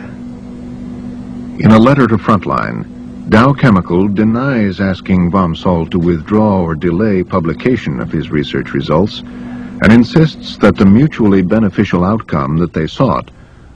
In 1.57 1.71
a 1.71 1.79
letter 1.79 2.05
to 2.05 2.17
Frontline, 2.17 3.29
Dow 3.29 3.53
Chemical 3.53 4.09
denies 4.09 4.81
asking 4.81 5.31
Vom 5.31 5.55
Saal 5.55 5.85
to 5.85 5.97
withdraw 5.97 6.61
or 6.61 6.75
delay 6.75 7.23
publication 7.23 8.01
of 8.01 8.11
his 8.11 8.29
research 8.29 8.73
results 8.73 9.19
and 9.21 9.93
insists 9.93 10.57
that 10.57 10.75
the 10.75 10.85
mutually 10.85 11.41
beneficial 11.41 12.03
outcome 12.03 12.57
that 12.57 12.73
they 12.73 12.87
sought 12.87 13.31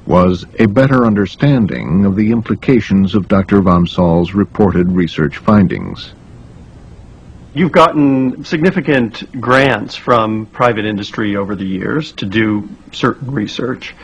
was 0.06 0.46
a 0.60 0.66
better 0.66 1.06
understanding 1.06 2.04
of 2.04 2.18
the 2.18 2.32
implications 2.32 3.16
of 3.16 3.30
Dr. 3.30 3.62
Vom 3.62 3.88
Saal's 3.88 4.34
reported 4.34 4.92
research 4.92 5.38
findings. 5.38 6.14
You've 7.54 7.72
gotten 7.72 8.44
significant 8.44 9.40
grants 9.40 9.96
from 9.96 10.48
private 10.48 10.84
industry 10.84 11.38
over 11.38 11.56
the 11.56 11.66
years 11.66 12.12
to 12.14 12.26
do 12.26 12.68
certain 12.92 13.32
research. 13.32 13.96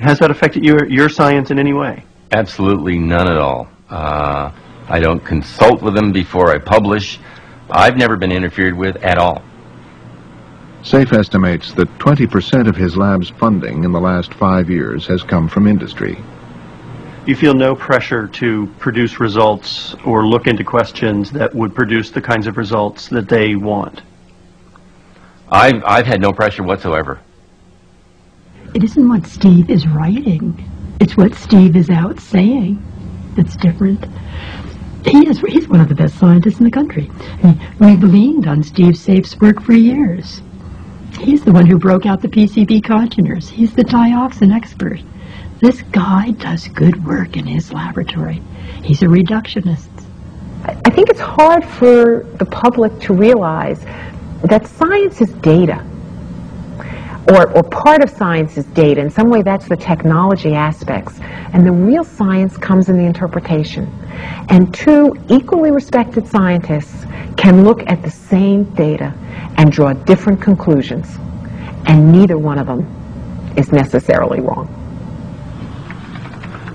Has 0.00 0.18
that 0.18 0.30
affected 0.30 0.66
your, 0.66 0.86
your 0.86 1.08
science 1.08 1.50
in 1.50 1.58
any 1.58 1.72
way? 1.72 2.04
Absolutely 2.32 2.98
none 2.98 3.28
at 3.28 3.36
all. 3.36 3.68
Uh, 3.90 4.50
I 4.88 5.00
don't 5.00 5.20
consult 5.20 5.82
with 5.82 5.94
them 5.94 6.12
before 6.12 6.50
I 6.50 6.58
publish. 6.58 7.20
I've 7.70 7.96
never 7.96 8.16
been 8.16 8.32
interfered 8.32 8.74
with 8.74 8.96
at 9.04 9.18
all. 9.18 9.42
SAFE 10.82 11.12
estimates 11.12 11.72
that 11.74 11.88
20% 11.98 12.68
of 12.68 12.74
his 12.74 12.96
lab's 12.96 13.28
funding 13.30 13.84
in 13.84 13.92
the 13.92 14.00
last 14.00 14.34
five 14.34 14.68
years 14.68 15.06
has 15.06 15.22
come 15.22 15.46
from 15.46 15.66
industry. 15.66 16.18
You 17.26 17.36
feel 17.36 17.54
no 17.54 17.76
pressure 17.76 18.26
to 18.26 18.66
produce 18.78 19.20
results 19.20 19.94
or 20.04 20.26
look 20.26 20.48
into 20.48 20.64
questions 20.64 21.30
that 21.32 21.54
would 21.54 21.74
produce 21.74 22.10
the 22.10 22.20
kinds 22.20 22.48
of 22.48 22.56
results 22.56 23.08
that 23.08 23.28
they 23.28 23.54
want? 23.54 24.02
I've, 25.48 25.84
I've 25.84 26.06
had 26.06 26.20
no 26.20 26.32
pressure 26.32 26.64
whatsoever. 26.64 27.20
It 28.74 28.82
isn't 28.82 29.08
what 29.08 29.26
Steve 29.26 29.70
is 29.70 29.86
writing. 29.86 30.71
It's 31.02 31.16
what 31.16 31.34
Steve 31.34 31.74
is 31.74 31.90
out 31.90 32.20
saying 32.20 32.80
that's 33.34 33.56
different. 33.56 34.04
He 35.04 35.28
is, 35.28 35.40
he's 35.40 35.66
one 35.66 35.80
of 35.80 35.88
the 35.88 35.96
best 35.96 36.16
scientists 36.16 36.60
in 36.60 36.64
the 36.64 36.70
country. 36.70 37.10
I 37.42 37.46
mean, 37.46 37.60
we've 37.80 38.04
leaned 38.04 38.46
on 38.46 38.62
Steve 38.62 38.96
Safe's 38.96 39.36
work 39.40 39.60
for 39.60 39.72
years. 39.72 40.42
He's 41.18 41.42
the 41.42 41.50
one 41.50 41.66
who 41.66 41.76
broke 41.76 42.06
out 42.06 42.22
the 42.22 42.28
PCB 42.28 42.84
congeners. 42.84 43.48
He's 43.48 43.74
the 43.74 43.82
dioxin 43.82 44.54
expert. 44.54 45.00
This 45.58 45.82
guy 45.90 46.30
does 46.38 46.68
good 46.68 47.04
work 47.04 47.36
in 47.36 47.48
his 47.48 47.72
laboratory. 47.72 48.40
He's 48.84 49.02
a 49.02 49.06
reductionist. 49.06 49.90
I 50.62 50.90
think 50.90 51.10
it's 51.10 51.18
hard 51.18 51.64
for 51.64 52.22
the 52.38 52.46
public 52.46 53.00
to 53.00 53.12
realize 53.12 53.84
that 54.44 54.68
science 54.68 55.20
is 55.20 55.32
data. 55.32 55.84
Or, 57.28 57.50
or 57.56 57.62
part 57.62 58.02
of 58.02 58.10
science 58.10 58.56
is 58.56 58.64
data. 58.66 59.00
In 59.00 59.08
some 59.08 59.30
way, 59.30 59.42
that's 59.42 59.68
the 59.68 59.76
technology 59.76 60.54
aspects. 60.54 61.20
And 61.52 61.64
the 61.64 61.70
real 61.70 62.02
science 62.02 62.56
comes 62.56 62.88
in 62.88 62.98
the 62.98 63.04
interpretation. 63.04 63.86
And 64.48 64.74
two 64.74 65.16
equally 65.28 65.70
respected 65.70 66.26
scientists 66.26 67.04
can 67.36 67.64
look 67.64 67.82
at 67.86 68.02
the 68.02 68.10
same 68.10 68.64
data 68.74 69.14
and 69.56 69.70
draw 69.70 69.92
different 69.92 70.42
conclusions. 70.42 71.06
And 71.86 72.10
neither 72.10 72.38
one 72.38 72.58
of 72.58 72.66
them 72.66 72.86
is 73.56 73.70
necessarily 73.70 74.40
wrong. 74.40 74.68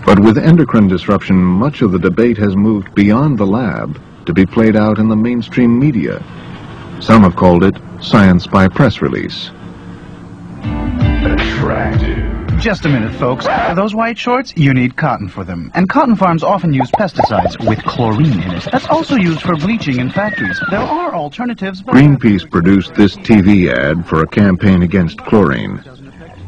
But 0.05 0.19
with 0.19 0.37
endocrine 0.37 0.87
disruption, 0.87 1.35
much 1.35 1.81
of 1.81 1.91
the 1.91 1.99
debate 1.99 2.37
has 2.37 2.55
moved 2.55 2.95
beyond 2.95 3.37
the 3.37 3.45
lab 3.45 3.99
to 4.25 4.33
be 4.33 4.45
played 4.45 4.77
out 4.77 4.99
in 4.99 5.09
the 5.09 5.15
mainstream 5.15 5.77
media. 5.77 6.23
Some 7.01 7.23
have 7.23 7.35
called 7.35 7.65
it 7.65 7.75
science 8.01 8.47
by 8.47 8.69
press 8.69 9.01
release. 9.01 9.51
Attractive. 11.25 12.57
Just 12.59 12.85
a 12.85 12.89
minute, 12.89 13.13
folks. 13.13 13.45
Those 13.75 13.93
white 13.93 14.17
shorts, 14.17 14.53
you 14.55 14.73
need 14.73 14.95
cotton 14.95 15.27
for 15.27 15.43
them. 15.43 15.71
And 15.75 15.87
cotton 15.87 16.15
farms 16.15 16.43
often 16.43 16.73
use 16.73 16.89
pesticides 16.91 17.63
with 17.67 17.83
chlorine 17.83 18.41
in 18.41 18.51
it. 18.51 18.67
That's 18.71 18.87
also 18.87 19.15
used 19.15 19.41
for 19.41 19.55
bleaching 19.55 19.99
in 19.99 20.09
factories. 20.09 20.59
There 20.71 20.79
are 20.79 21.13
alternatives, 21.13 21.83
but... 21.83 21.93
Greenpeace 21.93 22.49
produced 22.49 22.95
this 22.95 23.15
TV 23.17 23.71
ad 23.71 24.07
for 24.07 24.23
a 24.23 24.27
campaign 24.27 24.81
against 24.81 25.19
chlorine. 25.19 25.83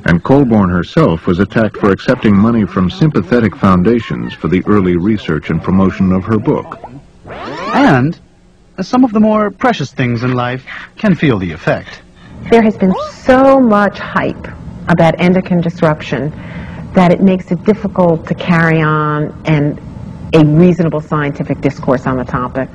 And 0.06 0.24
Colborn 0.24 0.70
herself 0.70 1.28
was 1.28 1.40
attacked 1.40 1.78
for 1.78 1.92
accepting 1.92 2.36
money 2.36 2.66
from 2.66 2.90
sympathetic 2.90 3.56
foundations 3.56 4.34
for 4.34 4.48
the 4.48 4.64
early 4.66 4.98
research 4.98 5.52
and 5.52 5.62
promotion 5.62 6.12
of 6.12 6.24
her 6.24 6.40
book. 6.40 6.80
And 7.28 8.20
some 8.82 9.04
of 9.04 9.12
the 9.12 9.20
more 9.20 9.52
precious 9.52 9.92
things 9.92 10.24
in 10.24 10.34
life 10.34 10.66
can 10.98 11.14
feel 11.14 11.38
the 11.38 11.52
effect. 11.52 12.02
There 12.50 12.62
has 12.62 12.78
been 12.78 12.94
so 13.12 13.60
much 13.60 14.00
hype 14.00 14.48
about 14.88 15.20
endocrine 15.20 15.62
disruption 15.62 16.32
that 16.94 17.12
it 17.12 17.22
makes 17.22 17.52
it 17.52 17.64
difficult 17.64 18.28
to 18.28 18.34
carry 18.34 18.82
on 18.82 19.40
and 19.46 19.80
a 20.34 20.44
reasonable 20.44 21.02
scientific 21.02 21.62
discourse 21.62 22.08
on 22.08 22.18
the 22.18 22.24
topic. 22.24 22.70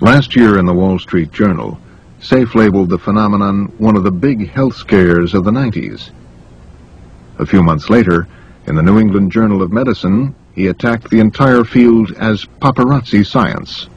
Last 0.00 0.34
year 0.34 0.58
in 0.58 0.66
the 0.66 0.74
Wall 0.74 0.98
Street 0.98 1.30
Journal, 1.30 1.78
Safe 2.22 2.54
labeled 2.54 2.88
the 2.88 2.98
phenomenon 2.98 3.64
one 3.78 3.96
of 3.96 4.04
the 4.04 4.12
big 4.12 4.48
health 4.48 4.76
scares 4.76 5.34
of 5.34 5.42
the 5.42 5.50
90s. 5.50 6.12
A 7.40 7.44
few 7.44 7.64
months 7.64 7.90
later, 7.90 8.28
in 8.68 8.76
the 8.76 8.82
New 8.82 9.00
England 9.00 9.32
Journal 9.32 9.60
of 9.60 9.72
Medicine, 9.72 10.32
he 10.54 10.68
attacked 10.68 11.10
the 11.10 11.18
entire 11.18 11.64
field 11.64 12.12
as 12.12 12.44
paparazzi 12.60 13.26
science. 13.26 13.88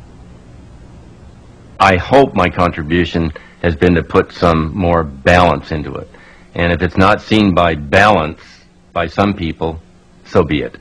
I 1.79 1.97
hope 1.97 2.33
my 2.33 2.49
contribution 2.49 3.31
has 3.65 3.75
been 3.75 3.95
to 3.95 4.03
put 4.03 4.31
some 4.31 4.71
more 4.77 5.03
balance 5.03 5.71
into 5.71 5.95
it. 5.95 6.07
And 6.53 6.71
if 6.71 6.83
it's 6.83 6.97
not 6.97 7.19
seen 7.19 7.55
by 7.55 7.73
balance 7.73 8.39
by 8.93 9.07
some 9.07 9.33
people, 9.33 9.81
so 10.23 10.43
be 10.43 10.61
it. 10.61 10.77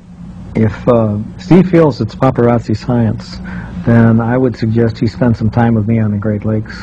If 0.55 0.87
uh, 0.87 1.19
Steve 1.39 1.71
feels 1.71 2.03
it's 2.03 2.15
paparazzi 2.15 2.77
science, 2.77 3.39
then 3.87 4.21
I 4.21 4.37
would 4.37 4.55
suggest 4.55 4.99
he 4.99 5.07
spend 5.07 5.35
some 5.35 5.51
time 5.51 5.75
with 5.75 5.89
me 5.89 5.99
on 5.99 6.11
the 6.11 6.19
Great 6.19 6.45
Lakes 6.45 6.79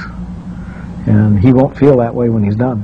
and 1.05 1.39
he 1.39 1.53
won't 1.53 1.77
feel 1.77 1.97
that 1.97 2.15
way 2.15 2.29
when 2.29 2.43
he's 2.43 2.55
done. 2.55 2.83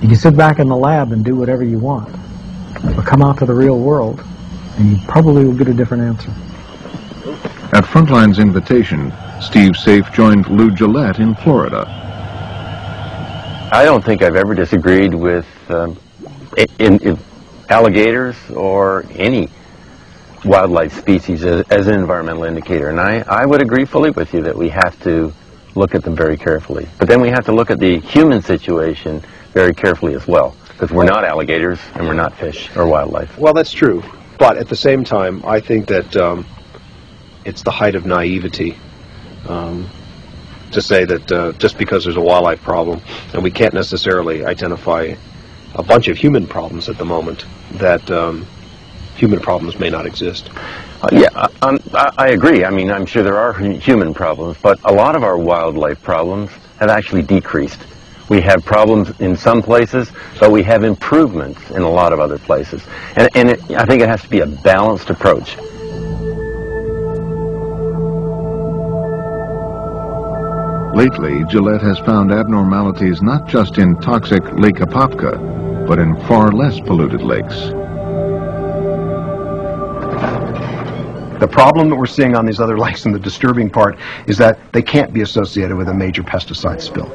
You 0.00 0.08
can 0.08 0.16
sit 0.16 0.34
back 0.34 0.58
in 0.58 0.68
the 0.68 0.76
lab 0.76 1.12
and 1.12 1.22
do 1.22 1.36
whatever 1.36 1.64
you 1.64 1.78
want, 1.78 2.10
but 2.82 3.04
come 3.04 3.20
out 3.20 3.38
to 3.38 3.46
the 3.46 3.54
real 3.54 3.78
world, 3.78 4.24
and 4.78 4.92
you 4.92 5.06
probably 5.06 5.44
will 5.44 5.54
get 5.54 5.68
a 5.68 5.74
different 5.74 6.02
answer. 6.02 6.30
At 7.74 7.84
Frontline's 7.84 8.38
invitation, 8.38 9.12
Steve 9.42 9.76
Safe 9.76 10.10
joined 10.12 10.48
Lou 10.48 10.70
Guillette 10.70 11.18
in 11.18 11.34
Florida. 11.34 12.07
I 13.70 13.84
don't 13.84 14.02
think 14.02 14.22
I've 14.22 14.36
ever 14.36 14.54
disagreed 14.54 15.12
with 15.12 15.46
um, 15.68 15.98
in, 16.78 16.98
in 17.02 17.18
alligators 17.68 18.36
or 18.50 19.04
any 19.10 19.50
wildlife 20.44 20.96
species 20.98 21.44
as, 21.44 21.66
as, 21.68 21.86
an 21.86 21.94
environmental 21.94 22.44
indicator. 22.44 22.88
And 22.88 22.98
I, 22.98 23.18
I 23.28 23.44
would 23.44 23.60
agree 23.60 23.84
fully 23.84 24.10
with 24.10 24.32
you 24.32 24.40
that 24.42 24.56
we 24.56 24.70
have 24.70 24.98
to 25.02 25.34
look 25.74 25.94
at 25.94 26.02
them 26.02 26.16
very 26.16 26.38
carefully. 26.38 26.88
But 26.98 27.08
then 27.08 27.20
we 27.20 27.28
have 27.28 27.44
to 27.44 27.52
look 27.52 27.70
at 27.70 27.78
the 27.78 27.98
human 28.00 28.40
situation 28.40 29.22
very 29.52 29.74
carefully 29.74 30.14
as 30.14 30.26
well, 30.26 30.56
because 30.68 30.90
we're 30.90 31.04
not 31.04 31.24
alligators 31.24 31.78
and 31.94 32.06
we're 32.06 32.14
not 32.14 32.34
fish 32.38 32.74
or 32.74 32.86
wildlife. 32.86 33.36
Well, 33.36 33.52
that's 33.52 33.72
true. 33.72 34.02
But 34.38 34.56
at 34.56 34.68
the 34.68 34.76
same 34.76 35.04
time, 35.04 35.44
I 35.44 35.60
think 35.60 35.88
that 35.88 36.16
um, 36.16 36.46
it's 37.44 37.62
the 37.62 37.70
height 37.70 37.94
of 37.96 38.06
naivety 38.06 38.78
um, 39.46 39.90
to 40.72 40.82
say 40.82 41.04
that 41.04 41.32
uh, 41.32 41.52
just 41.52 41.78
because 41.78 42.04
there's 42.04 42.16
a 42.16 42.20
wildlife 42.20 42.62
problem, 42.62 43.00
and 43.32 43.42
we 43.42 43.50
can't 43.50 43.74
necessarily 43.74 44.44
identify 44.44 45.14
a 45.74 45.82
bunch 45.82 46.08
of 46.08 46.16
human 46.16 46.46
problems 46.46 46.88
at 46.88 46.98
the 46.98 47.04
moment, 47.04 47.44
that 47.72 48.10
um, 48.10 48.46
human 49.16 49.40
problems 49.40 49.78
may 49.78 49.90
not 49.90 50.06
exist. 50.06 50.50
Uh, 51.02 51.08
yeah, 51.12 51.28
I, 51.62 52.10
I, 52.16 52.28
agree. 52.28 52.64
I 52.64 52.70
mean, 52.70 52.90
I'm 52.90 53.06
sure 53.06 53.22
there 53.22 53.38
are 53.38 53.52
human 53.52 54.14
problems, 54.14 54.56
but 54.60 54.80
a 54.84 54.92
lot 54.92 55.14
of 55.14 55.22
our 55.22 55.38
wildlife 55.38 56.02
problems 56.02 56.50
have 56.80 56.90
actually 56.90 57.22
decreased. 57.22 57.80
We 58.28 58.40
have 58.42 58.64
problems 58.64 59.18
in 59.20 59.36
some 59.36 59.62
places, 59.62 60.10
but 60.38 60.50
we 60.50 60.62
have 60.64 60.84
improvements 60.84 61.70
in 61.70 61.82
a 61.82 61.88
lot 61.88 62.12
of 62.12 62.20
other 62.20 62.38
places. 62.38 62.82
And, 63.16 63.28
and 63.34 63.50
it, 63.50 63.70
I 63.70 63.84
think 63.84 64.02
it 64.02 64.08
has 64.08 64.22
to 64.22 64.28
be 64.28 64.40
a 64.40 64.46
balanced 64.46 65.10
approach. 65.10 65.56
Lately, 70.94 71.44
Guillette 71.44 71.82
has 71.82 71.98
found 71.98 72.32
abnormalities 72.32 73.22
not 73.22 73.46
just 73.46 73.78
in 73.78 74.00
toxic 74.00 74.42
Lake 74.54 74.76
Apopka, 74.76 75.86
but 75.86 75.98
in 75.98 76.16
far 76.26 76.50
less 76.50 76.80
polluted 76.80 77.20
lakes. 77.20 77.70
The 81.40 81.46
problem 81.46 81.88
that 81.90 81.96
we're 81.96 82.06
seeing 82.06 82.34
on 82.34 82.46
these 82.46 82.58
other 82.58 82.78
lakes 82.84 83.04
and 83.04 83.14
the 83.14 83.18
disturbing 83.20 83.70
part 83.70 83.96
is 84.26 84.38
that 84.38 84.58
they 84.72 84.82
can't 84.82 85.12
be 85.12 85.20
associated 85.20 85.76
with 85.76 85.88
a 85.88 85.94
major 85.94 86.22
pesticide 86.22 86.80
spill. 86.80 87.08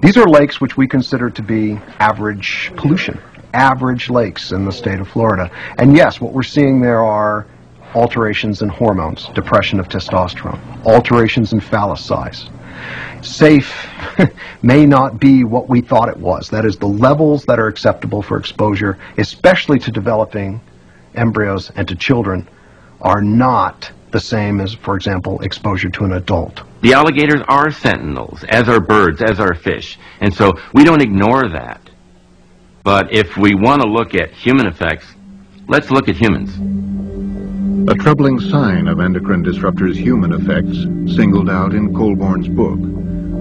These 0.00 0.16
are 0.16 0.26
lakes 0.26 0.60
which 0.60 0.76
we 0.76 0.88
consider 0.88 1.30
to 1.30 1.42
be 1.42 1.78
average 2.00 2.72
pollution, 2.74 3.20
average 3.52 4.10
lakes 4.10 4.50
in 4.50 4.64
the 4.64 4.72
state 4.72 4.98
of 4.98 5.08
Florida. 5.08 5.50
And 5.78 5.94
yes, 5.94 6.20
what 6.20 6.32
we're 6.32 6.42
seeing 6.42 6.80
there 6.80 7.04
are 7.04 7.46
alterations 7.94 8.62
in 8.62 8.70
hormones, 8.70 9.28
depression 9.34 9.78
of 9.78 9.88
testosterone, 9.88 10.58
alterations 10.84 11.52
in 11.52 11.60
phallus 11.60 12.04
size. 12.04 12.50
Safe 13.22 13.72
may 14.62 14.86
not 14.86 15.18
be 15.18 15.44
what 15.44 15.68
we 15.68 15.80
thought 15.80 16.08
it 16.08 16.16
was. 16.16 16.48
That 16.50 16.64
is, 16.64 16.76
the 16.76 16.86
levels 16.86 17.44
that 17.46 17.58
are 17.58 17.68
acceptable 17.68 18.22
for 18.22 18.36
exposure, 18.36 18.98
especially 19.18 19.78
to 19.80 19.90
developing 19.90 20.60
embryos 21.14 21.70
and 21.76 21.86
to 21.88 21.94
children, 21.94 22.48
are 23.00 23.22
not 23.22 23.90
the 24.10 24.20
same 24.20 24.60
as, 24.60 24.74
for 24.74 24.94
example, 24.94 25.40
exposure 25.40 25.90
to 25.90 26.04
an 26.04 26.12
adult. 26.12 26.62
The 26.82 26.92
alligators 26.92 27.42
are 27.48 27.70
sentinels, 27.70 28.44
as 28.48 28.68
are 28.68 28.80
birds, 28.80 29.20
as 29.22 29.40
are 29.40 29.54
fish. 29.54 29.98
And 30.20 30.32
so 30.32 30.52
we 30.72 30.84
don't 30.84 31.02
ignore 31.02 31.48
that. 31.48 31.80
But 32.84 33.12
if 33.12 33.36
we 33.36 33.54
want 33.54 33.82
to 33.82 33.88
look 33.88 34.14
at 34.14 34.30
human 34.32 34.66
effects, 34.66 35.06
let's 35.66 35.90
look 35.90 36.08
at 36.08 36.16
humans. 36.16 36.54
A 37.86 37.94
troubling 37.94 38.40
sign 38.40 38.88
of 38.88 38.98
endocrine 38.98 39.44
disruptors' 39.44 39.94
human 39.94 40.32
effects, 40.32 40.86
singled 41.14 41.50
out 41.50 41.74
in 41.74 41.94
Colborn's 41.94 42.48
book, 42.48 42.78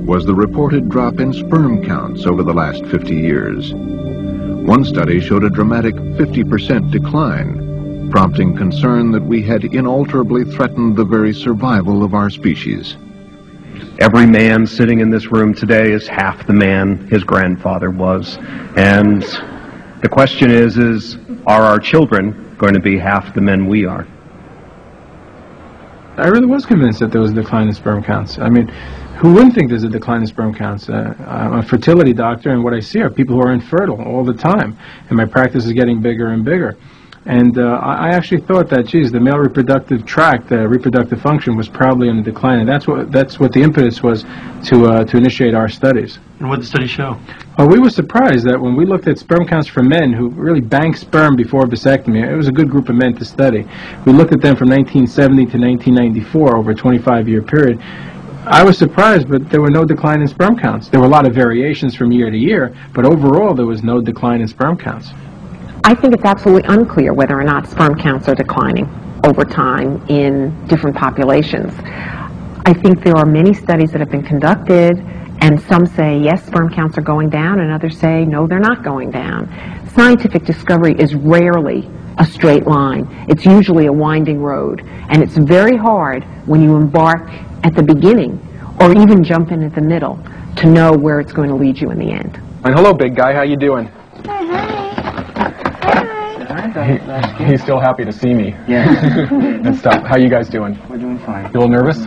was 0.06 0.26
the 0.26 0.36
reported 0.36 0.90
drop 0.90 1.22
in 1.22 1.32
sperm 1.32 1.82
counts 1.82 2.26
over 2.26 2.44
the 2.44 2.54
last 2.54 2.86
50 2.88 3.16
years. 3.16 3.74
One 3.74 4.84
study 4.84 5.22
showed 5.22 5.46
a 5.46 5.50
dramatic 5.50 5.96
50% 5.96 6.92
decline 6.92 8.10
prompting 8.12 8.54
concern 8.58 9.12
that 9.12 9.24
we 9.24 9.42
had 9.42 9.64
inalterably 9.64 10.44
threatened 10.44 10.98
the 10.98 11.06
very 11.06 11.34
survival 11.34 12.04
of 12.04 12.14
our 12.14 12.30
species. 12.30 12.98
Every 14.00 14.26
man 14.26 14.68
sitting 14.68 15.00
in 15.00 15.10
this 15.10 15.32
room 15.32 15.54
today 15.54 15.94
is 15.94 16.06
half 16.06 16.46
the 16.46 16.54
man 16.54 17.08
his 17.08 17.24
grandfather 17.24 17.90
was. 17.90 18.38
And 18.76 19.24
the 20.02 20.10
question 20.12 20.52
is, 20.52 20.78
is 20.78 21.18
are 21.48 21.62
our 21.62 21.80
children 21.80 22.58
going 22.58 22.74
to 22.74 22.82
be 22.82 22.98
half 22.98 23.34
the 23.34 23.42
men 23.42 23.68
we 23.68 23.86
are? 23.86 24.06
I 26.16 26.28
really 26.28 26.46
was 26.46 26.64
convinced 26.64 27.00
that 27.00 27.12
there 27.12 27.22
was 27.22 27.32
a 27.32 27.34
decline 27.34 27.68
in 27.68 27.74
sperm 27.74 28.04
counts. 28.04 28.38
I 28.38 28.48
mean, 28.48 28.68
who 29.18 29.34
wouldn't 29.34 29.56
think 29.56 29.70
there's 29.70 29.84
a 29.84 29.90
decline 29.90 30.22
in 30.22 30.28
sperm 30.28 30.54
counts? 30.54 30.88
Uh, 30.88 31.16
I'm 31.28 31.54
a 31.54 31.64
fertility 31.64 32.14
doctor, 32.14 32.52
and 32.52 32.64
what 32.64 32.74
I 32.74 32.82
see 32.82 33.02
are 33.02 33.10
people 33.10 33.36
who 33.36 33.42
are 33.42 33.52
infertile 33.52 34.00
all 34.00 34.24
the 34.24 34.34
time, 34.34 34.78
and 35.10 35.18
my 35.18 35.26
practice 35.26 35.66
is 35.66 35.72
getting 35.74 36.02
bigger 36.02 36.28
and 36.28 36.46
bigger. 36.46 36.78
And 37.26 37.58
uh, 37.58 37.80
I 37.82 38.10
actually 38.10 38.42
thought 38.42 38.68
that, 38.70 38.86
geez, 38.86 39.10
the 39.10 39.20
male 39.20 39.38
reproductive 39.38 40.06
tract, 40.06 40.50
the 40.50 40.68
reproductive 40.68 41.22
function, 41.22 41.56
was 41.56 41.70
probably 41.70 42.10
in 42.10 42.22
decline, 42.22 42.60
and 42.60 42.68
that's 42.68 42.86
what 42.86 43.14
that's 43.14 43.40
what 43.40 43.54
the 43.54 43.62
impetus 43.62 44.04
was 44.04 44.24
to 44.66 44.88
uh, 44.88 45.04
to 45.06 45.18
initiate 45.18 45.54
our 45.54 45.70
studies. 45.70 46.20
And 46.40 46.50
what 46.50 46.58
did 46.58 46.64
the 46.64 46.68
study 46.68 46.88
show? 46.88 47.18
Well, 47.58 47.70
we 47.70 47.80
were 47.80 47.90
surprised 47.90 48.46
that 48.48 48.60
when 48.60 48.76
we 48.76 48.86
looked 48.86 49.08
at 49.08 49.18
sperm 49.18 49.48
counts 49.48 49.70
for 49.70 49.84
men 49.84 50.12
who 50.12 50.30
really 50.32 50.60
banked 50.60 51.00
sperm 51.00 51.38
before 51.38 51.64
vasectomy, 51.64 52.30
it 52.30 52.36
was 52.36 52.50
a 52.50 52.52
good 52.52 52.70
group 52.70 52.90
of 52.90 52.96
men 52.96 53.14
to 53.16 53.24
study. 53.24 53.66
We 54.06 54.12
looked 54.12 54.34
at 54.34 54.42
them 54.42 54.58
from 54.58 54.70
1970 54.70 55.46
to 55.46 55.58
1994 55.58 56.58
over 56.58 56.72
a 56.72 56.76
25-year 56.76 57.44
period. 57.44 57.80
I 58.46 58.62
was 58.62 58.78
surprised, 58.78 59.30
but 59.30 59.50
there 59.50 59.62
were 59.62 59.70
no 59.70 59.86
decline 59.86 60.20
in 60.20 60.28
sperm 60.28 60.58
counts. 60.60 60.90
There 60.90 61.00
were 61.00 61.06
a 61.06 61.10
lot 61.10 61.26
of 61.26 61.34
variations 61.34 61.96
from 61.96 62.12
year 62.12 62.30
to 62.30 62.38
year, 62.38 62.76
but 62.94 63.06
overall 63.06 63.54
there 63.54 63.66
was 63.66 63.84
no 63.84 64.02
decline 64.02 64.42
in 64.42 64.50
sperm 64.50 64.78
counts. 64.78 65.12
I 65.86 65.94
think 65.94 66.14
it's 66.14 66.24
absolutely 66.24 66.64
unclear 66.70 67.14
whether 67.14 67.38
or 67.38 67.44
not 67.44 67.68
sperm 67.68 68.00
counts 68.00 68.30
are 68.30 68.36
declining 68.36 68.90
over 69.26 69.44
time 69.44 70.02
in 70.08 70.66
different 70.68 70.96
populations. 70.96 71.74
I 72.66 72.74
think 72.74 73.04
there 73.04 73.18
are 73.18 73.26
many 73.26 73.54
studies 73.54 73.92
that 73.92 74.00
have 74.00 74.10
been 74.10 74.24
conducted, 74.24 74.98
and 75.42 75.62
some 75.64 75.86
say, 75.86 76.18
yes, 76.18 76.46
sperm 76.46 76.74
counts 76.74 76.98
are 76.98 77.02
going 77.02 77.30
down, 77.30 77.60
and 77.60 77.70
others 77.70 77.98
say, 77.98 78.24
no, 78.24 78.48
they're 78.48 78.60
not 78.60 78.82
going 78.82 79.12
down. 79.12 79.50
Scientific 79.90 80.46
discovery 80.46 80.96
is 80.98 81.16
rarely 81.16 81.90
a 82.18 82.26
straight 82.26 82.66
line. 82.66 83.06
It's 83.28 83.46
usually 83.46 83.88
a 83.88 83.92
winding 83.92 84.42
road, 84.42 84.84
and 85.10 85.22
it's 85.22 85.36
very 85.36 85.76
hard 85.76 86.24
when 86.48 86.62
you 86.62 86.78
embark 86.78 87.30
at 87.64 87.76
the 87.76 87.84
beginning 87.84 88.40
or 88.80 88.94
even 88.94 89.22
jump 89.22 89.52
in 89.52 89.62
at 89.64 89.76
the 89.76 89.82
middle 89.82 90.18
to 90.56 90.68
know 90.68 90.94
where 90.94 91.20
it's 91.20 91.34
going 91.34 91.50
to 91.50 91.56
lead 91.56 91.82
you 91.82 91.92
in 91.92 92.00
the 92.00 92.12
end. 92.12 92.40
And 92.64 92.74
hello, 92.74 92.94
big 92.94 93.18
guy. 93.18 93.34
How 93.34 93.42
you 93.42 93.58
doing? 93.58 93.92
He- 96.74 97.46
He's 97.46 97.62
still 97.62 97.80
happy 97.80 98.04
to 98.06 98.12
see 98.12 98.34
me. 98.34 98.56
Yes. 98.68 99.04
and 99.32 99.76
stuff. 99.78 100.04
How 100.06 100.18
you 100.18 100.30
guys 100.30 100.50
doing? 100.50 100.80
We're 100.90 100.98
doing 100.98 101.20
fine. 101.20 101.46
You 101.46 101.60
a 101.60 101.62
little 101.62 101.70
nervous? 101.70 102.00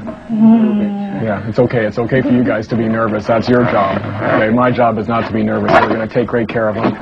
Yeah, 1.22 1.48
it's 1.48 1.58
okay. 1.58 1.86
It's 1.86 1.98
okay 1.98 2.20
for 2.20 2.30
you 2.30 2.44
guys 2.44 2.66
to 2.68 2.76
be 2.76 2.88
nervous. 2.88 3.26
That's 3.26 3.48
your 3.48 3.62
job. 3.64 3.98
Okay, 4.34 4.50
my 4.50 4.70
job 4.70 4.98
is 4.98 5.08
not 5.08 5.26
to 5.26 5.32
be 5.32 5.42
nervous. 5.42 5.72
We're 5.72 5.88
going 5.88 6.06
to 6.08 6.12
take 6.12 6.26
great 6.28 6.48
care 6.48 6.68
of 6.68 6.74
them. 6.74 6.92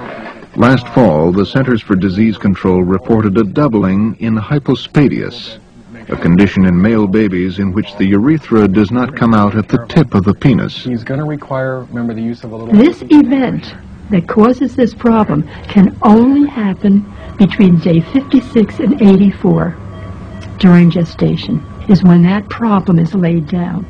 Last 0.57 0.87
fall, 0.89 1.33
the 1.33 1.45
Centers 1.45 1.83
for 1.83 1.97
Disease 1.97 2.39
Control 2.39 2.83
reported 2.85 3.37
a 3.39 3.43
doubling 3.45 4.15
in 4.21 4.37
hypospadias, 4.37 5.59
a 6.09 6.17
condition 6.17 6.65
in 6.67 6.81
male 6.81 7.09
babies 7.09 7.59
in 7.59 7.73
which 7.73 7.97
the 7.97 8.07
urethra 8.07 8.69
does 8.69 8.91
not 8.93 9.17
come 9.17 9.35
out 9.35 9.57
at 9.57 9.69
the 9.69 9.85
tip 9.89 10.15
of 10.15 10.25
the 10.25 10.35
penis. 10.35 10.85
He's 10.85 11.03
going 11.03 11.19
to 11.19 11.27
require, 11.27 11.81
remember, 11.85 12.15
the 12.15 12.23
use 12.23 12.45
of 12.45 12.53
a 12.53 12.57
little... 12.57 12.73
This 12.75 13.03
event 13.11 13.75
that 14.11 14.29
causes 14.29 14.77
this 14.77 14.95
problem 14.95 15.49
can 15.65 15.97
only 16.03 16.49
happen 16.49 17.11
between 17.37 17.79
day 17.79 18.01
56 18.01 18.79
and 18.81 19.01
84 19.03 19.77
during 20.59 20.91
gestation 20.91 21.65
is 21.89 22.03
when 22.03 22.23
that 22.23 22.49
problem 22.49 22.99
is 22.99 23.15
laid 23.15 23.47
down. 23.49 23.87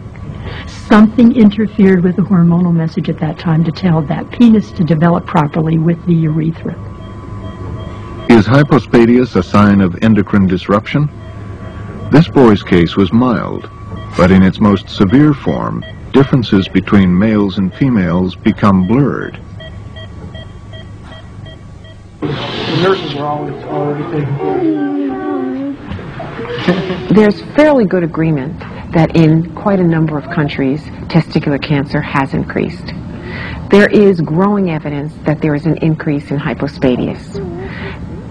Something 0.67 1.37
interfered 1.37 2.03
with 2.03 2.17
the 2.17 2.23
hormonal 2.23 2.75
message 2.75 3.09
at 3.09 3.19
that 3.19 3.39
time 3.39 3.65
to 3.65 3.73
tell 3.73 4.03
that 4.03 4.31
penis 4.31 4.71
to 4.73 4.85
develop 4.85 5.27
properly 5.27 5.79
with 5.79 6.05
the 6.07 6.15
urethra. 6.15 6.75
Is 8.29 8.47
hypospadias 8.47 9.37
a 9.37 9.43
sign 9.43 9.81
of 9.81 10.03
endocrine 10.03 10.47
disruption? 10.47 11.09
This 12.11 12.29
boy's 12.29 12.63
case 12.63 12.97
was 12.97 13.13
mild, 13.13 13.71
but 14.17 14.31
in 14.31 14.43
its 14.43 14.61
most 14.61 14.89
severe 14.89 15.33
form, 15.35 15.85
differences 16.13 16.69
between 16.69 17.17
males 17.17 17.59
and 17.59 17.75
females 17.75 18.35
become 18.35 18.87
blurred. 18.87 19.41
The 22.27 22.83
nurses 22.83 23.15
are 23.17 23.27
already 23.69 24.25
There's 27.15 27.43
fairly 27.55 27.85
good 27.85 28.03
agreement 28.03 28.59
that 28.93 29.15
in 29.17 29.55
quite 29.55 29.81
a 29.81 29.85
number 29.85 30.17
of 30.17 30.25
countries, 30.31 30.81
testicular 31.09 31.63
cancer 31.63 32.01
has 32.01 32.33
increased. 32.33 32.93
There 33.71 33.89
is 33.91 34.21
growing 34.21 34.71
evidence 34.71 35.13
that 35.25 35.43
there 35.43 35.55
is 35.55 35.67
an 35.67 35.77
increase 35.79 36.31
in 36.31 36.39
hypospadias. 36.39 37.41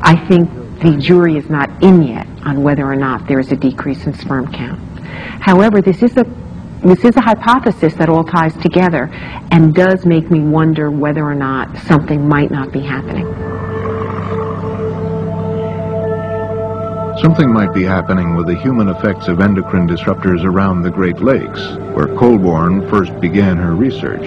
I 0.01 0.15
think 0.27 0.49
the 0.81 0.97
jury 0.97 1.37
is 1.37 1.49
not 1.49 1.69
in 1.83 2.03
yet 2.03 2.27
on 2.43 2.63
whether 2.63 2.85
or 2.85 2.95
not 2.95 3.27
there 3.27 3.39
is 3.39 3.51
a 3.51 3.55
decrease 3.55 4.05
in 4.05 4.13
sperm 4.13 4.51
count. 4.51 4.79
However, 5.41 5.81
this 5.81 6.01
is 6.01 6.17
a 6.17 6.23
this 6.83 7.05
is 7.05 7.15
a 7.15 7.21
hypothesis 7.21 7.93
that 7.93 8.09
all 8.09 8.25
ties 8.25 8.53
together 8.57 9.09
and 9.51 9.73
does 9.73 10.05
make 10.05 10.29
me 10.29 10.41
wonder 10.41 10.91
whether 10.91 11.23
or 11.23 11.35
not 11.35 11.77
something 11.87 12.27
might 12.27 12.51
not 12.51 12.73
be 12.73 12.81
happening. 12.81 13.25
Something 17.23 17.53
might 17.53 17.73
be 17.73 17.85
happening 17.85 18.35
with 18.35 18.47
the 18.47 18.55
human 18.55 18.89
effects 18.89 19.29
of 19.29 19.39
endocrine 19.39 19.87
disruptors 19.87 20.43
around 20.43 20.81
the 20.81 20.91
Great 20.91 21.21
Lakes, 21.21 21.77
where 21.95 22.13
Colborn 22.17 22.89
first 22.89 23.17
began 23.21 23.55
her 23.55 23.73
research. 23.73 24.25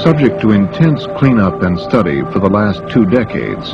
Subject 0.00 0.40
to 0.40 0.52
intense 0.52 1.06
cleanup 1.18 1.62
and 1.62 1.78
study 1.78 2.22
for 2.32 2.38
the 2.38 2.48
last 2.48 2.80
two 2.90 3.04
decades, 3.04 3.72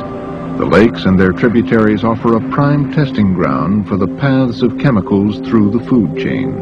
the 0.59 0.65
lakes 0.65 1.05
and 1.05 1.17
their 1.17 1.31
tributaries 1.31 2.03
offer 2.03 2.35
a 2.35 2.49
prime 2.49 2.91
testing 2.91 3.33
ground 3.33 3.87
for 3.87 3.95
the 3.95 4.09
paths 4.17 4.61
of 4.61 4.77
chemicals 4.77 5.39
through 5.47 5.71
the 5.71 5.85
food 5.85 6.17
chain. 6.17 6.53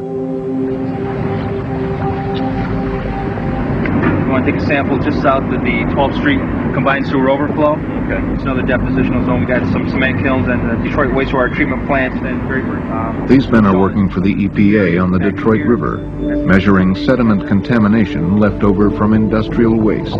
We 4.21 4.29
want 4.29 4.45
to 4.45 4.51
take 4.51 4.61
a 4.61 4.65
sample 4.67 4.99
just 4.99 5.19
south 5.23 5.45
of 5.45 5.61
the 5.63 5.84
12th 5.95 6.19
Street 6.19 6.62
combined 6.74 7.07
sewer 7.07 7.30
overflow. 7.30 7.74
Okay. 7.74 8.34
It's 8.34 8.43
another 8.43 8.63
depositional 8.63 9.26
zone. 9.26 9.41
We 9.41 9.45
got 9.45 9.71
some 9.71 9.88
cement 9.89 10.21
kilns 10.21 10.47
and 10.47 10.69
the 10.69 10.84
Detroit 10.84 11.11
wastewater 11.11 11.55
treatment 11.55 11.86
plant 11.88 12.26
and 12.26 12.47
very, 12.47 12.61
very, 12.61 12.82
uh, 12.91 13.26
These 13.28 13.47
men 13.49 13.65
are 13.65 13.78
working 13.78 14.09
for 14.09 14.19
the 14.19 14.34
EPA 14.34 15.01
on 15.01 15.11
the 15.11 15.19
Detroit 15.19 15.61
River, 15.65 15.97
measuring 15.97 16.95
sediment 16.95 17.47
contamination 17.47 18.38
left 18.38 18.63
over 18.63 18.89
from 18.91 19.13
industrial 19.13 19.80
waste. 19.80 20.19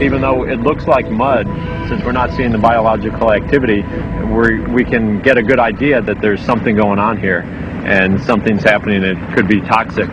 even 0.00 0.20
though 0.20 0.44
it 0.44 0.60
looks 0.60 0.86
like 0.86 1.10
mud, 1.10 1.46
since 1.88 2.04
we're 2.04 2.12
not 2.12 2.30
seeing 2.32 2.52
the 2.52 2.58
biological 2.58 3.32
activity, 3.32 3.82
we 4.26 4.60
we 4.60 4.84
can 4.84 5.20
get 5.22 5.38
a 5.38 5.42
good 5.42 5.58
idea 5.58 6.02
that 6.02 6.20
there's 6.20 6.42
something 6.42 6.76
going 6.76 6.98
on 6.98 7.18
here, 7.18 7.40
and 7.86 8.20
something's 8.22 8.62
happening 8.62 9.00
that 9.00 9.34
could 9.34 9.48
be 9.48 9.60
toxic. 9.62 10.08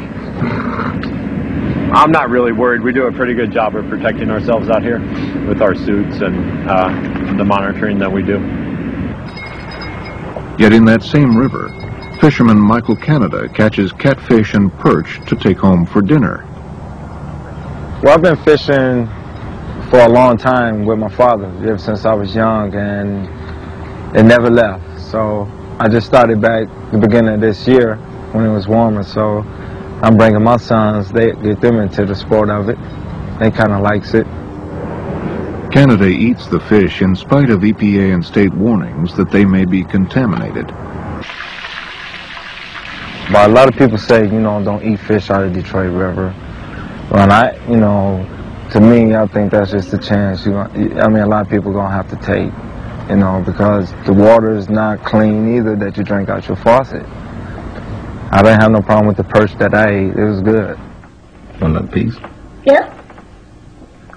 I'm 1.94 2.12
not 2.12 2.32
really 2.32 2.52
worried. 2.52 2.82
We 2.82 2.92
do 2.92 3.04
a 3.04 3.12
pretty 3.12 3.36
good 3.36 3.52
job 3.52 3.76
of 3.76 3.88
protecting 3.88 4.32
ourselves 4.32 4.68
out 4.68 4.82
here 4.82 5.00
with 5.48 5.62
our 5.62 5.76
suits 5.76 6.22
and 6.22 6.68
uh, 6.68 6.88
the 7.38 7.46
monitoring 7.46 8.00
that 8.00 8.12
we 8.12 8.24
do. 8.24 8.40
Yet 10.58 10.74
in 10.74 10.86
that 10.86 11.04
same 11.04 11.38
river, 11.38 11.70
fisherman 12.20 12.58
Michael 12.58 12.96
Canada 12.96 13.48
catches 13.48 13.92
catfish 13.92 14.56
and 14.56 14.74
perch 14.80 15.20
to 15.28 15.36
take 15.36 15.58
home 15.58 15.86
for 15.86 16.02
dinner. 16.02 16.44
Well, 18.02 18.16
I've 18.16 18.24
been 18.24 18.38
fishing 18.38 19.08
for 19.92 20.00
a 20.00 20.10
long 20.10 20.38
time 20.38 20.86
with 20.86 20.98
my 20.98 21.10
father, 21.10 21.46
ever 21.46 21.78
since 21.78 22.06
I 22.06 22.14
was 22.16 22.34
young, 22.34 22.74
and 22.74 24.18
it 24.18 24.24
never 24.24 24.50
left. 24.50 25.00
So 25.00 25.48
I 25.80 25.88
just 25.90 26.08
started 26.08 26.42
back 26.42 26.68
the 26.92 26.98
beginning 26.98 27.36
of 27.36 27.42
this 27.42 27.68
year 27.68 27.98
when 28.32 28.46
it 28.46 28.52
was 28.52 28.68
warmer. 28.68 29.04
So 29.04 29.46
I'm 30.04 30.18
bringing 30.18 30.44
my 30.44 30.58
sons, 30.58 31.10
they 31.14 31.32
get 31.32 31.62
them 31.62 31.80
into 31.80 32.06
the 32.06 32.14
sport 32.14 32.50
of 32.50 32.68
it. 32.68 32.78
They 33.40 33.50
kind 33.52 33.72
of 33.72 33.80
likes 33.80 34.14
it. 34.14 34.26
Canada 35.72 36.08
eats 36.08 36.46
the 36.48 36.60
fish 36.60 37.02
in 37.02 37.16
spite 37.16 37.50
of 37.50 37.62
EPA 37.62 38.14
and 38.14 38.26
state 38.26 38.54
warnings 38.54 39.16
that 39.16 39.32
they 39.32 39.46
may 39.46 39.64
be 39.64 39.82
contaminated. 39.86 40.68
But 43.32 43.50
a 43.50 43.54
lot 43.54 43.70
of 43.70 43.78
people 43.78 43.98
say, 43.98 44.26
you 44.26 44.42
know, 44.42 44.62
don't 44.62 44.84
eat 44.84 45.00
fish 45.00 45.30
out 45.30 45.46
of 45.46 45.54
Detroit 45.54 45.94
River. 45.94 46.36
Well, 47.10 47.32
I, 47.32 47.58
you 47.70 47.78
know, 47.78 48.28
to 48.72 48.82
me, 48.82 49.16
I 49.16 49.26
think 49.28 49.52
that's 49.52 49.72
just 49.72 49.94
a 49.94 49.98
chance. 49.98 50.46
You, 50.46 50.58
I 50.58 51.08
mean, 51.08 51.24
a 51.24 51.28
lot 51.28 51.44
of 51.44 51.50
people 51.50 51.72
gonna 51.72 51.96
have 51.96 52.10
to 52.10 52.18
take, 52.18 52.52
you 53.10 53.16
know, 53.16 53.42
because 53.46 53.90
the 54.06 54.12
water 54.12 54.54
is 54.54 54.68
not 54.68 55.06
clean 55.06 55.56
either 55.56 55.78
that 55.78 55.96
you 55.96 56.04
drink 56.04 56.28
out 56.28 56.46
your 56.50 56.58
faucet. 56.58 57.06
I 58.34 58.42
didn't 58.42 58.62
have 58.62 58.72
no 58.72 58.82
problem 58.82 59.06
with 59.06 59.18
the 59.18 59.24
perch 59.24 59.54
that 59.60 59.76
I 59.76 59.90
ate. 59.90 60.18
It 60.18 60.26
was 60.26 60.42
good. 60.42 60.76
One 61.60 61.74
that 61.74 61.92
piece. 61.92 62.16
Yeah. 62.66 62.92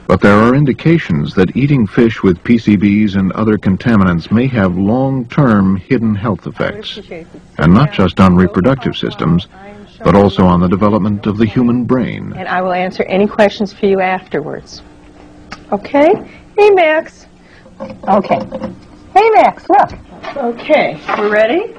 But 0.07 0.23
there 0.23 0.33
are 0.33 0.55
indications 0.55 1.35
that 1.35 1.55
eating 1.55 1.87
fish 1.87 2.23
with 2.23 2.43
PCBs 2.43 3.17
and 3.17 3.31
other 3.33 3.59
contaminants 3.59 4.31
may 4.31 4.47
have 4.47 4.79
long-term 4.79 5.77
hidden 5.77 6.15
health 6.15 6.47
effects, 6.47 6.99
and 7.59 7.75
not 7.75 7.93
just 7.93 8.19
on 8.19 8.35
reproductive 8.37 8.97
systems, 8.97 9.49
but 10.03 10.15
also 10.15 10.47
on 10.47 10.61
the 10.61 10.69
development 10.69 11.27
of 11.27 11.37
the 11.37 11.45
human 11.45 11.85
brain. 11.85 12.33
And 12.37 12.49
I 12.49 12.63
will 12.63 12.73
answer 12.73 13.03
any 13.03 13.27
questions 13.27 13.75
for 13.75 13.85
you 13.85 14.01
afterwards. 14.01 14.81
Okay? 15.73 16.09
Hey, 16.57 16.71
Max. 16.71 17.27
Okay. 18.09 18.41
Hey, 19.13 19.31
Max, 19.35 19.69
look. 19.69 19.93
Okay, 20.39 20.99
we're 21.19 21.31
ready? 21.31 21.75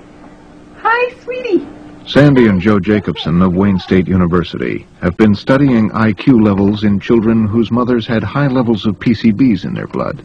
Hi, 0.82 1.16
sweetie. 1.24 1.66
Sandy 2.08 2.48
and 2.48 2.62
Joe 2.62 2.80
Jacobson 2.80 3.42
of 3.42 3.54
Wayne 3.54 3.80
State 3.80 4.08
University 4.08 4.88
have 5.02 5.18
been 5.18 5.36
studying 5.36 5.90
IQ 5.90 6.42
levels 6.42 6.86
in 6.86 7.02
children 7.02 7.46
whose 7.46 7.70
mothers 7.70 8.08
had 8.08 8.24
high 8.24 8.48
levels 8.48 8.86
of 8.86 8.98
PCBs 8.98 9.66
in 9.66 9.74
their 9.74 9.88
blood, 9.88 10.24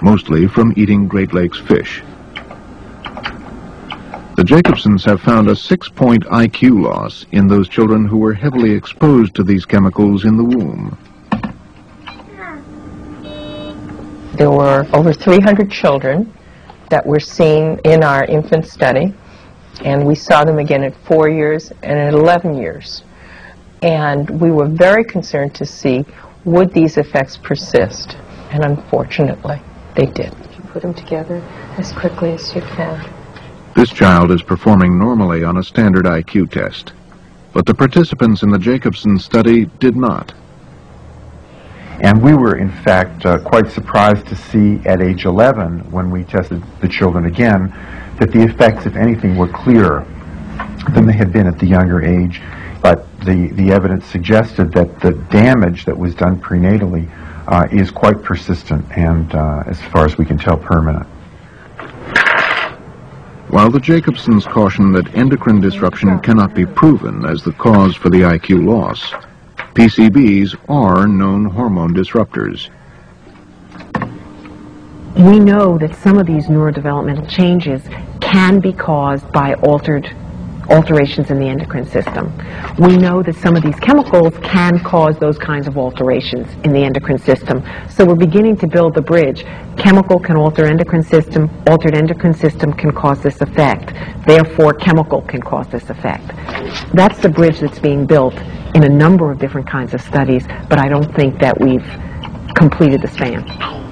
mostly 0.00 0.46
from 0.46 0.72
eating 0.76 1.08
Great 1.08 1.34
Lakes 1.34 1.58
fish. 1.58 2.00
The 4.36 4.44
Jacobsons 4.44 5.04
have 5.04 5.20
found 5.20 5.48
a 5.48 5.56
six-point 5.56 6.26
IQ 6.26 6.84
loss 6.84 7.26
in 7.32 7.48
those 7.48 7.68
children 7.68 8.06
who 8.06 8.18
were 8.18 8.34
heavily 8.34 8.70
exposed 8.70 9.34
to 9.34 9.42
these 9.42 9.66
chemicals 9.66 10.24
in 10.24 10.36
the 10.36 10.44
womb. 10.44 10.96
There 14.34 14.52
were 14.52 14.86
over 14.92 15.12
300 15.12 15.72
children 15.72 16.32
that 16.88 17.04
were 17.04 17.18
seen 17.18 17.80
in 17.82 18.04
our 18.04 18.24
infant 18.26 18.66
study, 18.66 19.12
and 19.84 20.06
we 20.06 20.14
saw 20.14 20.44
them 20.44 20.58
again 20.58 20.82
at 20.82 20.94
four 21.04 21.28
years 21.28 21.70
and 21.82 21.98
at 21.98 22.14
11 22.14 22.56
years. 22.56 23.02
And 23.82 24.28
we 24.40 24.50
were 24.50 24.66
very 24.66 25.04
concerned 25.04 25.54
to 25.56 25.66
see 25.66 26.04
would 26.44 26.72
these 26.72 26.96
effects 26.96 27.36
persist, 27.36 28.16
and 28.50 28.64
unfortunately, 28.64 29.60
they 29.94 30.06
did. 30.06 30.32
You 30.56 30.62
Put 30.72 30.82
them 30.82 30.94
together 30.94 31.42
as 31.78 31.92
quickly 31.92 32.32
as 32.32 32.54
you 32.54 32.60
can. 32.62 33.12
This 33.74 33.90
child 33.90 34.30
is 34.30 34.42
performing 34.42 34.98
normally 34.98 35.44
on 35.44 35.56
a 35.56 35.62
standard 35.62 36.04
IQ 36.04 36.50
test, 36.50 36.92
but 37.52 37.66
the 37.66 37.74
participants 37.74 38.42
in 38.42 38.50
the 38.50 38.58
Jacobson 38.58 39.18
study 39.18 39.66
did 39.80 39.96
not. 39.96 40.34
And 42.00 42.22
we 42.22 42.34
were, 42.34 42.56
in 42.56 42.70
fact, 42.70 43.24
uh, 43.24 43.38
quite 43.38 43.70
surprised 43.70 44.26
to 44.28 44.36
see 44.36 44.80
at 44.86 45.00
age 45.00 45.24
11, 45.24 45.90
when 45.90 46.10
we 46.10 46.24
tested 46.24 46.62
the 46.80 46.88
children 46.88 47.24
again, 47.24 47.74
that 48.18 48.32
the 48.32 48.42
effects, 48.42 48.86
if 48.86 48.96
anything, 48.96 49.36
were 49.36 49.48
clearer 49.48 50.06
than 50.94 51.06
they 51.06 51.12
had 51.12 51.32
been 51.32 51.46
at 51.46 51.58
the 51.58 51.66
younger 51.66 52.02
age. 52.02 52.40
But 52.82 53.06
the, 53.20 53.48
the 53.52 53.72
evidence 53.72 54.06
suggested 54.06 54.72
that 54.72 55.00
the 55.00 55.12
damage 55.30 55.84
that 55.86 55.96
was 55.96 56.14
done 56.14 56.40
prenatally 56.40 57.10
uh, 57.48 57.66
is 57.70 57.90
quite 57.90 58.22
persistent 58.22 58.84
and, 58.96 59.34
uh, 59.34 59.64
as 59.66 59.80
far 59.82 60.04
as 60.04 60.18
we 60.18 60.24
can 60.24 60.38
tell, 60.38 60.56
permanent. 60.56 61.06
While 63.48 63.70
the 63.70 63.78
Jacobsons 63.78 64.44
caution 64.44 64.92
that 64.92 65.14
endocrine 65.14 65.60
disruption 65.60 66.18
cannot 66.18 66.54
be 66.54 66.66
proven 66.66 67.24
as 67.24 67.42
the 67.42 67.52
cause 67.52 67.94
for 67.94 68.10
the 68.10 68.22
IQ 68.22 68.66
loss, 68.66 69.12
PCBs 69.74 70.56
are 70.68 71.06
known 71.06 71.44
hormone 71.44 71.94
disruptors. 71.94 72.70
We 75.16 75.38
know 75.38 75.78
that 75.78 75.94
some 75.96 76.18
of 76.18 76.26
these 76.26 76.48
neurodevelopmental 76.48 77.26
changes 77.30 77.82
can 78.20 78.60
be 78.60 78.70
caused 78.70 79.32
by 79.32 79.54
altered 79.54 80.14
alterations 80.68 81.30
in 81.30 81.38
the 81.38 81.46
endocrine 81.46 81.86
system. 81.86 82.30
We 82.78 82.98
know 82.98 83.22
that 83.22 83.34
some 83.36 83.56
of 83.56 83.62
these 83.62 83.76
chemicals 83.76 84.34
can 84.42 84.78
cause 84.80 85.18
those 85.18 85.38
kinds 85.38 85.68
of 85.68 85.78
alterations 85.78 86.48
in 86.64 86.72
the 86.74 86.80
endocrine 86.80 87.16
system. 87.16 87.64
So 87.88 88.04
we're 88.04 88.14
beginning 88.14 88.58
to 88.58 88.66
build 88.66 88.94
the 88.94 89.00
bridge. 89.00 89.46
Chemical 89.78 90.20
can 90.20 90.36
alter 90.36 90.66
endocrine 90.66 91.02
system, 91.02 91.48
altered 91.66 91.94
endocrine 91.94 92.34
system 92.34 92.74
can 92.74 92.92
cause 92.92 93.22
this 93.22 93.40
effect. 93.40 93.94
Therefore, 94.26 94.74
chemical 94.74 95.22
can 95.22 95.40
cause 95.40 95.66
this 95.68 95.88
effect. 95.88 96.26
That's 96.92 97.18
the 97.20 97.30
bridge 97.30 97.60
that's 97.60 97.78
being 97.78 98.04
built 98.04 98.34
in 98.74 98.84
a 98.84 98.90
number 98.90 99.30
of 99.30 99.38
different 99.38 99.66
kinds 99.66 99.94
of 99.94 100.02
studies, 100.02 100.46
but 100.68 100.78
I 100.78 100.88
don't 100.88 101.14
think 101.16 101.40
that 101.40 101.58
we've 101.58 101.88
completed 102.54 103.00
the 103.00 103.08
span. 103.08 103.85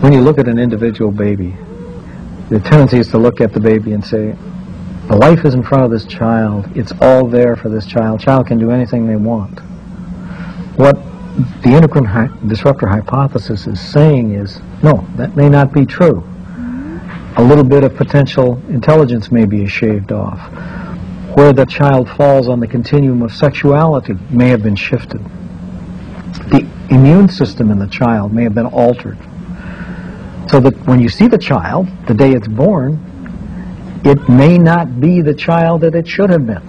When 0.00 0.12
you 0.12 0.20
look 0.20 0.38
at 0.38 0.46
an 0.46 0.58
individual 0.58 1.10
baby, 1.10 1.56
the 2.50 2.60
tendency 2.60 2.98
is 2.98 3.08
to 3.08 3.18
look 3.18 3.40
at 3.40 3.52
the 3.52 3.60
baby 3.60 3.92
and 3.92 4.04
say, 4.04 4.36
the 5.08 5.16
life 5.16 5.44
is 5.44 5.54
in 5.54 5.62
front 5.62 5.84
of 5.84 5.90
this 5.90 6.04
child. 6.04 6.68
It's 6.76 6.92
all 7.00 7.26
there 7.26 7.56
for 7.56 7.68
this 7.68 7.84
child. 7.84 8.20
Child 8.20 8.46
can 8.46 8.58
do 8.58 8.70
anything 8.70 9.06
they 9.06 9.16
want. 9.16 9.58
What 10.76 10.94
the 11.62 11.70
endocrine 11.70 12.04
hy- 12.04 12.30
disruptor 12.46 12.86
hypothesis 12.86 13.66
is 13.66 13.80
saying 13.80 14.34
is, 14.34 14.60
no, 14.82 15.06
that 15.16 15.34
may 15.34 15.48
not 15.48 15.72
be 15.72 15.84
true. 15.84 16.22
A 17.36 17.42
little 17.42 17.64
bit 17.64 17.84
of 17.84 17.96
potential 17.96 18.62
intelligence 18.68 19.32
may 19.32 19.46
be 19.46 19.66
shaved 19.66 20.12
off. 20.12 20.38
Where 21.36 21.52
the 21.52 21.66
child 21.66 22.08
falls 22.10 22.48
on 22.48 22.60
the 22.60 22.66
continuum 22.66 23.22
of 23.22 23.32
sexuality 23.32 24.14
may 24.30 24.48
have 24.48 24.62
been 24.62 24.76
shifted. 24.76 25.24
The 26.50 26.68
immune 26.90 27.28
system 27.28 27.70
in 27.70 27.78
the 27.78 27.86
child 27.86 28.32
may 28.32 28.44
have 28.44 28.54
been 28.54 28.66
altered. 28.66 29.18
So 30.50 30.60
that 30.60 30.74
when 30.86 31.00
you 31.00 31.08
see 31.08 31.28
the 31.28 31.38
child, 31.38 31.88
the 32.06 32.14
day 32.14 32.30
it's 32.30 32.48
born, 32.48 32.98
it 34.04 34.28
may 34.28 34.56
not 34.56 35.00
be 35.00 35.20
the 35.20 35.34
child 35.34 35.82
that 35.82 35.94
it 35.94 36.08
should 36.08 36.30
have 36.30 36.46
been. 36.46 36.66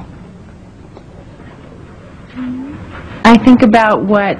I 3.23 3.37
think 3.37 3.61
about 3.61 4.03
what 4.03 4.39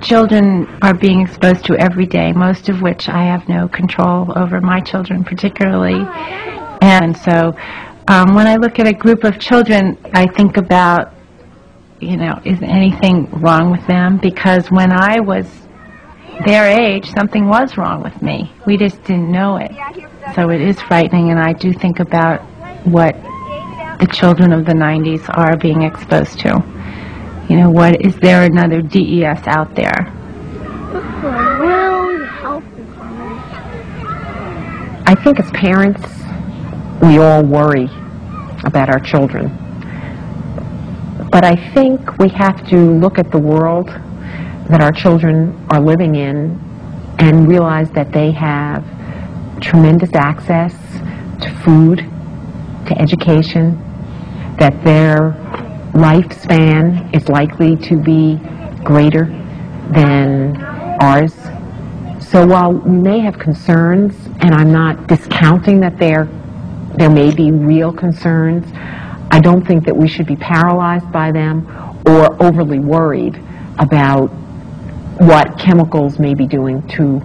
children 0.00 0.66
are 0.82 0.94
being 0.94 1.20
exposed 1.20 1.64
to 1.64 1.74
every 1.74 2.06
day, 2.06 2.32
most 2.32 2.68
of 2.68 2.80
which 2.80 3.08
I 3.08 3.24
have 3.24 3.48
no 3.48 3.68
control 3.68 4.32
over 4.38 4.60
my 4.60 4.80
children 4.80 5.24
particularly. 5.24 6.06
And 6.80 7.16
so 7.16 7.54
um, 8.08 8.34
when 8.34 8.46
I 8.46 8.56
look 8.56 8.78
at 8.78 8.86
a 8.86 8.92
group 8.92 9.24
of 9.24 9.38
children, 9.38 9.98
I 10.14 10.26
think 10.26 10.56
about, 10.56 11.12
you 12.00 12.16
know, 12.16 12.40
is 12.44 12.62
anything 12.62 13.28
wrong 13.40 13.70
with 13.70 13.86
them? 13.86 14.18
Because 14.18 14.70
when 14.70 14.92
I 14.92 15.20
was 15.20 15.46
their 16.44 16.66
age, 16.68 17.10
something 17.12 17.48
was 17.48 17.76
wrong 17.76 18.02
with 18.02 18.20
me. 18.20 18.52
We 18.66 18.76
just 18.76 19.02
didn't 19.04 19.30
know 19.30 19.56
it. 19.56 19.72
So 20.34 20.50
it 20.50 20.60
is 20.60 20.80
frightening, 20.82 21.30
and 21.30 21.40
I 21.40 21.52
do 21.52 21.72
think 21.72 22.00
about 22.00 22.40
what 22.84 23.14
the 24.00 24.06
children 24.12 24.52
of 24.52 24.66
the 24.66 24.74
90s 24.74 25.24
are 25.36 25.56
being 25.56 25.82
exposed 25.82 26.38
to. 26.40 26.62
You 27.48 27.56
know, 27.56 27.70
what 27.70 28.04
is 28.04 28.16
there 28.16 28.42
another 28.42 28.82
DES 28.82 29.46
out 29.46 29.74
there? 29.74 30.12
I 35.08 35.14
think 35.22 35.38
as 35.38 35.50
parents, 35.52 36.02
we 37.00 37.18
all 37.18 37.44
worry 37.44 37.88
about 38.64 38.90
our 38.90 38.98
children. 38.98 39.48
But 41.30 41.44
I 41.44 41.56
think 41.72 42.18
we 42.18 42.28
have 42.30 42.66
to 42.68 42.76
look 42.76 43.18
at 43.18 43.30
the 43.30 43.38
world 43.38 43.88
that 44.68 44.80
our 44.80 44.92
children 44.92 45.66
are 45.70 45.80
living 45.80 46.14
in 46.16 46.58
and 47.18 47.48
realize 47.48 47.90
that 47.92 48.12
they 48.12 48.32
have 48.32 48.84
tremendous 49.60 50.10
access 50.14 50.74
to 51.40 51.50
food, 51.64 51.98
to 52.86 52.98
education, 52.98 53.78
that 54.58 54.84
their 54.84 55.32
lifespan 55.92 57.14
is 57.14 57.28
likely 57.28 57.76
to 57.76 57.96
be 57.96 58.38
greater 58.84 59.24
than 59.90 60.56
ours. 61.00 61.34
So 62.20 62.44
while 62.44 62.72
we 62.72 62.98
may 62.98 63.20
have 63.20 63.38
concerns, 63.38 64.14
and 64.40 64.54
I'm 64.54 64.72
not 64.72 65.06
discounting 65.06 65.80
that 65.80 65.98
there, 65.98 66.28
there 66.96 67.10
may 67.10 67.34
be 67.34 67.52
real 67.52 67.92
concerns, 67.92 68.66
I 69.30 69.40
don't 69.40 69.66
think 69.66 69.84
that 69.86 69.96
we 69.96 70.08
should 70.08 70.26
be 70.26 70.36
paralyzed 70.36 71.10
by 71.12 71.30
them 71.32 71.66
or 72.06 72.42
overly 72.42 72.78
worried 72.78 73.40
about 73.78 74.30
what 75.18 75.58
chemicals 75.58 76.18
may 76.18 76.34
be 76.34 76.46
doing 76.46 76.86
to 76.88 77.20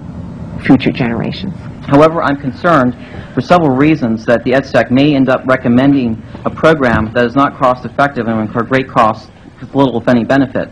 future 0.64 0.92
generations. 0.92 1.54
However, 1.88 2.22
I'm 2.22 2.38
concerned 2.38 2.96
for 3.34 3.42
several 3.42 3.72
reasons 3.72 4.26
that 4.26 4.44
the 4.44 4.52
EDSTAC 4.52 4.92
may 4.92 5.16
end 5.16 5.30
up 5.30 5.42
recommending 5.46 6.22
a 6.46 6.50
program 6.50 7.12
that 7.14 7.26
is 7.26 7.36
not 7.36 7.58
cost-effective 7.58 8.28
and 8.28 8.36
will 8.36 8.44
incur 8.44 8.64
great 8.64 8.88
costs 8.88 9.30
with 9.60 9.74
little, 9.76 10.00
if 10.00 10.08
any, 10.08 10.24
benefit. 10.24 10.70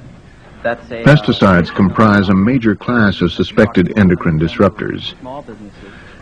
That's 0.64 0.92
a, 0.92 1.02
uh, 1.02 1.06
Pesticides 1.06 1.74
comprise 1.74 2.30
a 2.30 2.34
major 2.34 2.76
class 2.76 3.22
of 3.22 3.32
suspected 3.32 3.98
endocrine 3.98 4.40
disruptors. 4.40 5.14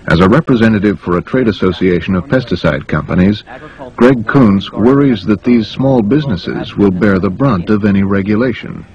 As 0.09 0.19
a 0.21 0.29
representative 0.29 0.99
for 0.99 1.17
a 1.17 1.21
trade 1.21 1.47
association 1.47 2.15
of 2.15 2.25
pesticide 2.25 2.87
companies, 2.87 3.43
Greg 3.97 4.25
Kuntz 4.25 4.71
worries 4.71 5.25
that 5.25 5.43
these 5.43 5.67
small 5.67 6.01
businesses 6.01 6.77
will 6.77 6.91
bear 6.91 7.19
the 7.19 7.29
brunt 7.29 7.69
of 7.69 7.83
any 7.83 8.03
regulation. 8.03 8.85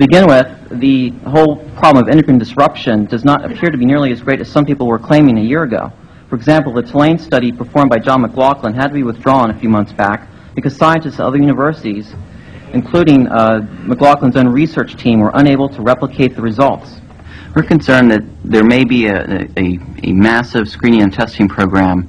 Begin 0.00 0.26
with, 0.26 0.80
the 0.80 1.10
whole 1.28 1.56
problem 1.76 2.02
of 2.02 2.08
endocrine 2.08 2.38
disruption 2.38 3.04
does 3.04 3.22
not 3.22 3.44
appear 3.44 3.68
to 3.68 3.76
be 3.76 3.84
nearly 3.84 4.10
as 4.12 4.22
great 4.22 4.40
as 4.40 4.48
some 4.48 4.64
people 4.64 4.86
were 4.86 4.98
claiming 4.98 5.36
a 5.36 5.42
year 5.42 5.64
ago. 5.64 5.92
For 6.30 6.36
example, 6.36 6.72
the 6.72 6.80
Tulane 6.80 7.18
study 7.18 7.52
performed 7.52 7.90
by 7.90 7.98
John 7.98 8.24
McLachlan 8.24 8.74
had 8.74 8.86
to 8.86 8.94
be 8.94 9.02
withdrawn 9.02 9.50
a 9.50 9.60
few 9.60 9.68
months 9.68 9.92
back 9.92 10.26
because 10.54 10.74
scientists 10.74 11.20
at 11.20 11.26
other 11.26 11.36
universities, 11.36 12.14
including 12.72 13.28
uh, 13.28 13.60
McLachlan's 13.84 14.36
own 14.36 14.48
research 14.48 14.96
team, 14.96 15.20
were 15.20 15.32
unable 15.34 15.68
to 15.68 15.82
replicate 15.82 16.34
the 16.34 16.40
results. 16.40 16.98
We're 17.54 17.64
concerned 17.64 18.10
that 18.10 18.22
there 18.42 18.64
may 18.64 18.84
be 18.84 19.04
a, 19.04 19.50
a, 19.58 19.78
a 20.02 20.12
massive 20.14 20.66
screening 20.70 21.02
and 21.02 21.12
testing 21.12 21.46
program 21.46 22.08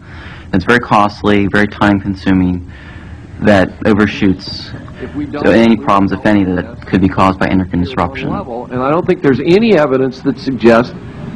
that's 0.50 0.64
very 0.64 0.80
costly, 0.80 1.48
very 1.48 1.68
time-consuming, 1.68 2.72
that 3.42 3.86
overshoots 3.86 4.72
so 5.41 5.52
any 5.52 5.78
problems, 5.78 6.12
if 6.12 6.26
any, 6.26 6.43
that 6.43 6.86
could 6.88 7.02
be 7.02 7.10
caused 7.10 7.39
by 7.39 7.47
endocrine 7.47 7.82
disruption. 7.82 8.30
level, 8.30 8.66
and 8.66 8.82
I 8.82 8.89
don't 8.91 9.06
think 9.06 9.22
there's 9.22 9.39
any 9.39 9.78
evidence 9.78 10.22
that 10.22 10.38
suggests 10.38 10.93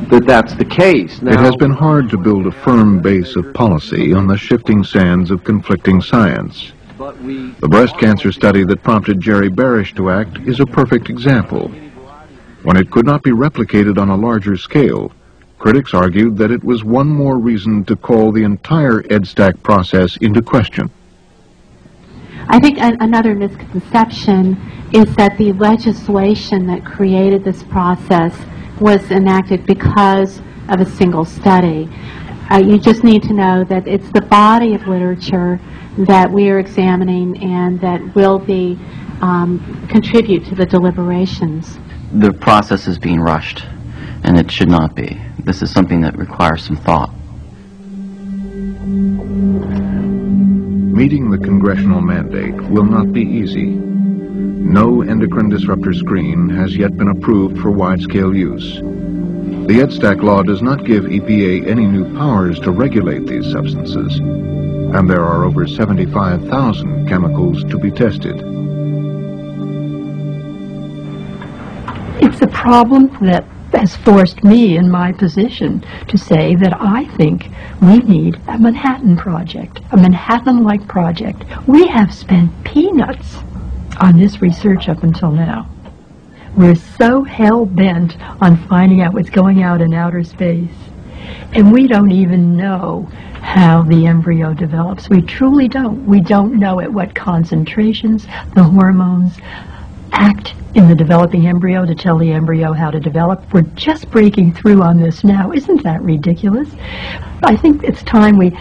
that 0.10 0.26
that's 0.26 0.54
the 0.56 0.66
case. 0.66 1.22
It 1.22 1.40
has 1.40 1.56
been 1.56 1.72
hard 1.72 2.10
to 2.10 2.18
build 2.18 2.46
a 2.46 2.52
firm 2.52 3.02
base 3.02 3.36
of 3.36 3.54
policy 3.54 4.14
on 4.14 4.28
the 4.28 4.38
shifting 4.38 4.84
sands 4.84 5.32
of 5.32 5.44
conflicting 5.44 6.02
science. 6.02 6.74
The 6.98 7.68
breast 7.70 7.98
cancer 7.98 8.32
study 8.32 8.64
that 8.66 8.84
prompted 8.84 9.20
Geri 9.20 9.50
Barish 9.50 9.96
to 9.96 10.10
act 10.10 10.38
is 10.48 10.60
a 10.60 10.66
perfect 10.66 11.10
example. 11.10 11.70
When 12.64 12.78
it 12.78 12.90
could 12.90 13.06
not 13.06 13.24
be 13.24 13.32
replicated 13.32 13.98
on 13.98 14.10
a 14.10 14.16
larger 14.16 14.58
scale, 14.58 15.12
critics 15.58 15.94
argued 15.94 16.38
that 16.38 16.52
it 16.52 16.64
was 16.64 16.84
one 16.84 17.08
more 17.08 17.38
reason 17.38 17.84
to 17.86 17.96
call 17.96 18.32
the 18.32 18.44
entire 18.44 19.02
EDSTAC 19.04 19.62
process 19.64 20.18
into 20.18 20.42
question. 20.42 20.90
I 22.48 22.60
think 22.60 22.78
an, 22.80 22.98
another 23.02 23.34
misconception 23.34 24.56
is 24.94 25.16
that 25.16 25.38
the 25.38 25.52
legislation 25.54 26.68
that 26.68 26.86
created 26.86 27.44
this 27.44 27.64
process 27.64 28.36
was 28.80 29.10
enacted 29.12 29.66
because 29.66 30.40
of 30.70 30.80
a 30.80 30.86
single 30.86 31.26
study. 31.26 31.90
Uh, 32.52 32.60
you 32.60 32.78
just 32.78 33.04
need 33.04 33.24
to 33.24 33.34
know 33.34 33.64
that 33.64 33.88
it's 33.88 34.10
the 34.12 34.22
body 34.22 34.76
of 34.76 34.88
literature 34.88 35.60
that 35.98 36.30
we 36.30 36.50
are 36.50 36.60
examining 36.60 37.42
and 37.42 37.82
that 37.82 38.16
will 38.16 38.38
be 38.38 38.78
um, 39.22 39.88
contribute 39.90 40.46
to 40.46 40.56
the 40.56 40.66
deliberations. 40.66 41.80
The 42.14 42.32
process 42.32 42.88
is 42.88 43.00
being 43.00 43.20
rushed, 43.20 43.66
and 44.24 44.38
it 44.38 44.52
should 44.52 44.70
not 44.70 44.94
be. 44.96 45.20
This 45.40 45.62
is 45.62 45.72
something 45.72 46.02
that 46.02 46.18
requires 46.18 46.64
some 46.64 46.76
thought. 46.76 47.10
Meeting 50.96 51.30
the 51.30 51.38
congressional 51.38 52.00
mandate 52.00 52.56
will 52.70 52.86
not 52.86 53.12
be 53.12 53.22
easy. 53.22 53.66
No 53.66 55.02
endocrine 55.02 55.50
disruptor 55.50 55.94
screen 55.94 56.48
has 56.48 56.78
yet 56.78 56.96
been 56.96 57.10
approved 57.10 57.60
for 57.60 57.70
wide-scale 57.70 58.34
use. 58.34 58.76
The 58.76 59.82
EDSTAC 59.82 60.24
law 60.24 60.42
does 60.42 60.62
not 60.62 60.86
give 60.86 61.04
EPA 61.04 61.68
any 61.68 61.86
new 61.86 62.18
powers 62.18 62.62
to 62.62 62.72
regulate 62.72 63.28
these 63.28 63.52
substances, 63.52 64.20
and 64.20 65.10
there 65.10 65.26
are 65.26 65.44
over 65.44 65.68
75,000 65.68 67.10
chemicals 67.10 67.66
to 67.66 67.78
be 67.78 67.92
tested. 67.92 68.42
it's 72.22 72.42
a 72.42 72.48
problem 72.48 73.08
that 73.22 73.46
has 73.76 73.96
forced 73.96 74.44
me 74.44 74.78
in 74.78 74.90
my 74.90 75.12
position 75.12 75.84
to 76.08 76.18
say 76.18 76.56
that 76.56 76.74
I 76.80 77.06
think 77.18 77.50
we 77.82 77.98
need 78.00 78.40
a 78.48 78.58
Manhattan 78.58 79.18
Project, 79.18 79.82
a 79.92 79.98
Manhattan-like 79.98 80.88
project. 80.88 81.44
We 81.68 81.88
have 81.88 82.14
spent 82.14 82.52
peanuts 82.64 83.38
on 84.00 84.18
this 84.18 84.42
research 84.42 84.90
up 84.90 85.04
until 85.04 85.32
now. 85.32 85.70
We're 86.56 86.76
so 86.76 87.24
hell-bent 87.24 88.18
on 88.42 88.58
finding 88.68 89.02
out 89.02 89.14
what's 89.14 89.30
going 89.30 89.62
out 89.62 89.82
in 89.82 89.94
outer 89.94 90.24
space. 90.24 90.72
And 91.54 91.72
we 91.72 91.88
don't 91.88 92.12
even 92.12 92.56
know 92.56 93.10
how 93.42 93.84
the 93.84 94.08
embryo 94.08 94.54
develops. 94.54 95.10
We 95.10 95.22
truly 95.22 95.68
don't. 95.68 96.06
We 96.06 96.20
don't 96.20 96.56
know 96.56 96.80
at 96.80 96.92
what 96.92 97.14
concentrations 97.14 98.26
the 98.54 98.64
hormones 98.64 99.38
act 100.16 100.54
in 100.76 100.88
the 100.88 100.96
developing 100.96 101.48
embryo 101.48 101.86
to 101.86 101.96
tell 101.96 102.18
the 102.18 102.32
embryo 102.32 102.74
how 102.74 102.90
to 102.90 103.00
develop. 103.00 103.54
We're 103.54 103.62
just 103.62 104.10
breaking 104.10 104.54
through 104.54 104.82
on 104.82 105.02
this 105.02 105.24
now. 105.24 105.52
Isn't 105.52 105.84
that 105.84 106.02
ridiculous? 106.02 106.70
I 107.44 107.56
think 107.56 107.84
it's 107.84 108.04
time 108.04 108.38
we 108.38 108.58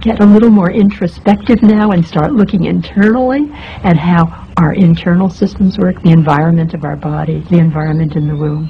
get 0.00 0.20
a 0.20 0.26
little 0.26 0.50
more 0.50 0.70
introspective 0.70 1.62
now 1.62 1.90
and 1.90 2.04
start 2.04 2.32
looking 2.32 2.64
internally 2.64 3.48
at 3.84 3.96
how 3.96 4.48
our 4.56 4.74
internal 4.74 5.30
systems 5.30 5.78
work, 5.78 6.02
the 6.02 6.10
environment 6.10 6.74
of 6.74 6.84
our 6.84 6.96
body, 6.96 7.40
the 7.50 7.58
environment 7.58 8.16
in 8.16 8.26
the 8.26 8.34
womb. 8.34 8.68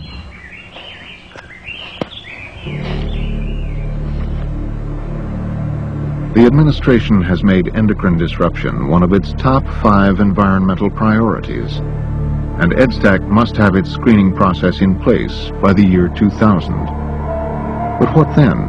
The 6.34 6.46
administration 6.46 7.20
has 7.22 7.44
made 7.44 7.76
endocrine 7.76 8.16
disruption 8.16 8.88
one 8.88 9.02
of 9.02 9.12
its 9.12 9.34
top 9.34 9.66
five 9.82 10.18
environmental 10.18 10.88
priorities, 10.88 11.80
and 12.60 12.72
EDSTAC 12.72 13.26
must 13.28 13.56
have 13.56 13.76
its 13.76 13.90
screening 13.90 14.34
process 14.34 14.80
in 14.80 14.98
place 15.00 15.50
by 15.62 15.72
the 15.72 15.84
year 15.84 16.08
2000. 16.08 16.72
But 17.98 18.14
what 18.14 18.34
then? 18.36 18.68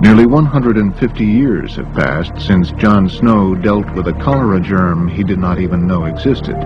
Nearly 0.00 0.26
150 0.26 1.24
years 1.24 1.76
have 1.76 1.92
passed 1.92 2.32
since 2.44 2.72
John 2.72 3.08
Snow 3.08 3.54
dealt 3.54 3.88
with 3.94 4.08
a 4.08 4.14
cholera 4.14 4.60
germ 4.60 5.06
he 5.06 5.22
did 5.22 5.38
not 5.38 5.60
even 5.60 5.86
know 5.86 6.06
existed. 6.06 6.56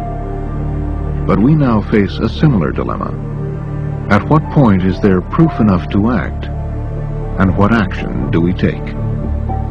But 1.26 1.38
we 1.38 1.54
now 1.54 1.82
face 1.82 2.18
a 2.18 2.28
similar 2.28 2.72
dilemma. 2.72 3.10
At 4.08 4.28
what 4.28 4.48
point 4.52 4.84
is 4.84 5.00
there 5.00 5.20
proof 5.20 5.52
enough 5.60 5.88
to 5.90 6.12
act? 6.12 6.46
And 7.38 7.56
what 7.58 7.74
action 7.74 8.30
do 8.30 8.40
we 8.40 8.52
take? 8.52 9.05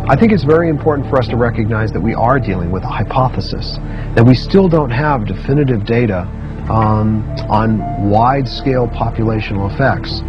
I 0.07 0.15
think 0.15 0.31
it's 0.31 0.43
very 0.43 0.69
important 0.69 1.09
for 1.09 1.17
us 1.17 1.27
to 1.29 1.35
recognize 1.35 1.91
that 1.91 1.99
we 1.99 2.13
are 2.13 2.39
dealing 2.39 2.69
with 2.71 2.83
a 2.83 2.87
hypothesis, 2.87 3.77
that 4.13 4.23
we 4.23 4.35
still 4.35 4.69
don't 4.69 4.91
have 4.91 5.25
definitive 5.25 5.83
data 5.83 6.29
um, 6.69 7.23
on 7.49 8.11
wide-scale 8.11 8.87
populational 8.89 9.73
effects. 9.73 10.21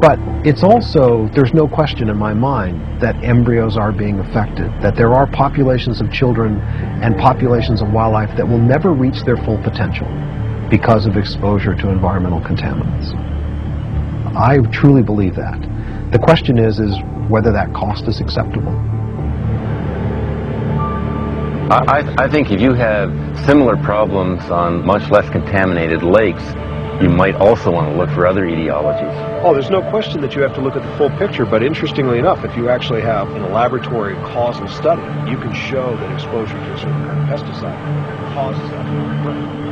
But 0.00 0.18
it's 0.46 0.62
also, 0.62 1.28
there's 1.34 1.52
no 1.52 1.68
question 1.68 2.08
in 2.08 2.16
my 2.16 2.32
mind 2.32 3.02
that 3.02 3.14
embryos 3.22 3.76
are 3.76 3.92
being 3.92 4.20
affected, 4.20 4.72
that 4.80 4.96
there 4.96 5.12
are 5.12 5.26
populations 5.26 6.00
of 6.00 6.10
children 6.10 6.58
and 7.02 7.14
populations 7.18 7.82
of 7.82 7.92
wildlife 7.92 8.34
that 8.38 8.48
will 8.48 8.58
never 8.58 8.94
reach 8.94 9.22
their 9.24 9.36
full 9.36 9.58
potential 9.62 10.08
because 10.70 11.04
of 11.04 11.18
exposure 11.18 11.74
to 11.74 11.90
environmental 11.90 12.40
contaminants. 12.40 13.12
I 14.34 14.60
truly 14.72 15.02
believe 15.02 15.36
that. 15.36 15.60
The 16.10 16.18
question 16.18 16.56
is, 16.56 16.80
is 16.80 16.96
whether 17.28 17.52
that 17.52 17.74
cost 17.74 18.08
is 18.08 18.22
acceptable. 18.22 18.72
I, 21.70 22.24
I 22.24 22.28
think 22.28 22.50
if 22.50 22.60
you 22.60 22.72
have 22.74 23.10
similar 23.46 23.76
problems 23.76 24.42
on 24.50 24.84
much 24.84 25.08
less 25.08 25.30
contaminated 25.30 26.02
lakes, 26.02 26.42
you 27.00 27.08
might 27.08 27.36
also 27.36 27.70
want 27.70 27.88
to 27.92 27.96
look 27.96 28.10
for 28.10 28.26
other 28.26 28.44
etiologies. 28.44 29.42
Oh, 29.44 29.54
there's 29.54 29.70
no 29.70 29.80
question 29.88 30.20
that 30.22 30.34
you 30.34 30.42
have 30.42 30.52
to 30.54 30.60
look 30.60 30.74
at 30.74 30.82
the 30.82 30.96
full 30.96 31.10
picture, 31.10 31.46
but 31.46 31.62
interestingly 31.62 32.18
enough, 32.18 32.44
if 32.44 32.56
you 32.56 32.68
actually 32.68 33.02
have 33.02 33.30
in 33.36 33.42
a 33.42 33.48
laboratory 33.48 34.16
causal 34.16 34.66
study, 34.66 35.02
you 35.30 35.38
can 35.38 35.54
show 35.54 35.96
that 35.96 36.12
exposure 36.12 36.54
to 36.54 36.72
a 36.72 36.78
certain 36.78 37.06
kind 37.06 37.32
of 37.32 37.40
pesticide 37.40 38.34
causes 38.34 38.68
that. 38.70 39.69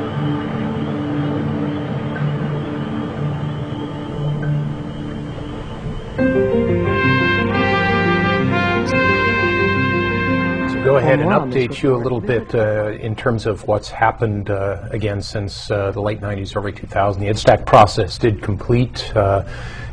Go 10.88 10.96
ahead 10.96 11.20
and 11.20 11.28
update 11.28 11.82
you 11.82 11.94
a 11.94 12.00
little 12.00 12.20
bit 12.20 12.54
uh, 12.54 12.92
in 12.92 13.14
terms 13.14 13.44
of 13.44 13.66
what's 13.68 13.90
happened 13.90 14.48
uh, 14.48 14.88
again 14.90 15.20
since 15.20 15.70
uh, 15.70 15.90
the 15.90 16.00
late 16.00 16.18
90s, 16.22 16.56
early 16.56 16.72
2000s. 16.72 17.18
The 17.18 17.26
EDSTAC 17.26 17.66
process 17.66 18.16
did 18.16 18.42
complete, 18.42 19.14
uh, 19.14 19.46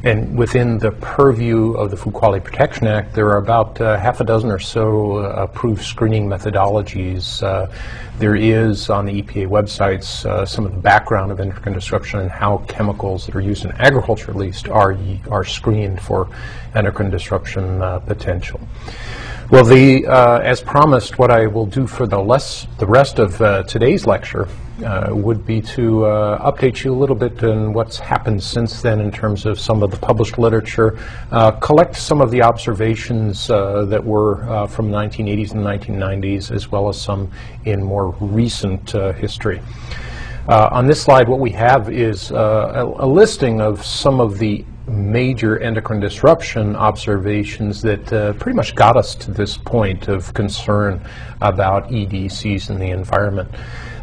and 0.06 0.38
within 0.38 0.78
the 0.78 0.92
purview 0.92 1.72
of 1.74 1.92
the 1.92 1.98
Food 1.98 2.14
Quality 2.14 2.44
Protection 2.44 2.88
Act, 2.88 3.14
there 3.16 3.28
are 3.28 3.38
about 3.38 3.82
uh, 3.82 3.98
half 3.98 4.22
a 4.22 4.24
dozen 4.24 4.52
or 4.52 4.60
so 4.60 5.18
uh, 5.18 5.44
approved 5.44 5.84
screening 5.84 6.28
methodologies. 6.28 7.42
there 8.20 8.36
is 8.36 8.90
on 8.90 9.06
the 9.06 9.22
EPA 9.22 9.48
websites 9.48 10.48
some 10.48 10.66
of 10.66 10.74
the 10.74 10.80
background 10.80 11.32
of 11.32 11.40
endocrine 11.40 11.74
disruption 11.74 12.20
and 12.20 12.32
how 12.32 12.60
chemicals 12.68 13.26
that 13.26 13.36
are 13.36 13.42
used 13.42 13.66
in 13.66 13.72
agriculture, 13.74 14.32
at 14.32 14.38
least, 14.38 14.70
are 14.70 14.98
are 15.30 15.44
screened 15.44 16.00
for 16.02 16.30
endocrine 16.76 17.10
disruption 17.10 17.80
potential. 18.06 18.62
Well, 19.52 19.64
the, 19.64 20.08
uh, 20.08 20.40
as 20.40 20.62
promised, 20.62 21.20
what 21.20 21.30
I 21.30 21.46
will 21.46 21.68
do 21.68 21.86
for 21.86 22.08
the, 22.08 22.18
less, 22.18 22.66
the 22.80 22.88
rest 22.88 23.20
of 23.20 23.40
uh, 23.40 23.62
today's 23.64 24.08
lecture 24.08 24.48
uh, 24.84 25.08
would 25.12 25.46
be 25.46 25.62
to 25.62 26.06
uh, 26.06 26.52
update 26.52 26.84
you 26.84 26.94
a 26.94 26.98
little 26.98 27.16
bit 27.16 27.42
on 27.44 27.72
what's 27.74 27.98
happened 27.98 28.42
since 28.42 28.82
then 28.82 29.00
in 29.00 29.12
terms 29.12 29.46
of 29.46 29.60
some 29.60 29.82
of 29.82 29.92
the 29.92 29.98
published 29.98 30.38
literature, 30.38 31.00
uh, 31.32 31.52
collect 31.52 31.96
some 31.96 32.22
of 32.22 32.32
the 32.32 32.42
observations 32.42 33.50
uh, 33.50 33.86
that 33.86 34.04
were 34.04 34.68
from 34.68 34.92
the 34.92 34.98
1980s 34.98 35.52
and 35.54 35.64
1990s, 35.64 36.52
as 36.52 36.72
well 36.72 36.90
as 36.90 37.00
some 37.00 37.32
in 37.66 37.82
more 37.82 38.10
recent 38.20 38.92
history. 39.18 39.62
on 40.48 40.88
this 40.88 41.02
slide, 41.02 41.30
what 41.30 41.40
we 41.40 41.52
have 41.52 41.90
is 41.90 42.32
a, 42.32 42.94
a 42.98 43.08
listing 43.08 43.62
of 43.62 43.86
some 43.86 44.20
of 44.20 44.38
the 44.40 44.66
major 44.88 45.58
endocrine 45.60 46.00
disruption 46.00 46.76
observations 46.76 47.82
that 47.82 48.14
uh, 48.14 48.34
pretty 48.34 48.56
much 48.56 48.76
got 48.76 48.96
us 48.96 49.16
to 49.16 49.32
this 49.32 49.58
point 49.58 50.08
of 50.08 50.34
concern 50.34 51.02
about 51.42 51.90
EDCs 51.90 52.70
in 52.70 52.80
the 52.80 52.90
environment. 52.90 53.50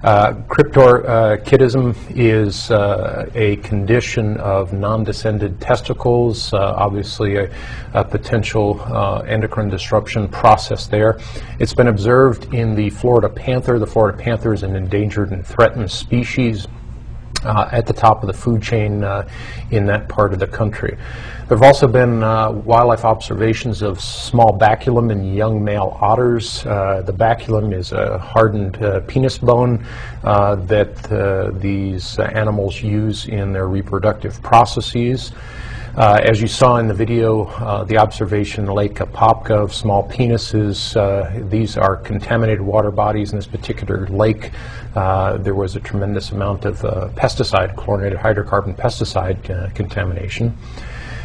Uh, 0.03 0.32
cryptorchidism 0.48 1.94
is 2.16 2.72
uh, 2.72 3.30
a 3.36 3.57
condition 3.59 4.36
of 4.38 4.72
non-descended 4.72 5.61
testicles, 5.61 6.53
uh, 6.53 6.74
obviously 6.76 7.36
a, 7.36 7.48
a 7.94 8.05
potential 8.05 8.80
uh, 8.86 9.20
endocrine 9.20 9.68
disruption 9.68 10.26
process 10.26 10.88
there. 10.88 11.20
It's 11.61 11.72
been 11.72 11.86
observed 11.86 12.53
in 12.53 12.74
the 12.74 12.90
Florida 12.90 13.28
panther. 13.28 13.78
The 13.78 13.86
Florida 13.86 14.18
panther 14.18 14.53
is 14.53 14.64
an 14.64 14.74
endangered 14.74 15.30
and 15.30 15.46
threatened 15.46 15.88
species 15.88 16.66
uh, 17.45 17.68
at 17.72 17.86
the 17.86 17.93
top 17.93 18.22
of 18.22 18.26
the 18.26 18.32
food 18.32 18.62
chain 18.62 19.05
uh, 19.05 19.28
in 19.70 19.86
that 19.86 20.09
part 20.09 20.32
of 20.32 20.38
the 20.38 20.47
country. 20.47 20.97
There 21.49 21.59
have 21.59 21.62
also 21.62 21.86
been 21.86 22.22
uh, 22.22 22.51
wildlife 22.51 23.05
observations 23.05 23.82
of 23.82 24.01
small 24.01 24.59
baculum 24.59 25.11
in 25.12 25.34
young 25.34 25.62
male 25.62 25.99
otters. 26.01 26.64
Uh, 26.64 27.03
the 27.03 27.12
baculum 27.12 27.74
is 27.74 27.93
a 27.93 28.18
hardened 28.18 28.82
uh, 28.82 29.01
penis 29.01 29.38
bone 29.38 29.84
uh, 30.24 30.55
that 30.55 31.61
these 31.61 32.18
animals 32.18 32.82
use 32.82 33.26
in 33.26 33.53
their 33.53 33.68
reproductive 33.68 34.43
processes. 34.43 35.32
Uh, 35.95 36.18
as 36.24 36.40
you 36.40 36.49
saw 36.49 36.76
in 36.76 36.88
the 36.88 36.95
video, 36.95 37.45
uh, 37.45 37.84
the 37.84 37.99
observation 37.99 38.64
Lake 38.64 38.95
Apopka 38.95 39.51
of 39.51 39.74
small 39.74 40.09
penises, 40.09 40.97
uh, 40.97 41.47
these 41.51 41.76
are 41.76 41.97
contaminated 41.97 42.62
water 42.62 42.90
bodies 42.90 43.32
in 43.32 43.38
this 43.38 43.47
particular 43.47 44.07
lake. 44.07 44.53
Uh, 44.95 45.36
there 45.36 45.55
was 45.55 45.76
a 45.76 45.80
tremendous 45.80 46.30
amount 46.30 46.64
of 46.64 46.82
uh, 46.82 47.11
pesticide, 47.14 47.76
chlorinated 47.76 48.18
hydrocarbon 48.18 48.74
pesticide 48.74 49.51
uh, 49.51 49.68
contamination. 49.74 50.57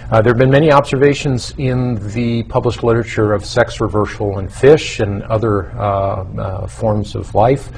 there 0.10 0.34
have 0.34 0.38
been 0.38 0.52
many 0.52 0.70
observations 0.70 1.54
in 1.58 1.96
the 2.12 2.44
published 2.44 2.84
literature 2.84 3.32
of 3.32 3.46
sex 3.46 3.80
reversal 3.80 4.40
in 4.40 4.50
fish 4.50 5.00
and 5.00 5.24
other 5.24 5.72
forms 6.68 7.16
of 7.16 7.34
life. 7.34 7.70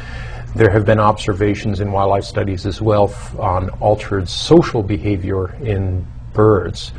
There 0.56 0.72
have 0.72 0.86
been 0.86 1.00
observations 1.00 1.82
in 1.82 1.92
wildlife 1.92 2.24
studies 2.24 2.66
as 2.66 2.82
well 2.82 3.14
on 3.38 3.70
altered 3.80 4.28
social 4.28 4.82
behavior 4.82 5.54
in 5.64 6.04
birds. 6.34 6.92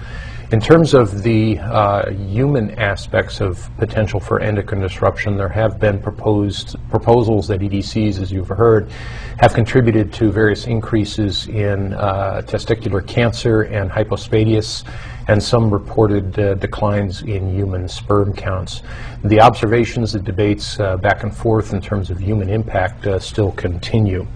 In 0.52 0.60
terms 0.60 0.94
of 0.94 1.22
the 1.22 1.60
uh, 1.60 2.10
human 2.10 2.76
aspects 2.76 3.40
of 3.40 3.70
potential 3.78 4.18
for 4.18 4.40
endocrine 4.40 4.80
disruption, 4.80 5.36
there 5.36 5.48
have 5.48 5.78
been 5.78 6.02
proposed 6.02 6.76
proposals 6.90 7.46
that 7.46 7.60
EDCs, 7.60 8.20
as 8.20 8.32
you've 8.32 8.48
heard, 8.48 8.90
have 9.38 9.54
contributed 9.54 10.12
to 10.14 10.32
various 10.32 10.66
increases 10.66 11.46
in 11.46 11.94
uh, 11.94 12.42
testicular 12.44 13.06
cancer 13.06 13.62
and 13.62 13.92
hypospadias, 13.92 14.82
and 15.28 15.40
some 15.40 15.70
reported 15.70 16.36
uh, 16.36 16.54
declines 16.54 17.22
in 17.22 17.54
human 17.54 17.86
sperm 17.86 18.34
counts. 18.34 18.82
The 19.22 19.40
observations, 19.40 20.14
the 20.14 20.18
debates 20.18 20.80
uh, 20.80 20.96
back 20.96 21.22
and 21.22 21.32
forth 21.32 21.72
in 21.72 21.80
terms 21.80 22.10
of 22.10 22.18
human 22.18 22.48
impact 22.50 23.06
uh, 23.06 23.20
still 23.20 23.52
continue. 23.52 24.26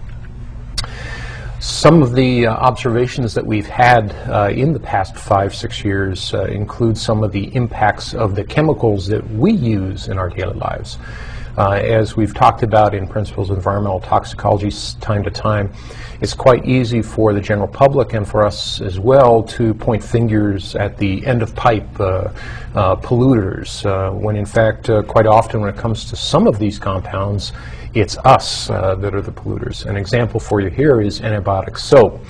Some 1.65 2.03
of 2.03 2.13
the 2.13 2.45
uh, 2.45 2.53
observations 2.53 3.33
that 3.33 3.43
we've 3.43 3.65
had 3.65 4.11
uh, 4.29 4.49
in 4.53 4.71
the 4.71 4.79
past 4.79 5.15
five, 5.15 5.55
six 5.55 5.83
years 5.83 6.31
uh, 6.31 6.43
include 6.43 6.95
some 6.95 7.23
of 7.23 7.31
the 7.31 7.45
impacts 7.55 8.13
of 8.13 8.35
the 8.35 8.43
chemicals 8.43 9.07
that 9.07 9.27
we 9.31 9.51
use 9.51 10.07
in 10.07 10.19
our 10.19 10.29
daily 10.29 10.53
lives. 10.53 10.99
Uh, 11.57 11.71
as 11.71 12.15
we've 12.15 12.35
talked 12.35 12.61
about 12.61 12.93
in 12.93 13.07
Principles 13.07 13.49
of 13.49 13.57
Environmental 13.57 13.99
Toxicology 13.99 14.69
time 14.99 15.23
to 15.23 15.31
time, 15.31 15.73
it's 16.21 16.35
quite 16.35 16.63
easy 16.65 17.01
for 17.01 17.33
the 17.33 17.41
general 17.41 17.67
public 17.67 18.13
and 18.13 18.27
for 18.27 18.45
us 18.45 18.79
as 18.79 18.99
well 18.99 19.41
to 19.41 19.73
point 19.73 20.03
fingers 20.03 20.75
at 20.75 20.97
the 20.99 21.25
end 21.25 21.41
of 21.41 21.55
pipe 21.55 21.99
uh, 21.99 22.29
uh, 22.75 22.95
polluters, 22.97 23.83
when 24.21 24.35
in 24.35 24.45
fact, 24.45 24.87
quite 25.07 25.25
often 25.25 25.61
when 25.61 25.73
it 25.73 25.77
comes 25.77 26.05
to 26.05 26.15
some 26.15 26.45
of 26.45 26.59
these 26.59 26.77
compounds, 26.77 27.53
it's 27.95 28.17
us 28.19 28.69
uh, 28.69 28.93
that 28.95 29.15
are 29.15 29.21
the 29.21 29.31
polluters. 29.31 29.85
An 29.85 29.95
example 29.95 30.37
for 30.37 30.59
you 30.59 30.69
here 30.69 30.99
is 30.99 31.21
antibiotic 31.21 31.77
soap. 31.77 32.21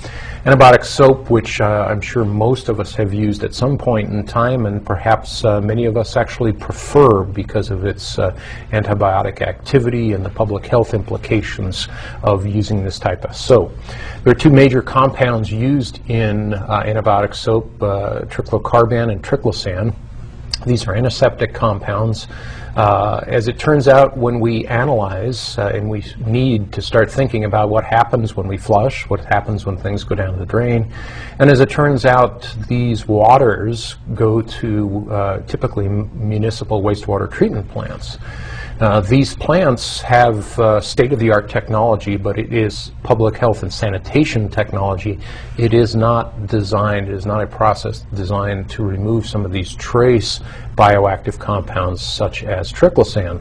Antibiotic 0.44 0.84
soap, 0.84 1.28
which 1.28 1.60
uh, 1.60 1.88
I'm 1.90 2.00
sure 2.00 2.24
most 2.24 2.68
of 2.68 2.78
us 2.78 2.94
have 2.94 3.12
used 3.12 3.42
at 3.42 3.52
some 3.52 3.76
point 3.76 4.08
in 4.12 4.24
time, 4.24 4.66
and 4.66 4.86
perhaps 4.86 5.44
uh, 5.44 5.60
many 5.60 5.84
of 5.86 5.96
us 5.96 6.16
actually 6.16 6.52
prefer 6.52 7.24
because 7.24 7.70
of 7.70 7.84
its 7.84 8.16
uh, 8.16 8.38
antibiotic 8.70 9.42
activity 9.42 10.12
and 10.12 10.24
the 10.24 10.30
public 10.30 10.64
health 10.64 10.94
implications 10.94 11.88
of 12.22 12.46
using 12.46 12.84
this 12.84 13.00
type 13.00 13.24
of 13.24 13.34
soap. 13.34 13.72
There 14.22 14.30
are 14.30 14.36
two 14.36 14.50
major 14.50 14.82
compounds 14.82 15.50
used 15.50 15.98
in 16.08 16.54
uh, 16.54 16.84
antibiotic 16.84 17.34
soap, 17.34 17.82
uh, 17.82 18.20
triclocarban 18.26 19.10
and 19.10 19.20
triclosan. 19.20 19.96
These 20.64 20.86
are 20.86 20.94
antiseptic 20.94 21.52
compounds. 21.52 22.28
Uh, 22.76 23.24
as 23.26 23.48
it 23.48 23.58
turns 23.58 23.88
out, 23.88 24.18
when 24.18 24.38
we 24.38 24.66
analyze 24.66 25.56
uh, 25.56 25.72
and 25.74 25.88
we 25.88 26.04
need 26.26 26.72
to 26.72 26.82
start 26.82 27.10
thinking 27.10 27.44
about 27.44 27.70
what 27.70 27.84
happens 27.84 28.36
when 28.36 28.46
we 28.46 28.58
flush, 28.58 29.08
what 29.08 29.24
happens 29.24 29.64
when 29.64 29.78
things 29.78 30.04
go 30.04 30.14
down 30.14 30.38
the 30.38 30.44
drain, 30.44 30.92
and 31.38 31.50
as 31.50 31.60
it 31.60 31.70
turns 31.70 32.04
out, 32.04 32.54
these 32.68 33.08
waters 33.08 33.96
go 34.14 34.42
to 34.42 35.10
uh, 35.10 35.40
typically 35.46 35.88
municipal 35.88 36.82
wastewater 36.82 37.30
treatment 37.30 37.66
plants. 37.70 38.18
Uh, 38.78 39.00
these 39.00 39.34
plants 39.34 40.02
have 40.02 40.58
uh, 40.58 40.78
state-of-the-art 40.82 41.48
technology, 41.48 42.18
but 42.18 42.38
it 42.38 42.52
is 42.52 42.92
public 43.02 43.34
health 43.34 43.62
and 43.62 43.72
sanitation 43.72 44.50
technology. 44.50 45.18
It 45.56 45.72
is 45.72 45.96
not 45.96 46.46
designed, 46.46 47.08
it 47.08 47.14
is 47.14 47.24
not 47.24 47.42
a 47.42 47.46
process 47.46 48.04
designed 48.12 48.68
to 48.70 48.84
remove 48.84 49.26
some 49.26 49.46
of 49.46 49.52
these 49.52 49.74
trace 49.74 50.40
bioactive 50.76 51.38
compounds 51.38 52.02
such 52.02 52.44
as 52.44 52.70
triclosan. 52.70 53.40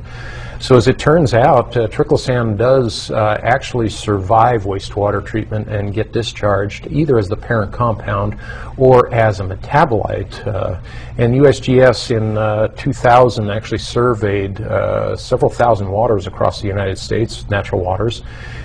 So 0.60 0.78
as 0.78 0.88
it 0.88 0.98
turns 0.98 1.34
out, 1.34 1.76
uh, 1.76 1.88
triclosan 1.88 2.58
does 2.58 3.12
uh, 3.12 3.40
actually 3.44 3.90
survive 3.90 4.64
wastewater 4.64 5.24
treatment 5.24 5.68
and 5.68 5.94
get 5.94 6.14
discharged 6.14 6.88
either 6.88 7.18
as 7.18 7.28
the 7.28 7.36
parent 7.36 7.74
compound 7.74 8.38
or 8.78 9.14
as 9.14 9.42
a 9.42 9.44
metabolite. 9.44 10.48
Uh, 10.48 10.80
and 11.18 11.36
USGS 11.36 12.16
in 12.16 12.38
uh, 12.38 12.70
2000 12.70 13.50
actually 13.50 13.78
surveyed 13.78 14.62
uh, 14.62 15.16
several 15.16 15.52
thousand 15.52 15.90
waters 15.90 16.26
across 16.26 16.62
the 16.62 16.68
United 16.68 16.98
States, 16.98 17.48
natural 17.50 17.82
waters, 17.82 18.24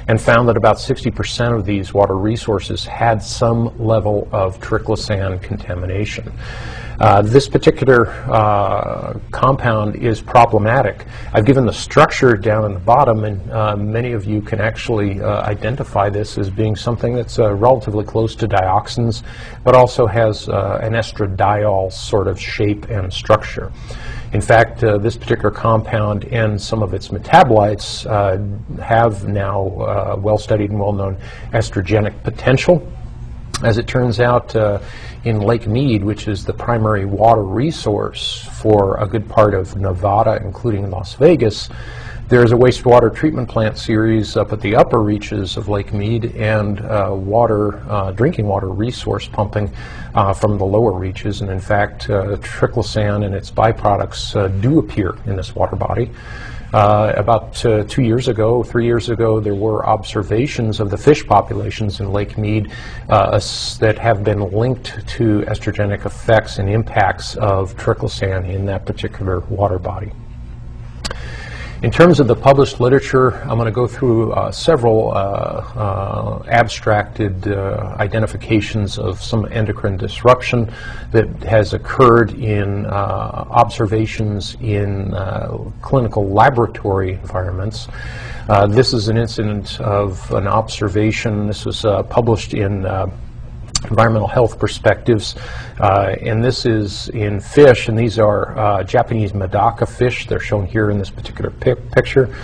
and 0.09 0.21
found 0.21 0.49
that 0.49 0.57
about 0.57 0.77
60% 0.77 1.57
of 1.57 1.67
these 1.67 1.93
water 1.93 2.17
resources 2.17 2.85
had 2.85 3.23
some 3.23 3.77
level 3.79 4.29
of 4.33 4.59
triclosan 4.61 5.43
contamination. 5.43 6.33
Uh, 7.01 7.23
this 7.23 7.49
particular 7.49 8.09
uh, 8.31 9.19
compound 9.31 9.97
is 9.97 10.21
problematic. 10.21 11.07
I've 11.33 11.47
given 11.47 11.65
the 11.65 11.73
structure 11.73 12.37
down 12.37 12.67
in 12.67 12.75
the 12.75 12.81
bottom, 12.81 13.25
and 13.25 13.51
uh, 13.51 13.75
many 13.75 14.13
of 14.13 14.27
you 14.27 14.43
can 14.43 14.61
actually 14.61 15.19
uh, 15.19 15.41
identify 15.41 16.11
this 16.11 16.37
as 16.37 16.51
being 16.51 16.77
something 16.77 17.15
that's 17.15 17.39
uh, 17.39 17.55
relatively 17.55 18.05
close 18.05 18.35
to 18.37 18.47
dioxins, 18.47 19.23
but 19.65 19.75
also 19.75 20.07
has 20.07 20.49
an 20.49 20.93
estradiol 20.93 21.91
sort 21.91 22.29
of 22.29 22.39
shape 22.39 22.91
and 22.91 23.11
structure. 23.11 23.73
In 24.35 24.43
fact, 24.43 24.81
this 24.81 25.17
particular 25.17 25.51
compound 25.51 26.25
and 26.27 26.61
some 26.61 26.83
of 26.83 26.93
its 26.93 27.09
metabolites 27.09 28.05
have 28.79 29.27
now 29.27 30.17
well-studied 30.19 30.71
and 30.71 30.79
well-known 30.79 31.17
estrogenic 31.53 32.23
potential. 32.23 32.87
As 33.63 33.77
it 33.77 33.87
turns 33.87 34.21
out, 34.21 34.57
uh, 34.57 34.81
in 35.25 35.41
Lake 35.41 35.67
Mead, 35.67 36.03
which 36.03 36.29
is 36.29 36.47
the 36.47 36.53
primary 36.55 37.05
water 37.05 37.43
resource 37.43 38.49
for 38.55 38.97
a 38.97 39.07
good 39.07 39.29
part 39.29 39.53
of 39.53 39.77
Nevada, 39.77 40.41
including 40.43 40.91
Las 40.91 41.13
Vegas, 41.15 41.69
there's 42.29 42.53
a 42.53 42.55
wastewater 42.55 43.15
treatment 43.15 43.49
plant 43.49 43.77
series 43.77 44.37
up 44.37 44.53
at 44.53 44.61
the 44.61 44.77
upper 44.77 45.01
reaches 45.03 45.57
of 45.57 45.69
Lake 45.69 45.93
Mead 45.93 46.37
and 46.37 46.81
uh, 46.81 47.11
water, 47.13 47.83
uh, 47.91 48.13
drinking 48.13 48.47
water 48.47 48.69
resource 48.69 49.27
pumping 49.27 49.71
uh, 50.15 50.33
from 50.33 50.57
the 50.57 50.65
lower 50.65 50.93
reaches. 50.93 51.41
And 51.43 51.51
in 51.51 51.61
fact, 51.61 52.09
uh, 52.09 52.37
triclosan 52.37 53.27
and 53.27 53.35
its 53.35 53.51
byproducts 53.51 54.37
uh, 54.37 54.49
do 54.49 54.79
appear 54.79 55.17
in 55.27 55.37
this 55.37 55.55
water 55.55 55.77
body. 55.77 56.11
Uh, 56.73 57.13
about 57.17 57.65
uh, 57.67 57.83
two 57.85 58.03
years 58.03 58.29
ago, 58.29 58.63
three 58.63 58.85
years 58.85 59.09
ago, 59.09 59.41
there 59.41 59.57
were 59.57 59.85
observations 59.85 60.79
of 60.79 60.89
the 60.89 60.97
fish 60.97 61.27
populations 61.27 61.99
in 61.99 62.13
Lake 62.13 62.39
Mead 62.39 62.71
uh, 63.09 63.41
that 63.81 63.99
have 63.99 64.23
been 64.23 64.53
linked 64.53 65.07
to 65.09 65.41
estrogenic 65.49 66.07
effects 66.07 66.59
and 66.59 66.71
impacts 66.71 67.35
of 67.37 67.77
triclosan 67.77 68.49
in 68.49 68.67
that 68.67 68.87
particular 68.87 69.41
water 69.41 69.81
body. 69.81 70.13
In 71.83 71.91
terms 71.91 72.21
of 72.21 72.27
the 72.27 72.37
published 72.37 72.79
literature, 72.79 73.37
I'm 73.45 73.57
going 73.57 73.65
to 73.65 73.71
go 73.71 73.87
through 73.87 74.35
uh, 74.35 74.53
several 74.53 75.13
uh, 75.13 75.15
uh, 75.15 76.43
abstracted 76.47 77.49
uh, 77.49 77.97
identifications 77.99 78.99
of 78.99 79.23
some 79.23 79.51
endocrine 79.51 79.97
disruption 79.97 80.71
that 81.13 81.27
has 81.45 81.73
occurred 81.73 82.33
in 82.33 82.85
uh, 82.85 82.91
observations 82.91 84.59
in 84.61 85.15
uh, 85.15 85.57
clinical 85.81 86.29
laboratory 86.29 87.15
environments. 87.15 87.89
This 88.69 88.93
is 88.93 89.09
an 89.09 89.17
incident 89.17 89.81
of 89.81 90.31
an 90.33 90.47
observation. 90.47 91.47
This 91.47 91.65
was 91.65 91.81
published 92.11 92.53
in 92.53 92.83
environmental 93.89 94.29
health 94.29 94.59
perspectives. 94.59 95.35
Uh, 95.79 96.15
and 96.21 96.45
this 96.45 96.67
is 96.67 97.09
in 97.11 97.41
fish, 97.41 97.89
and 97.89 97.99
these 97.99 98.19
are 98.19 98.59
uh, 98.59 98.83
Japanese 98.85 99.33
Medaka 99.33 99.89
fish. 99.89 100.27
They're 100.27 100.41
shown 100.41 100.67
here 100.67 100.91
in 100.91 100.99
this 100.99 101.11
particular 101.11 101.51
pic- 101.51 101.91
picture. 101.91 102.35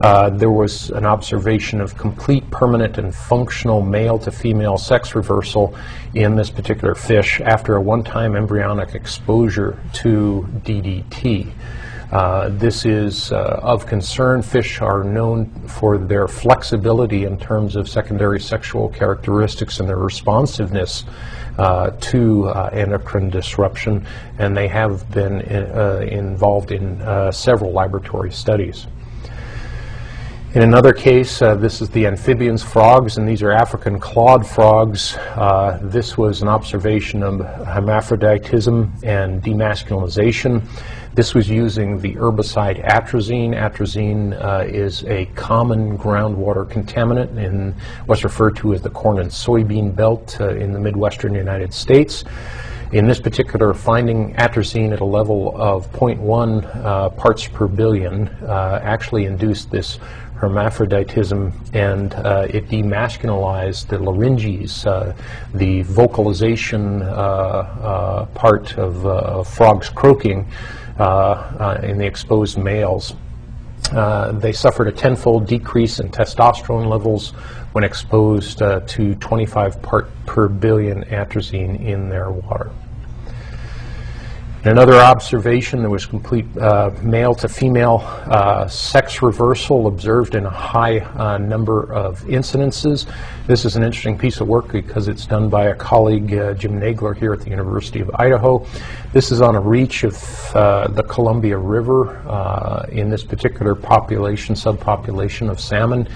Uh, 0.00 0.30
there 0.30 0.50
was 0.50 0.90
an 0.90 1.04
observation 1.04 1.80
of 1.80 1.96
complete, 1.96 2.48
permanent, 2.50 2.98
and 2.98 3.12
functional 3.12 3.82
male 3.82 4.18
to 4.18 4.30
female 4.30 4.78
sex 4.78 5.14
reversal 5.14 5.74
in 6.14 6.36
this 6.36 6.50
particular 6.50 6.94
fish 6.94 7.40
after 7.40 7.76
a 7.76 7.80
one 7.80 8.04
time 8.04 8.36
embryonic 8.36 8.94
exposure 8.94 9.76
to 9.92 10.46
DDT. 10.64 11.50
Uh, 12.10 12.48
this 12.50 12.86
is 12.86 13.32
uh, 13.32 13.60
of 13.62 13.86
concern. 13.86 14.40
Fish 14.40 14.80
are 14.80 15.04
known 15.04 15.46
for 15.68 15.98
their 15.98 16.26
flexibility 16.26 17.24
in 17.24 17.38
terms 17.38 17.76
of 17.76 17.86
secondary 17.88 18.40
sexual 18.40 18.88
characteristics 18.88 19.80
and 19.80 19.88
their 19.88 19.98
responsiveness 19.98 21.04
uh, 21.58 21.90
to 22.00 22.48
uh, 22.48 22.70
endocrine 22.72 23.28
disruption, 23.28 24.06
and 24.38 24.56
they 24.56 24.68
have 24.68 25.10
been 25.10 25.42
uh, 25.42 25.98
involved 26.08 26.70
in 26.70 26.98
several 27.32 27.72
laboratory 27.72 28.32
studies. 28.32 28.86
In 30.54 30.62
another 30.62 30.94
case, 30.94 31.42
uh, 31.42 31.56
this 31.56 31.82
is 31.82 31.90
the 31.90 32.06
amphibians 32.06 32.62
frogs, 32.62 33.18
and 33.18 33.28
these 33.28 33.42
are 33.42 33.52
African 33.52 34.00
clawed 34.00 34.46
frogs. 34.46 35.14
Uh, 35.36 35.78
this 35.82 36.16
was 36.16 36.40
an 36.40 36.48
observation 36.48 37.22
of 37.22 37.40
hermaphroditism 37.40 38.90
and 39.02 39.42
demasculinization. 39.42 40.66
This 41.18 41.34
was 41.34 41.50
using 41.50 41.98
the 41.98 42.14
herbicide 42.14 42.80
atrazine. 42.86 43.52
Atrazine 43.52 44.40
uh, 44.40 44.64
is 44.68 45.02
a 45.06 45.24
common 45.34 45.98
groundwater 45.98 46.64
contaminant 46.64 47.36
in 47.36 47.74
what's 48.06 48.22
referred 48.22 48.54
to 48.58 48.72
as 48.72 48.82
the 48.82 48.90
corn 48.90 49.18
and 49.18 49.28
soybean 49.28 49.96
belt 49.96 50.40
uh, 50.40 50.50
in 50.50 50.72
the 50.72 50.78
Midwestern 50.78 51.34
United 51.34 51.74
States. 51.74 52.22
In 52.92 53.08
this 53.08 53.18
particular 53.18 53.74
finding, 53.74 54.32
atrazine 54.34 54.92
at 54.92 55.00
a 55.00 55.04
level 55.04 55.56
of 55.56 55.90
0.1 55.90 56.84
uh, 56.84 57.08
parts 57.08 57.48
per 57.48 57.66
billion 57.66 58.28
uh, 58.28 58.78
actually 58.84 59.24
induced 59.24 59.72
this 59.72 59.98
hermaphroditism 60.36 61.52
and 61.74 62.14
uh, 62.14 62.46
it 62.48 62.68
demasculinized 62.68 63.88
the 63.88 63.98
larynges, 63.98 64.86
uh, 64.86 65.12
the 65.54 65.82
vocalization 65.82 67.02
uh, 67.02 67.06
uh, 67.06 68.24
part 68.26 68.78
of 68.78 69.04
uh, 69.04 69.42
frogs 69.42 69.88
croaking 69.88 70.46
in 70.98 71.98
the 71.98 72.06
exposed 72.06 72.58
males. 72.58 73.14
Uh, 73.92 74.32
they 74.32 74.52
suffered 74.52 74.88
a 74.88 74.92
tenfold 74.92 75.46
decrease 75.46 75.98
in 75.98 76.10
testosterone 76.10 76.88
levels 76.88 77.30
when 77.72 77.84
exposed 77.84 78.60
uh, 78.60 78.80
to 78.80 79.14
25 79.14 79.80
part 79.80 80.10
per 80.26 80.48
billion 80.48 81.04
atrazine 81.04 81.82
in 81.82 82.08
their 82.08 82.30
water. 82.30 82.70
Another 84.64 84.94
observation, 84.94 85.80
there 85.80 85.90
was 85.90 86.04
complete 86.04 86.44
uh, 86.58 86.90
male 87.00 87.32
to 87.36 87.48
female 87.48 88.02
uh, 88.26 88.66
sex 88.66 89.22
reversal 89.22 89.86
observed 89.86 90.34
in 90.34 90.44
a 90.46 90.50
high 90.50 90.98
uh, 90.98 91.38
number 91.38 91.92
of 91.92 92.20
incidences. 92.22 93.06
This 93.46 93.64
is 93.64 93.76
an 93.76 93.84
interesting 93.84 94.18
piece 94.18 94.40
of 94.40 94.48
work 94.48 94.72
because 94.72 95.06
it's 95.06 95.26
done 95.26 95.48
by 95.48 95.66
a 95.66 95.76
colleague, 95.76 96.34
uh, 96.34 96.54
Jim 96.54 96.72
Nagler, 96.72 97.16
here 97.16 97.32
at 97.32 97.40
the 97.40 97.50
University 97.50 98.00
of 98.00 98.10
Idaho. 98.16 98.66
This 99.12 99.30
is 99.30 99.40
on 99.40 99.54
a 99.54 99.60
reach 99.60 100.02
of 100.02 100.16
uh, 100.56 100.88
the 100.88 101.04
Columbia 101.04 101.56
River 101.56 102.16
uh, 102.28 102.84
in 102.90 103.10
this 103.10 103.22
particular 103.22 103.76
population, 103.76 104.56
subpopulation 104.56 105.50
of 105.50 105.60
salmon. 105.60 106.08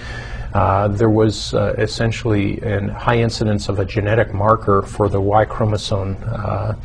Uh, 0.53 0.87
there 0.87 1.09
was 1.09 1.53
uh, 1.55 1.73
essentially 1.79 2.61
a 2.61 2.93
high 2.93 3.17
incidence 3.17 3.69
of 3.69 3.79
a 3.79 3.85
genetic 3.85 4.33
marker 4.33 4.83
for 4.83 5.09
the 5.09 5.19
Y 5.19 5.45
chromosome. 5.45 6.15
Uh, 6.27 6.75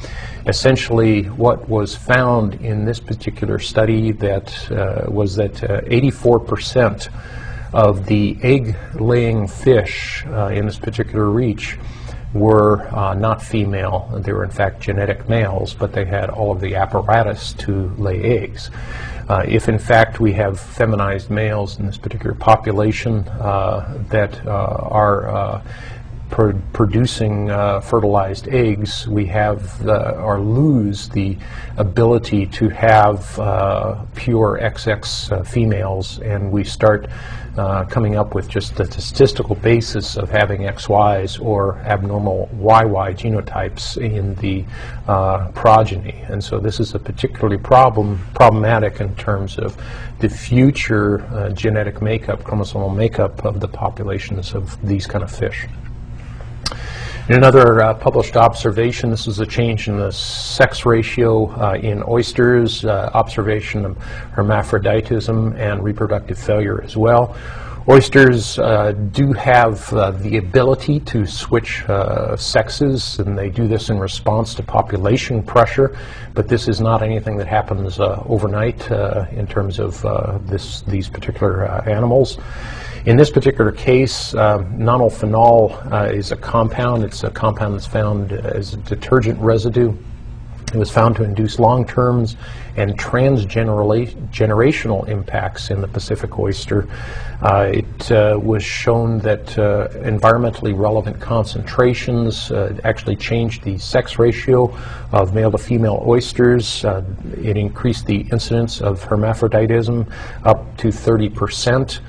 essentially, 0.47 1.25
what 1.25 1.69
was 1.69 1.95
found 1.95 2.55
in 2.55 2.87
this 2.87 2.99
particular 2.99 3.59
study 3.59 4.11
that 4.13 4.73
uh, 4.73 5.11
was 5.11 5.37
that 5.37 5.53
84% 5.53 7.09
uh, 7.09 7.77
of 7.77 8.07
the 8.07 8.39
egg-laying 8.43 9.47
fish 9.47 10.25
in 10.25 10.65
this 10.65 10.79
particular 10.79 11.29
reach 11.29 11.77
were 12.35 12.89
not 13.15 13.43
female. 13.43 14.11
They 14.23 14.33
were 14.33 14.45
in 14.45 14.51
fact 14.51 14.81
genetic 14.81 15.29
males, 15.29 15.75
but 15.75 15.93
they 15.93 16.05
had 16.05 16.31
all 16.31 16.53
of 16.53 16.61
the 16.61 16.77
apparatus 16.77 17.53
to 17.55 17.89
lay 17.97 18.23
eggs. 18.23 18.71
Uh, 19.29 19.45
if 19.47 19.69
in 19.69 19.79
fact 19.79 20.21
we 20.21 20.33
have 20.33 20.59
feminized 20.59 21.29
males 21.31 21.79
in 21.79 21.87
this 21.87 21.99
particular 21.99 22.35
population 22.35 23.29
uh, 23.29 24.03
that 24.09 24.47
uh, 24.47 24.51
are 24.51 25.63
uh, 26.31 26.35
pr 26.35 26.51
producing 26.73 27.51
uh, 27.51 27.81
fertilized 27.81 28.49
eggs, 28.49 29.09
we 29.09 29.27
have 29.27 29.83
the, 29.85 30.19
or 30.19 30.41
lose 30.41 31.09
the 31.09 31.37
ability 31.77 32.47
to 32.47 32.69
have 32.69 33.35
pure 34.15 34.59
XX 34.63 35.47
females, 35.47 36.19
and 36.21 36.51
we 36.51 36.65
start 36.65 37.09
uh, 37.59 37.85
coming 37.87 38.15
up 38.15 38.35
with 38.37 38.49
just 38.49 38.77
the 38.77 38.85
statistical 38.85 39.57
basis 39.57 40.17
of 40.17 40.31
having 40.31 40.63
XYs 40.63 41.45
or 41.45 41.77
abnormal 41.79 42.49
YY 42.55 43.17
genotypes 43.17 43.97
in 43.97 44.35
the 44.37 44.65
uh, 45.09 45.49
progeny. 45.49 46.23
And 46.29 46.43
so 46.43 46.61
this 46.61 46.79
is 46.79 46.95
a 46.95 47.01
particularly 47.01 47.59
problem, 47.59 48.25
problematic 48.35 49.01
in 49.01 49.15
terms 49.17 49.59
of 49.59 49.77
the 50.21 50.29
future 50.29 51.23
uh, 51.33 51.51
genetic 51.51 52.01
makeup, 52.01 52.45
chromosomal 52.45 52.95
makeup 52.95 53.45
of 53.45 53.59
the 53.59 53.69
populations 53.69 54.55
of 54.55 54.81
these 54.87 55.07
kind 55.07 55.25
of 55.25 55.31
fish. 55.31 55.67
In 57.29 57.35
another 57.35 57.83
uh, 57.83 57.93
published 57.93 58.39
observation, 58.39 59.11
this 59.11 59.27
is 59.27 59.39
a 59.39 59.45
change 59.45 59.87
in 59.87 59.99
the 59.99 60.11
sex 60.11 60.87
ratio 60.87 61.51
uh, 61.61 61.75
in 61.75 62.03
oysters, 62.09 62.87
uh, 62.87 63.11
observation 63.13 63.85
of 63.85 63.99
hermaphroditism 64.33 65.53
and 65.59 65.85
reproductive 65.85 66.39
failure 66.39 66.83
as 66.83 66.97
well. 66.97 67.37
Oysters 67.87 68.59
uh, 68.59 68.93
do 69.13 69.35
have 69.35 69.93
uh, 69.93 70.13
the 70.13 70.39
ability 70.39 71.01
to 71.01 71.27
switch 71.27 71.87
uh, 71.91 72.35
sexes, 72.35 73.19
and 73.19 73.37
they 73.37 73.51
do 73.51 73.69
this 73.69 73.91
in 73.91 73.99
response 73.99 74.55
to 74.55 74.63
population 74.63 75.43
pressure, 75.43 75.95
but 76.33 76.49
this 76.49 76.67
is 76.67 76.81
not 76.81 77.03
anything 77.03 77.37
that 77.37 77.47
happens 77.47 78.01
overnight 78.01 78.91
in 79.33 79.47
terms 79.47 79.79
of 79.79 80.01
this, 80.47 80.81
these 80.83 81.11
particular 81.11 81.67
animals. 81.87 82.39
In 83.09 83.17
this 83.17 83.31
particular 83.31 83.73
case, 83.73 84.35
uh, 84.35 84.59
nonylphenol 84.59 85.91
uh, 85.91 86.13
is 86.13 86.31
a 86.31 86.37
compound. 86.37 87.05
It's 87.05 87.25
a 87.25 87.31
compound 87.31 87.73
that's 87.73 87.87
found 87.87 88.33
as 88.33 88.75
a 88.75 88.77
detergent 88.77 89.41
residue. 89.41 89.97
It 90.75 90.77
was 90.77 90.91
found 90.91 91.17
to 91.17 91.25
induce 91.25 91.59
long-term 91.59 92.27
and 92.77 92.99
transgenerational 92.99 95.09
impacts 95.09 95.71
in 95.71 95.81
the 95.81 95.89
Pacific 95.89 96.39
oyster. 96.39 96.87
Uh, 97.41 97.71
it 97.73 98.13
uh, 98.13 98.39
was 98.43 98.63
shown 98.63 99.21
that 99.21 99.59
uh, 99.59 99.89
environmentally 100.05 100.79
relevant 100.79 101.19
concentrations 101.19 102.51
uh, 102.51 102.79
actually 102.85 103.17
changed 103.17 103.65
the 103.65 103.79
sex 103.79 104.19
ratio 104.19 104.77
of 105.13 105.35
male 105.35 105.51
to 105.51 105.57
female 105.57 106.05
oysters. 106.07 106.85
Uh, 106.85 107.03
it 107.39 107.57
increased 107.57 108.05
the 108.05 108.29
incidence 108.33 108.83
of 108.83 109.03
hermaphroditism 109.03 110.07
up 110.45 110.77
to 110.77 110.93
30 110.93 111.31
percent. 111.31 112.03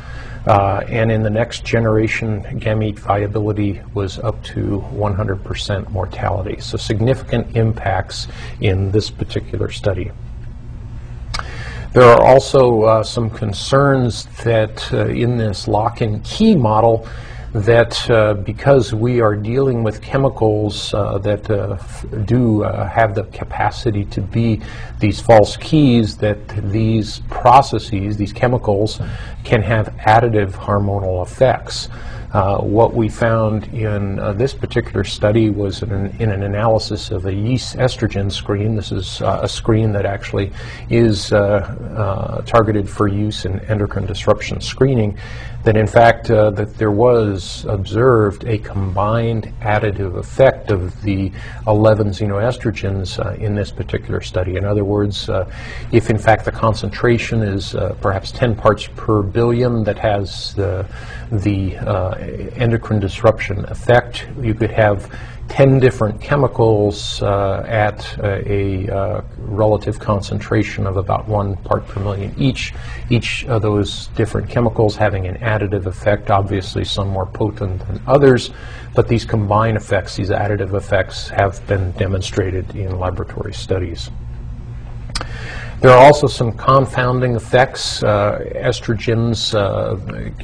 Uh, 0.50 0.84
and 0.88 1.12
in 1.12 1.22
the 1.22 1.30
next 1.30 1.64
generation, 1.64 2.42
gamete 2.60 2.98
viability 2.98 3.80
was 3.94 4.18
up 4.18 4.44
to 4.44 4.84
100% 4.96 5.92
mortality. 5.92 6.60
So 6.60 6.76
significant 6.76 7.56
impacts 7.56 8.28
in 8.60 8.90
this 8.90 9.12
particular 9.12 9.70
study. 9.70 10.10
There 11.94 12.02
are 12.02 12.24
also 12.26 12.82
uh, 12.82 13.04
some 13.04 13.30
concerns 13.30 14.26
that 14.44 14.92
uh, 14.92 15.06
in 15.10 15.38
this 15.38 15.68
lock 15.68 16.02
and 16.02 16.24
key 16.24 16.56
model, 16.56 17.08
that 17.54 18.10
uh, 18.12 18.36
because 18.36 18.94
we 18.94 19.22
are 19.22 19.36
dealing 19.36 19.84
with 19.84 20.02
chemicals 20.02 20.94
uh, 20.94 21.18
that 21.20 21.50
uh, 21.50 21.78
do 22.26 22.64
uh, 22.64 22.88
have 22.88 23.16
the 23.16 23.24
capacity 23.26 24.06
to 24.06 24.22
be 24.22 24.62
these 25.00 25.20
false 25.20 25.58
keys, 25.58 26.18
that 26.18 26.48
these 26.72 27.20
processes, 27.30 28.18
these 28.18 28.34
chemicals, 28.34 29.02
can 29.44 29.62
have 29.64 29.88
additive 30.08 30.52
hormonal 30.52 31.26
effects. 31.26 31.90
Uh, 32.32 32.60
what 32.60 32.94
we 32.94 33.10
found 33.10 33.66
in 33.74 34.20
uh, 34.20 34.34
this 34.34 34.54
particular 34.54 35.04
study 35.04 35.50
was 35.50 35.82
in 35.82 35.92
an, 35.92 36.16
in 36.20 36.30
an, 36.30 36.44
analysis 36.44 37.10
of 37.10 37.26
a 37.26 37.34
yeast 37.34 37.76
estrogen 37.78 38.32
screen. 38.32 38.76
This 38.76 38.92
is 38.92 39.20
uh, 39.22 39.40
a 39.42 39.50
screen 39.50 39.92
that 39.94 40.06
actually 40.06 40.52
is 40.92 41.34
uh, 41.34 42.44
targeted 42.46 42.88
for 42.88 43.08
use 43.08 43.46
in 43.46 43.60
endocrine 43.62 44.06
disruption 44.06 44.62
screening 44.62 45.18
that 45.64 45.76
in 45.76 45.88
fact 45.88 46.32
uh, 46.32 46.50
that 46.52 46.78
there 46.78 46.92
was 46.92 47.66
observed 47.68 48.46
a 48.46 48.58
combined 48.60 49.54
additive 49.62 50.16
effect 50.18 50.72
of 50.72 51.02
the 51.02 51.32
11 51.68 52.10
xenoestrogens 52.10 53.24
uh, 53.24 53.34
in 53.34 53.56
this 53.56 53.70
particular 53.70 54.22
study. 54.22 54.56
In 54.56 54.64
other 54.64 54.86
words, 54.86 55.30
uh, 55.30 55.52
if 55.92 56.10
in 56.10 56.18
fact 56.18 56.46
the 56.46 56.52
concentration 56.52 57.42
is 57.42 57.76
uh, 57.76 57.96
perhaps 58.02 58.32
10 58.32 58.56
parts 58.56 58.88
per 58.96 59.22
billion 59.22 59.84
that 59.84 60.00
has 60.00 60.54
the, 60.56 60.86
the 61.32 61.76
uh, 61.78 62.16
endocrine 62.56 63.00
disruption 63.00 63.66
effect, 63.66 64.28
you 64.42 64.54
could 64.54 64.72
have 64.72 65.12
10 65.50 65.80
different 65.80 66.22
chemicals 66.22 67.22
uh, 67.24 67.66
at 67.68 68.18
a, 68.20 68.88
a 68.88 68.96
uh, 68.96 69.22
relative 69.38 70.00
concentration 70.00 70.86
of 70.86 70.96
about 70.96 71.28
one 71.28 71.58
part 71.58 71.86
per 71.88 72.00
million 72.02 72.34
each. 72.38 72.74
Each 73.10 73.46
of 73.46 73.62
those 73.62 74.08
different 74.08 74.50
chemicals 74.50 74.96
having 74.96 75.28
an 75.28 75.38
additive 75.38 75.88
effect, 75.88 76.30
obviously 76.30 76.86
some 76.86 77.10
more 77.10 77.26
potent 77.26 77.86
than 77.88 78.02
others, 78.08 78.52
but 78.94 79.08
these 79.08 79.26
combined 79.26 79.76
effects, 79.76 80.16
these 80.16 80.30
additive 80.30 80.76
effects, 80.76 81.28
have 81.30 81.66
been 81.68 81.92
demonstrated 81.94 82.76
in 82.76 82.98
laboratory 83.00 83.54
studies. 83.54 84.12
There 85.82 85.92
are 85.92 86.06
also 86.06 86.28
some 86.28 86.52
confounding 86.52 87.36
effects, 87.36 88.04
uh, 88.04 88.40
estrogens 88.54 89.54
uh, 89.56 89.96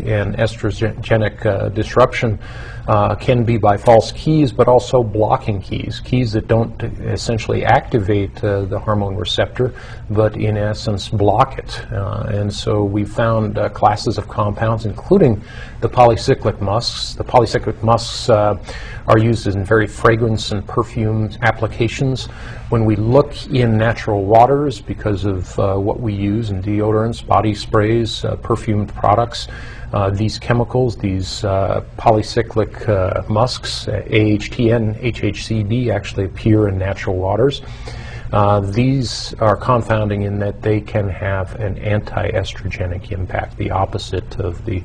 and 0.01 0.33
estrogenic 0.37 1.45
uh, 1.45 1.67
disruption 1.69 2.39
uh, 2.87 3.15
can 3.15 3.43
be 3.43 3.57
by 3.57 3.77
false 3.77 4.11
keys, 4.11 4.51
but 4.51 4.67
also 4.67 5.03
blocking 5.03 5.61
keys, 5.61 5.99
keys 5.99 6.31
that 6.33 6.47
don't 6.47 6.83
essentially 6.83 7.65
activate 7.65 8.43
uh, 8.43 8.61
the 8.65 8.77
hormone 8.77 9.15
receptor, 9.15 9.73
but 10.09 10.35
in 10.37 10.55
essence 10.55 11.09
block 11.09 11.57
it. 11.57 11.91
Uh, 11.91 12.27
and 12.29 12.53
so 12.53 12.83
we 12.83 13.03
found 13.03 13.57
uh, 13.57 13.69
classes 13.69 14.17
of 14.17 14.27
compounds, 14.27 14.85
including 14.85 15.41
the 15.81 15.89
polycyclic 15.89 16.61
musks. 16.61 17.15
The 17.15 17.23
polycyclic 17.23 17.81
musks 17.81 18.29
uh, 18.29 18.57
are 19.07 19.17
used 19.17 19.47
in 19.47 19.63
very 19.65 19.87
fragrance 19.87 20.51
and 20.51 20.65
perfume 20.67 21.31
applications. 21.41 22.25
When 22.69 22.85
we 22.85 22.95
look 22.95 23.47
in 23.47 23.77
natural 23.77 24.25
waters, 24.25 24.81
because 24.81 25.25
of 25.25 25.57
uh, 25.59 25.75
what 25.75 25.99
we 25.99 26.13
use 26.13 26.49
in 26.49 26.61
deodorants, 26.61 27.25
body 27.25 27.55
sprays, 27.55 28.25
perfumed 28.41 28.93
products, 28.93 29.47
these 30.09 30.37
chemicals, 30.39 30.97
these 30.97 31.43
uh, 31.43 31.83
polycyclic 31.97 32.87
uh, 32.89 33.23
musks, 33.29 33.85
AHTN, 33.85 35.01
HHCB, 35.01 35.89
actually 35.89 36.25
appear 36.25 36.67
in 36.67 36.77
natural 36.77 37.15
waters. 37.15 37.61
Uh, 38.33 38.59
these 38.59 39.33
are 39.35 39.55
confounding 39.55 40.23
in 40.23 40.39
that 40.39 40.61
they 40.61 40.81
can 40.81 41.07
have 41.07 41.55
an 41.55 41.77
anti-estrogenic 41.77 43.11
impact, 43.11 43.55
the 43.57 43.71
opposite 43.71 44.37
of 44.39 44.65
the 44.65 44.83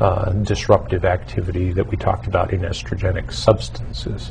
uh, 0.00 0.30
disruptive 0.32 1.04
activity 1.04 1.72
that 1.72 1.88
we 1.88 1.96
talked 1.96 2.28
about 2.28 2.52
in 2.52 2.60
estrogenic 2.60 3.32
substances. 3.32 4.30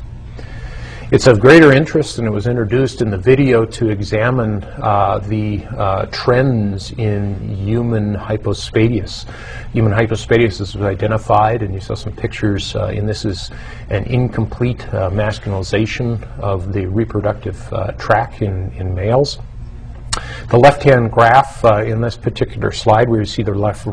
It's 1.12 1.26
of 1.26 1.40
greater 1.40 1.74
interest, 1.74 2.16
and 2.16 2.26
it 2.26 2.30
was 2.30 2.46
introduced 2.46 3.02
in 3.02 3.10
the 3.10 3.18
video 3.18 3.66
to 3.66 3.90
examine 3.90 4.64
uh, 4.64 5.18
the 5.18 5.62
uh, 5.76 6.06
trends 6.06 6.92
in 6.92 7.38
human 7.54 8.14
hypospadias. 8.14 9.26
Human 9.74 9.92
hypospadias 9.92 10.58
was 10.58 10.74
identified, 10.76 11.60
and 11.60 11.74
you 11.74 11.80
saw 11.80 11.94
some 11.94 12.16
pictures, 12.16 12.74
uh, 12.74 12.86
and 12.86 13.06
this 13.06 13.26
is 13.26 13.50
an 13.90 14.04
incomplete 14.04 14.82
uh, 14.94 15.10
masculinization 15.10 16.22
of 16.38 16.72
the 16.72 16.86
reproductive 16.86 17.70
uh, 17.74 17.92
tract 17.98 18.40
in, 18.40 18.72
in 18.78 18.94
males. 18.94 19.38
The 20.48 20.58
left-hand 20.58 21.12
graph 21.12 21.62
uh, 21.62 21.82
in 21.84 22.00
this 22.00 22.16
particular 22.16 22.72
slide, 22.72 23.10
where 23.10 23.20
you 23.20 23.26
see 23.26 23.42
the 23.42 23.52
left 23.52 23.84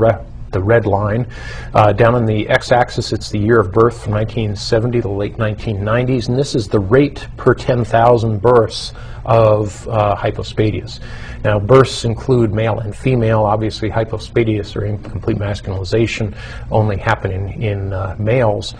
the 0.51 0.61
red 0.61 0.85
line. 0.85 1.27
Uh, 1.73 1.93
down 1.93 2.15
on 2.15 2.25
the 2.25 2.47
x-axis, 2.49 3.13
it's 3.13 3.29
the 3.29 3.39
year 3.39 3.59
of 3.59 3.71
birth 3.71 4.03
from 4.03 4.13
1970 4.13 4.97
to 4.97 5.01
the 5.01 5.09
late 5.09 5.37
1990s, 5.37 6.29
and 6.29 6.37
this 6.37 6.55
is 6.55 6.67
the 6.67 6.79
rate 6.79 7.27
per 7.37 7.53
10,000 7.53 8.41
births 8.41 8.93
of 9.25 9.87
uh, 9.87 10.15
hypospadias. 10.15 10.99
Now, 11.43 11.59
births 11.59 12.03
include 12.03 12.53
male 12.53 12.79
and 12.79 12.95
female. 12.95 13.43
Obviously, 13.43 13.89
hypospadias 13.89 14.75
or 14.75 14.85
incomplete 14.85 15.37
masculinization 15.37 16.35
only 16.71 16.97
happen 16.97 17.31
in, 17.31 17.49
in 17.61 17.93
uh, 17.93 18.15
males 18.17 18.73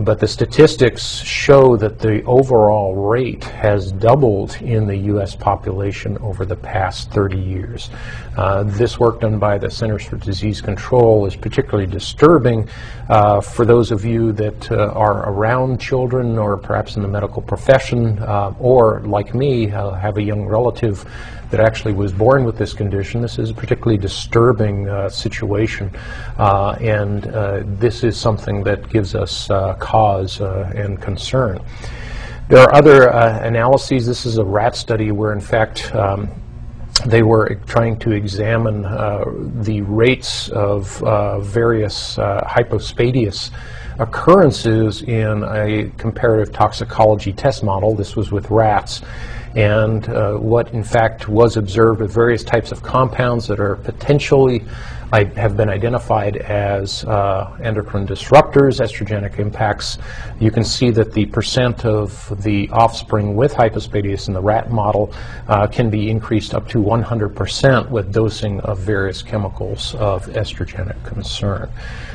but 0.00 0.18
the 0.18 0.28
statistics 0.28 1.18
show 1.20 1.76
that 1.76 1.98
the 1.98 2.22
overall 2.24 2.94
rate 2.94 3.44
has 3.44 3.92
doubled 3.92 4.56
in 4.62 4.86
the 4.86 4.96
U.S. 4.96 5.36
population 5.36 6.16
over 6.18 6.44
the 6.44 6.56
past 6.56 7.10
30 7.10 7.38
years. 7.38 7.90
Uh, 8.36 8.62
this 8.64 8.98
work 8.98 9.20
done 9.20 9.38
by 9.38 9.58
the 9.58 9.70
Centers 9.70 10.04
for 10.04 10.16
Disease 10.16 10.60
Control 10.60 11.26
is 11.26 11.36
particularly 11.36 11.86
disturbing 11.86 12.68
uh, 13.08 13.40
for 13.40 13.64
those 13.64 13.90
of 13.90 14.04
you 14.04 14.32
that 14.32 14.70
uh, 14.72 14.92
are 14.92 15.28
around 15.30 15.80
children 15.80 16.38
or 16.38 16.56
perhaps 16.56 16.96
in 16.96 17.02
the 17.02 17.08
medical 17.08 17.42
profession 17.42 18.18
uh, 18.20 18.54
or, 18.58 19.00
like 19.00 19.34
me, 19.34 19.70
uh, 19.70 19.92
have 19.92 20.16
a 20.16 20.22
young 20.22 20.46
relative 20.46 21.04
that 21.52 21.60
actually 21.60 21.92
was 21.92 22.12
born 22.12 22.44
with 22.44 22.56
this 22.56 22.72
condition. 22.72 23.20
This 23.20 23.38
is 23.38 23.50
a 23.50 23.54
particularly 23.54 23.98
disturbing 23.98 24.88
uh, 24.88 25.10
situation, 25.10 25.94
uh, 26.38 26.76
and 26.80 27.26
uh, 27.26 27.62
this 27.64 28.02
is 28.02 28.16
something 28.16 28.64
that 28.64 28.88
gives 28.88 29.14
us 29.14 29.50
uh, 29.50 29.74
cause 29.74 30.40
uh, 30.40 30.72
and 30.74 31.00
concern. 31.00 31.60
There 32.48 32.58
are 32.58 32.74
other 32.74 33.08
analyses. 33.08 34.06
This 34.06 34.24
is 34.24 34.38
a 34.38 34.44
rat 34.44 34.74
study 34.74 35.12
where, 35.12 35.32
in 35.32 35.40
fact, 35.40 35.94
um, 35.94 36.30
they 37.06 37.22
were 37.22 37.56
trying 37.66 37.98
to 38.00 38.12
examine 38.12 38.84
uh, 38.84 39.24
the 39.60 39.82
rates 39.82 40.48
of 40.50 41.02
uh, 41.02 41.40
various 41.40 42.18
uh, 42.18 42.46
hypospadias 42.48 43.50
occurrences 43.98 45.02
in 45.02 45.44
a 45.44 45.90
comparative 45.98 46.52
toxicology 46.52 47.32
test 47.32 47.62
model. 47.62 47.94
This 47.94 48.16
was 48.16 48.32
with 48.32 48.50
rats 48.50 49.02
and 49.54 50.08
uh, 50.08 50.34
what 50.34 50.72
in 50.72 50.82
fact 50.82 51.28
was 51.28 51.56
observed 51.56 52.00
with 52.00 52.12
various 52.12 52.42
types 52.42 52.72
of 52.72 52.82
compounds 52.82 53.46
that 53.48 53.60
are 53.60 53.76
potentially 53.76 54.64
I 55.12 55.24
have 55.36 55.58
been 55.58 55.68
identified 55.68 56.38
as 56.38 57.04
uh, 57.04 57.54
endocrine 57.62 58.06
disruptors, 58.06 58.80
estrogenic 58.80 59.38
impacts. 59.38 59.98
You 60.40 60.50
can 60.50 60.64
see 60.64 60.88
that 60.88 61.12
the 61.12 61.26
percent 61.26 61.84
of 61.84 62.42
the 62.42 62.70
offspring 62.70 63.36
with 63.36 63.52
hypospadias 63.52 64.28
in 64.28 64.32
the 64.32 64.40
rat 64.40 64.70
model 64.70 65.12
uh, 65.48 65.66
can 65.66 65.90
be 65.90 66.08
increased 66.08 66.54
up 66.54 66.66
to 66.70 66.78
100% 66.78 67.90
with 67.90 68.10
dosing 68.10 68.60
of 68.60 68.78
various 68.78 69.20
chemicals 69.20 69.94
of 69.96 70.24
estrogenic 70.28 71.04
concern. 71.04 71.70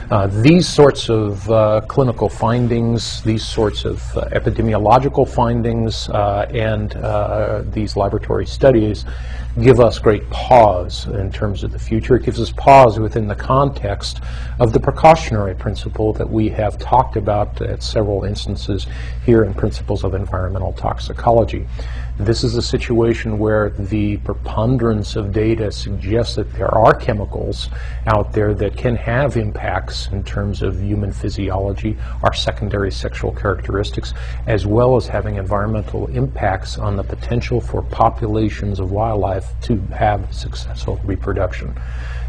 Uh, 0.10 0.26
these 0.28 0.65
sorts 0.65 1.10
of 1.10 1.52
uh, 1.52 1.82
clinical 1.90 2.30
findings, 2.30 3.22
these 3.24 3.45
sorts 3.45 3.84
of 3.84 4.02
uh, 4.15 4.22
epidemiological 4.30 5.28
findings, 5.28 6.07
uh, 6.10 6.48
and 6.52 6.94
these 7.74 7.98
laboratory 7.98 8.48
studies 8.48 9.03
give 9.61 9.80
us 9.80 9.99
great 9.99 10.28
pause 10.30 11.07
in 11.07 11.32
terms 11.32 11.64
of 11.64 11.72
the 11.72 11.80
future. 11.80 12.15
It 12.15 12.24
gives 12.24 12.40
us 12.40 12.52
pause 12.52 12.86
within 12.99 13.27
the 13.27 13.35
context 13.35 14.22
of 14.59 14.72
the 14.72 14.80
precautionary 14.80 15.55
principle 15.55 16.14
that 16.14 16.30
we 16.30 16.47
have 16.49 16.77
talked 16.77 17.18
about 17.18 17.61
at 17.61 17.84
several 17.84 18.23
instances 18.23 18.88
here 19.26 19.43
in 19.43 19.53
Principles 19.53 20.03
of 20.03 20.14
Environmental 20.14 20.73
Toxicology. 20.73 21.68
This 22.19 22.43
is 22.43 22.55
a 22.55 22.64
situation 22.64 23.38
where 23.38 23.69
the 23.69 24.18
preponderance 24.18 25.15
of 25.15 25.31
data 25.31 25.72
suggests 25.72 26.35
that 26.35 26.51
there 26.53 26.73
are 26.73 26.95
chemicals 26.95 27.69
out 28.07 28.34
there 28.34 28.55
that 28.55 28.76
can 28.76 28.95
have 28.95 29.38
impacts 29.38 30.07
in 30.07 30.23
terms 30.23 30.64
of 30.64 30.81
human 30.81 31.14
physiology, 31.14 31.95
our 32.23 32.34
secondary 32.34 32.91
sexual 32.91 33.31
characteristics, 33.34 34.15
as 34.47 34.65
well 34.65 34.95
as 34.95 35.07
having 35.07 35.35
environmental 35.35 36.07
impacts 36.07 36.80
on 36.80 36.95
the 36.95 37.03
potential 37.03 37.61
for 37.61 37.84
populations 37.84 38.80
of 38.80 38.91
wildlife 38.91 39.53
to 39.61 39.77
have 39.93 40.34
successful 40.34 40.99
reproduction. 41.03 41.80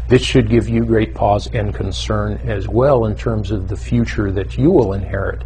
This 0.09 0.23
should 0.23 0.49
give 0.49 0.67
you 0.67 0.85
great 0.85 1.13
pause 1.13 1.47
and 1.53 1.71
concern 1.71 2.39
as 2.43 2.67
well 2.67 3.05
in 3.05 3.15
terms 3.15 3.51
of 3.51 3.67
the 3.67 3.77
future 3.77 4.31
that 4.31 4.57
you 4.57 4.71
will 4.71 4.93
inherit. 4.93 5.43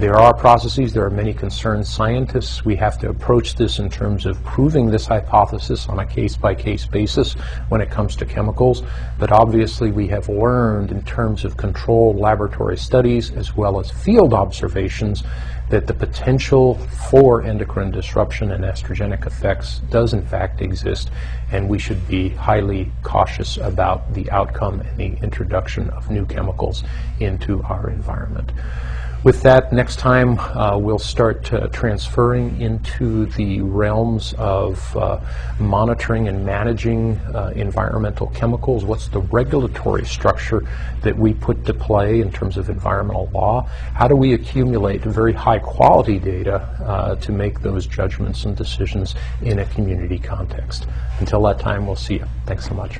There 0.00 0.16
are 0.16 0.34
processes, 0.34 0.92
there 0.92 1.04
are 1.04 1.10
many 1.10 1.32
concerned 1.32 1.86
scientists. 1.86 2.64
We 2.64 2.74
have 2.74 2.98
to 3.00 3.08
approach 3.08 3.54
this 3.54 3.78
in 3.78 3.88
terms 3.88 4.26
of 4.26 4.42
proving 4.42 4.90
this 4.90 5.06
hypothesis 5.06 5.88
on 5.88 6.00
a 6.00 6.06
case-by-case 6.06 6.86
-case 6.86 6.90
basis 6.90 7.34
when 7.68 7.80
it 7.80 7.90
comes 7.90 8.16
to 8.16 8.24
chemicals. 8.24 8.82
But 9.16 9.30
obviously 9.30 9.92
we 9.92 10.08
have 10.08 10.28
learned 10.28 10.90
in 10.90 11.02
terms 11.02 11.44
of 11.44 11.56
controlled 11.56 12.16
laboratory 12.16 12.78
studies 12.78 13.30
as 13.30 13.56
well 13.56 13.78
as 13.78 13.92
field 13.92 14.34
observations 14.34 15.22
that 15.70 15.86
the 15.86 15.94
potential 15.94 16.74
for 17.10 17.42
endocrine 17.42 17.90
disruption 17.90 18.50
and 18.52 18.64
estrogenic 18.64 19.24
effects 19.24 19.78
does 19.90 20.12
in 20.12 20.22
fact 20.26 20.60
exist, 20.60 21.10
and 21.52 21.68
we 21.68 21.78
should 21.78 22.06
be 22.08 22.28
highly 22.30 22.90
cautious 23.02 23.56
about 23.56 24.12
the 24.12 24.28
outcome 24.30 24.80
and 24.80 24.98
the 24.98 25.22
introduction 25.22 25.88
of 25.90 26.10
new 26.10 26.26
chemicals 26.26 26.82
into 27.20 27.62
our 27.62 27.88
environment. 27.88 28.52
With 29.22 29.42
that, 29.42 29.70
next 29.70 29.96
time 29.98 30.38
uh, 30.38 30.78
we'll 30.78 30.98
start 30.98 31.52
uh, 31.52 31.68
transferring 31.68 32.58
into 32.58 33.26
the 33.26 33.60
realms 33.60 34.32
of 34.38 34.96
uh, 34.96 35.20
monitoring 35.58 36.26
and 36.26 36.46
managing 36.46 37.18
uh, 37.34 37.52
environmental 37.54 38.28
chemicals. 38.28 38.86
What's 38.86 39.08
the 39.08 39.20
regulatory 39.20 40.06
structure 40.06 40.66
that 41.02 41.18
we 41.18 41.34
put 41.34 41.66
to 41.66 41.74
play 41.74 42.22
in 42.22 42.32
terms 42.32 42.56
of 42.56 42.70
environmental 42.70 43.28
law? 43.34 43.68
How 43.92 44.08
do 44.08 44.16
we 44.16 44.32
accumulate 44.32 45.02
very 45.02 45.34
high 45.34 45.58
quality 45.58 46.18
data 46.18 46.54
uh, 46.82 47.16
to 47.16 47.30
make 47.30 47.60
those 47.60 47.84
judgments 47.84 48.46
and 48.46 48.56
decisions 48.56 49.16
in 49.42 49.58
a 49.58 49.66
community 49.66 50.18
context? 50.18 50.86
Until 51.18 51.42
that 51.42 51.60
time, 51.60 51.86
we'll 51.86 51.94
see 51.94 52.14
you. 52.14 52.26
Thanks 52.46 52.66
so 52.66 52.72
much. 52.72 52.98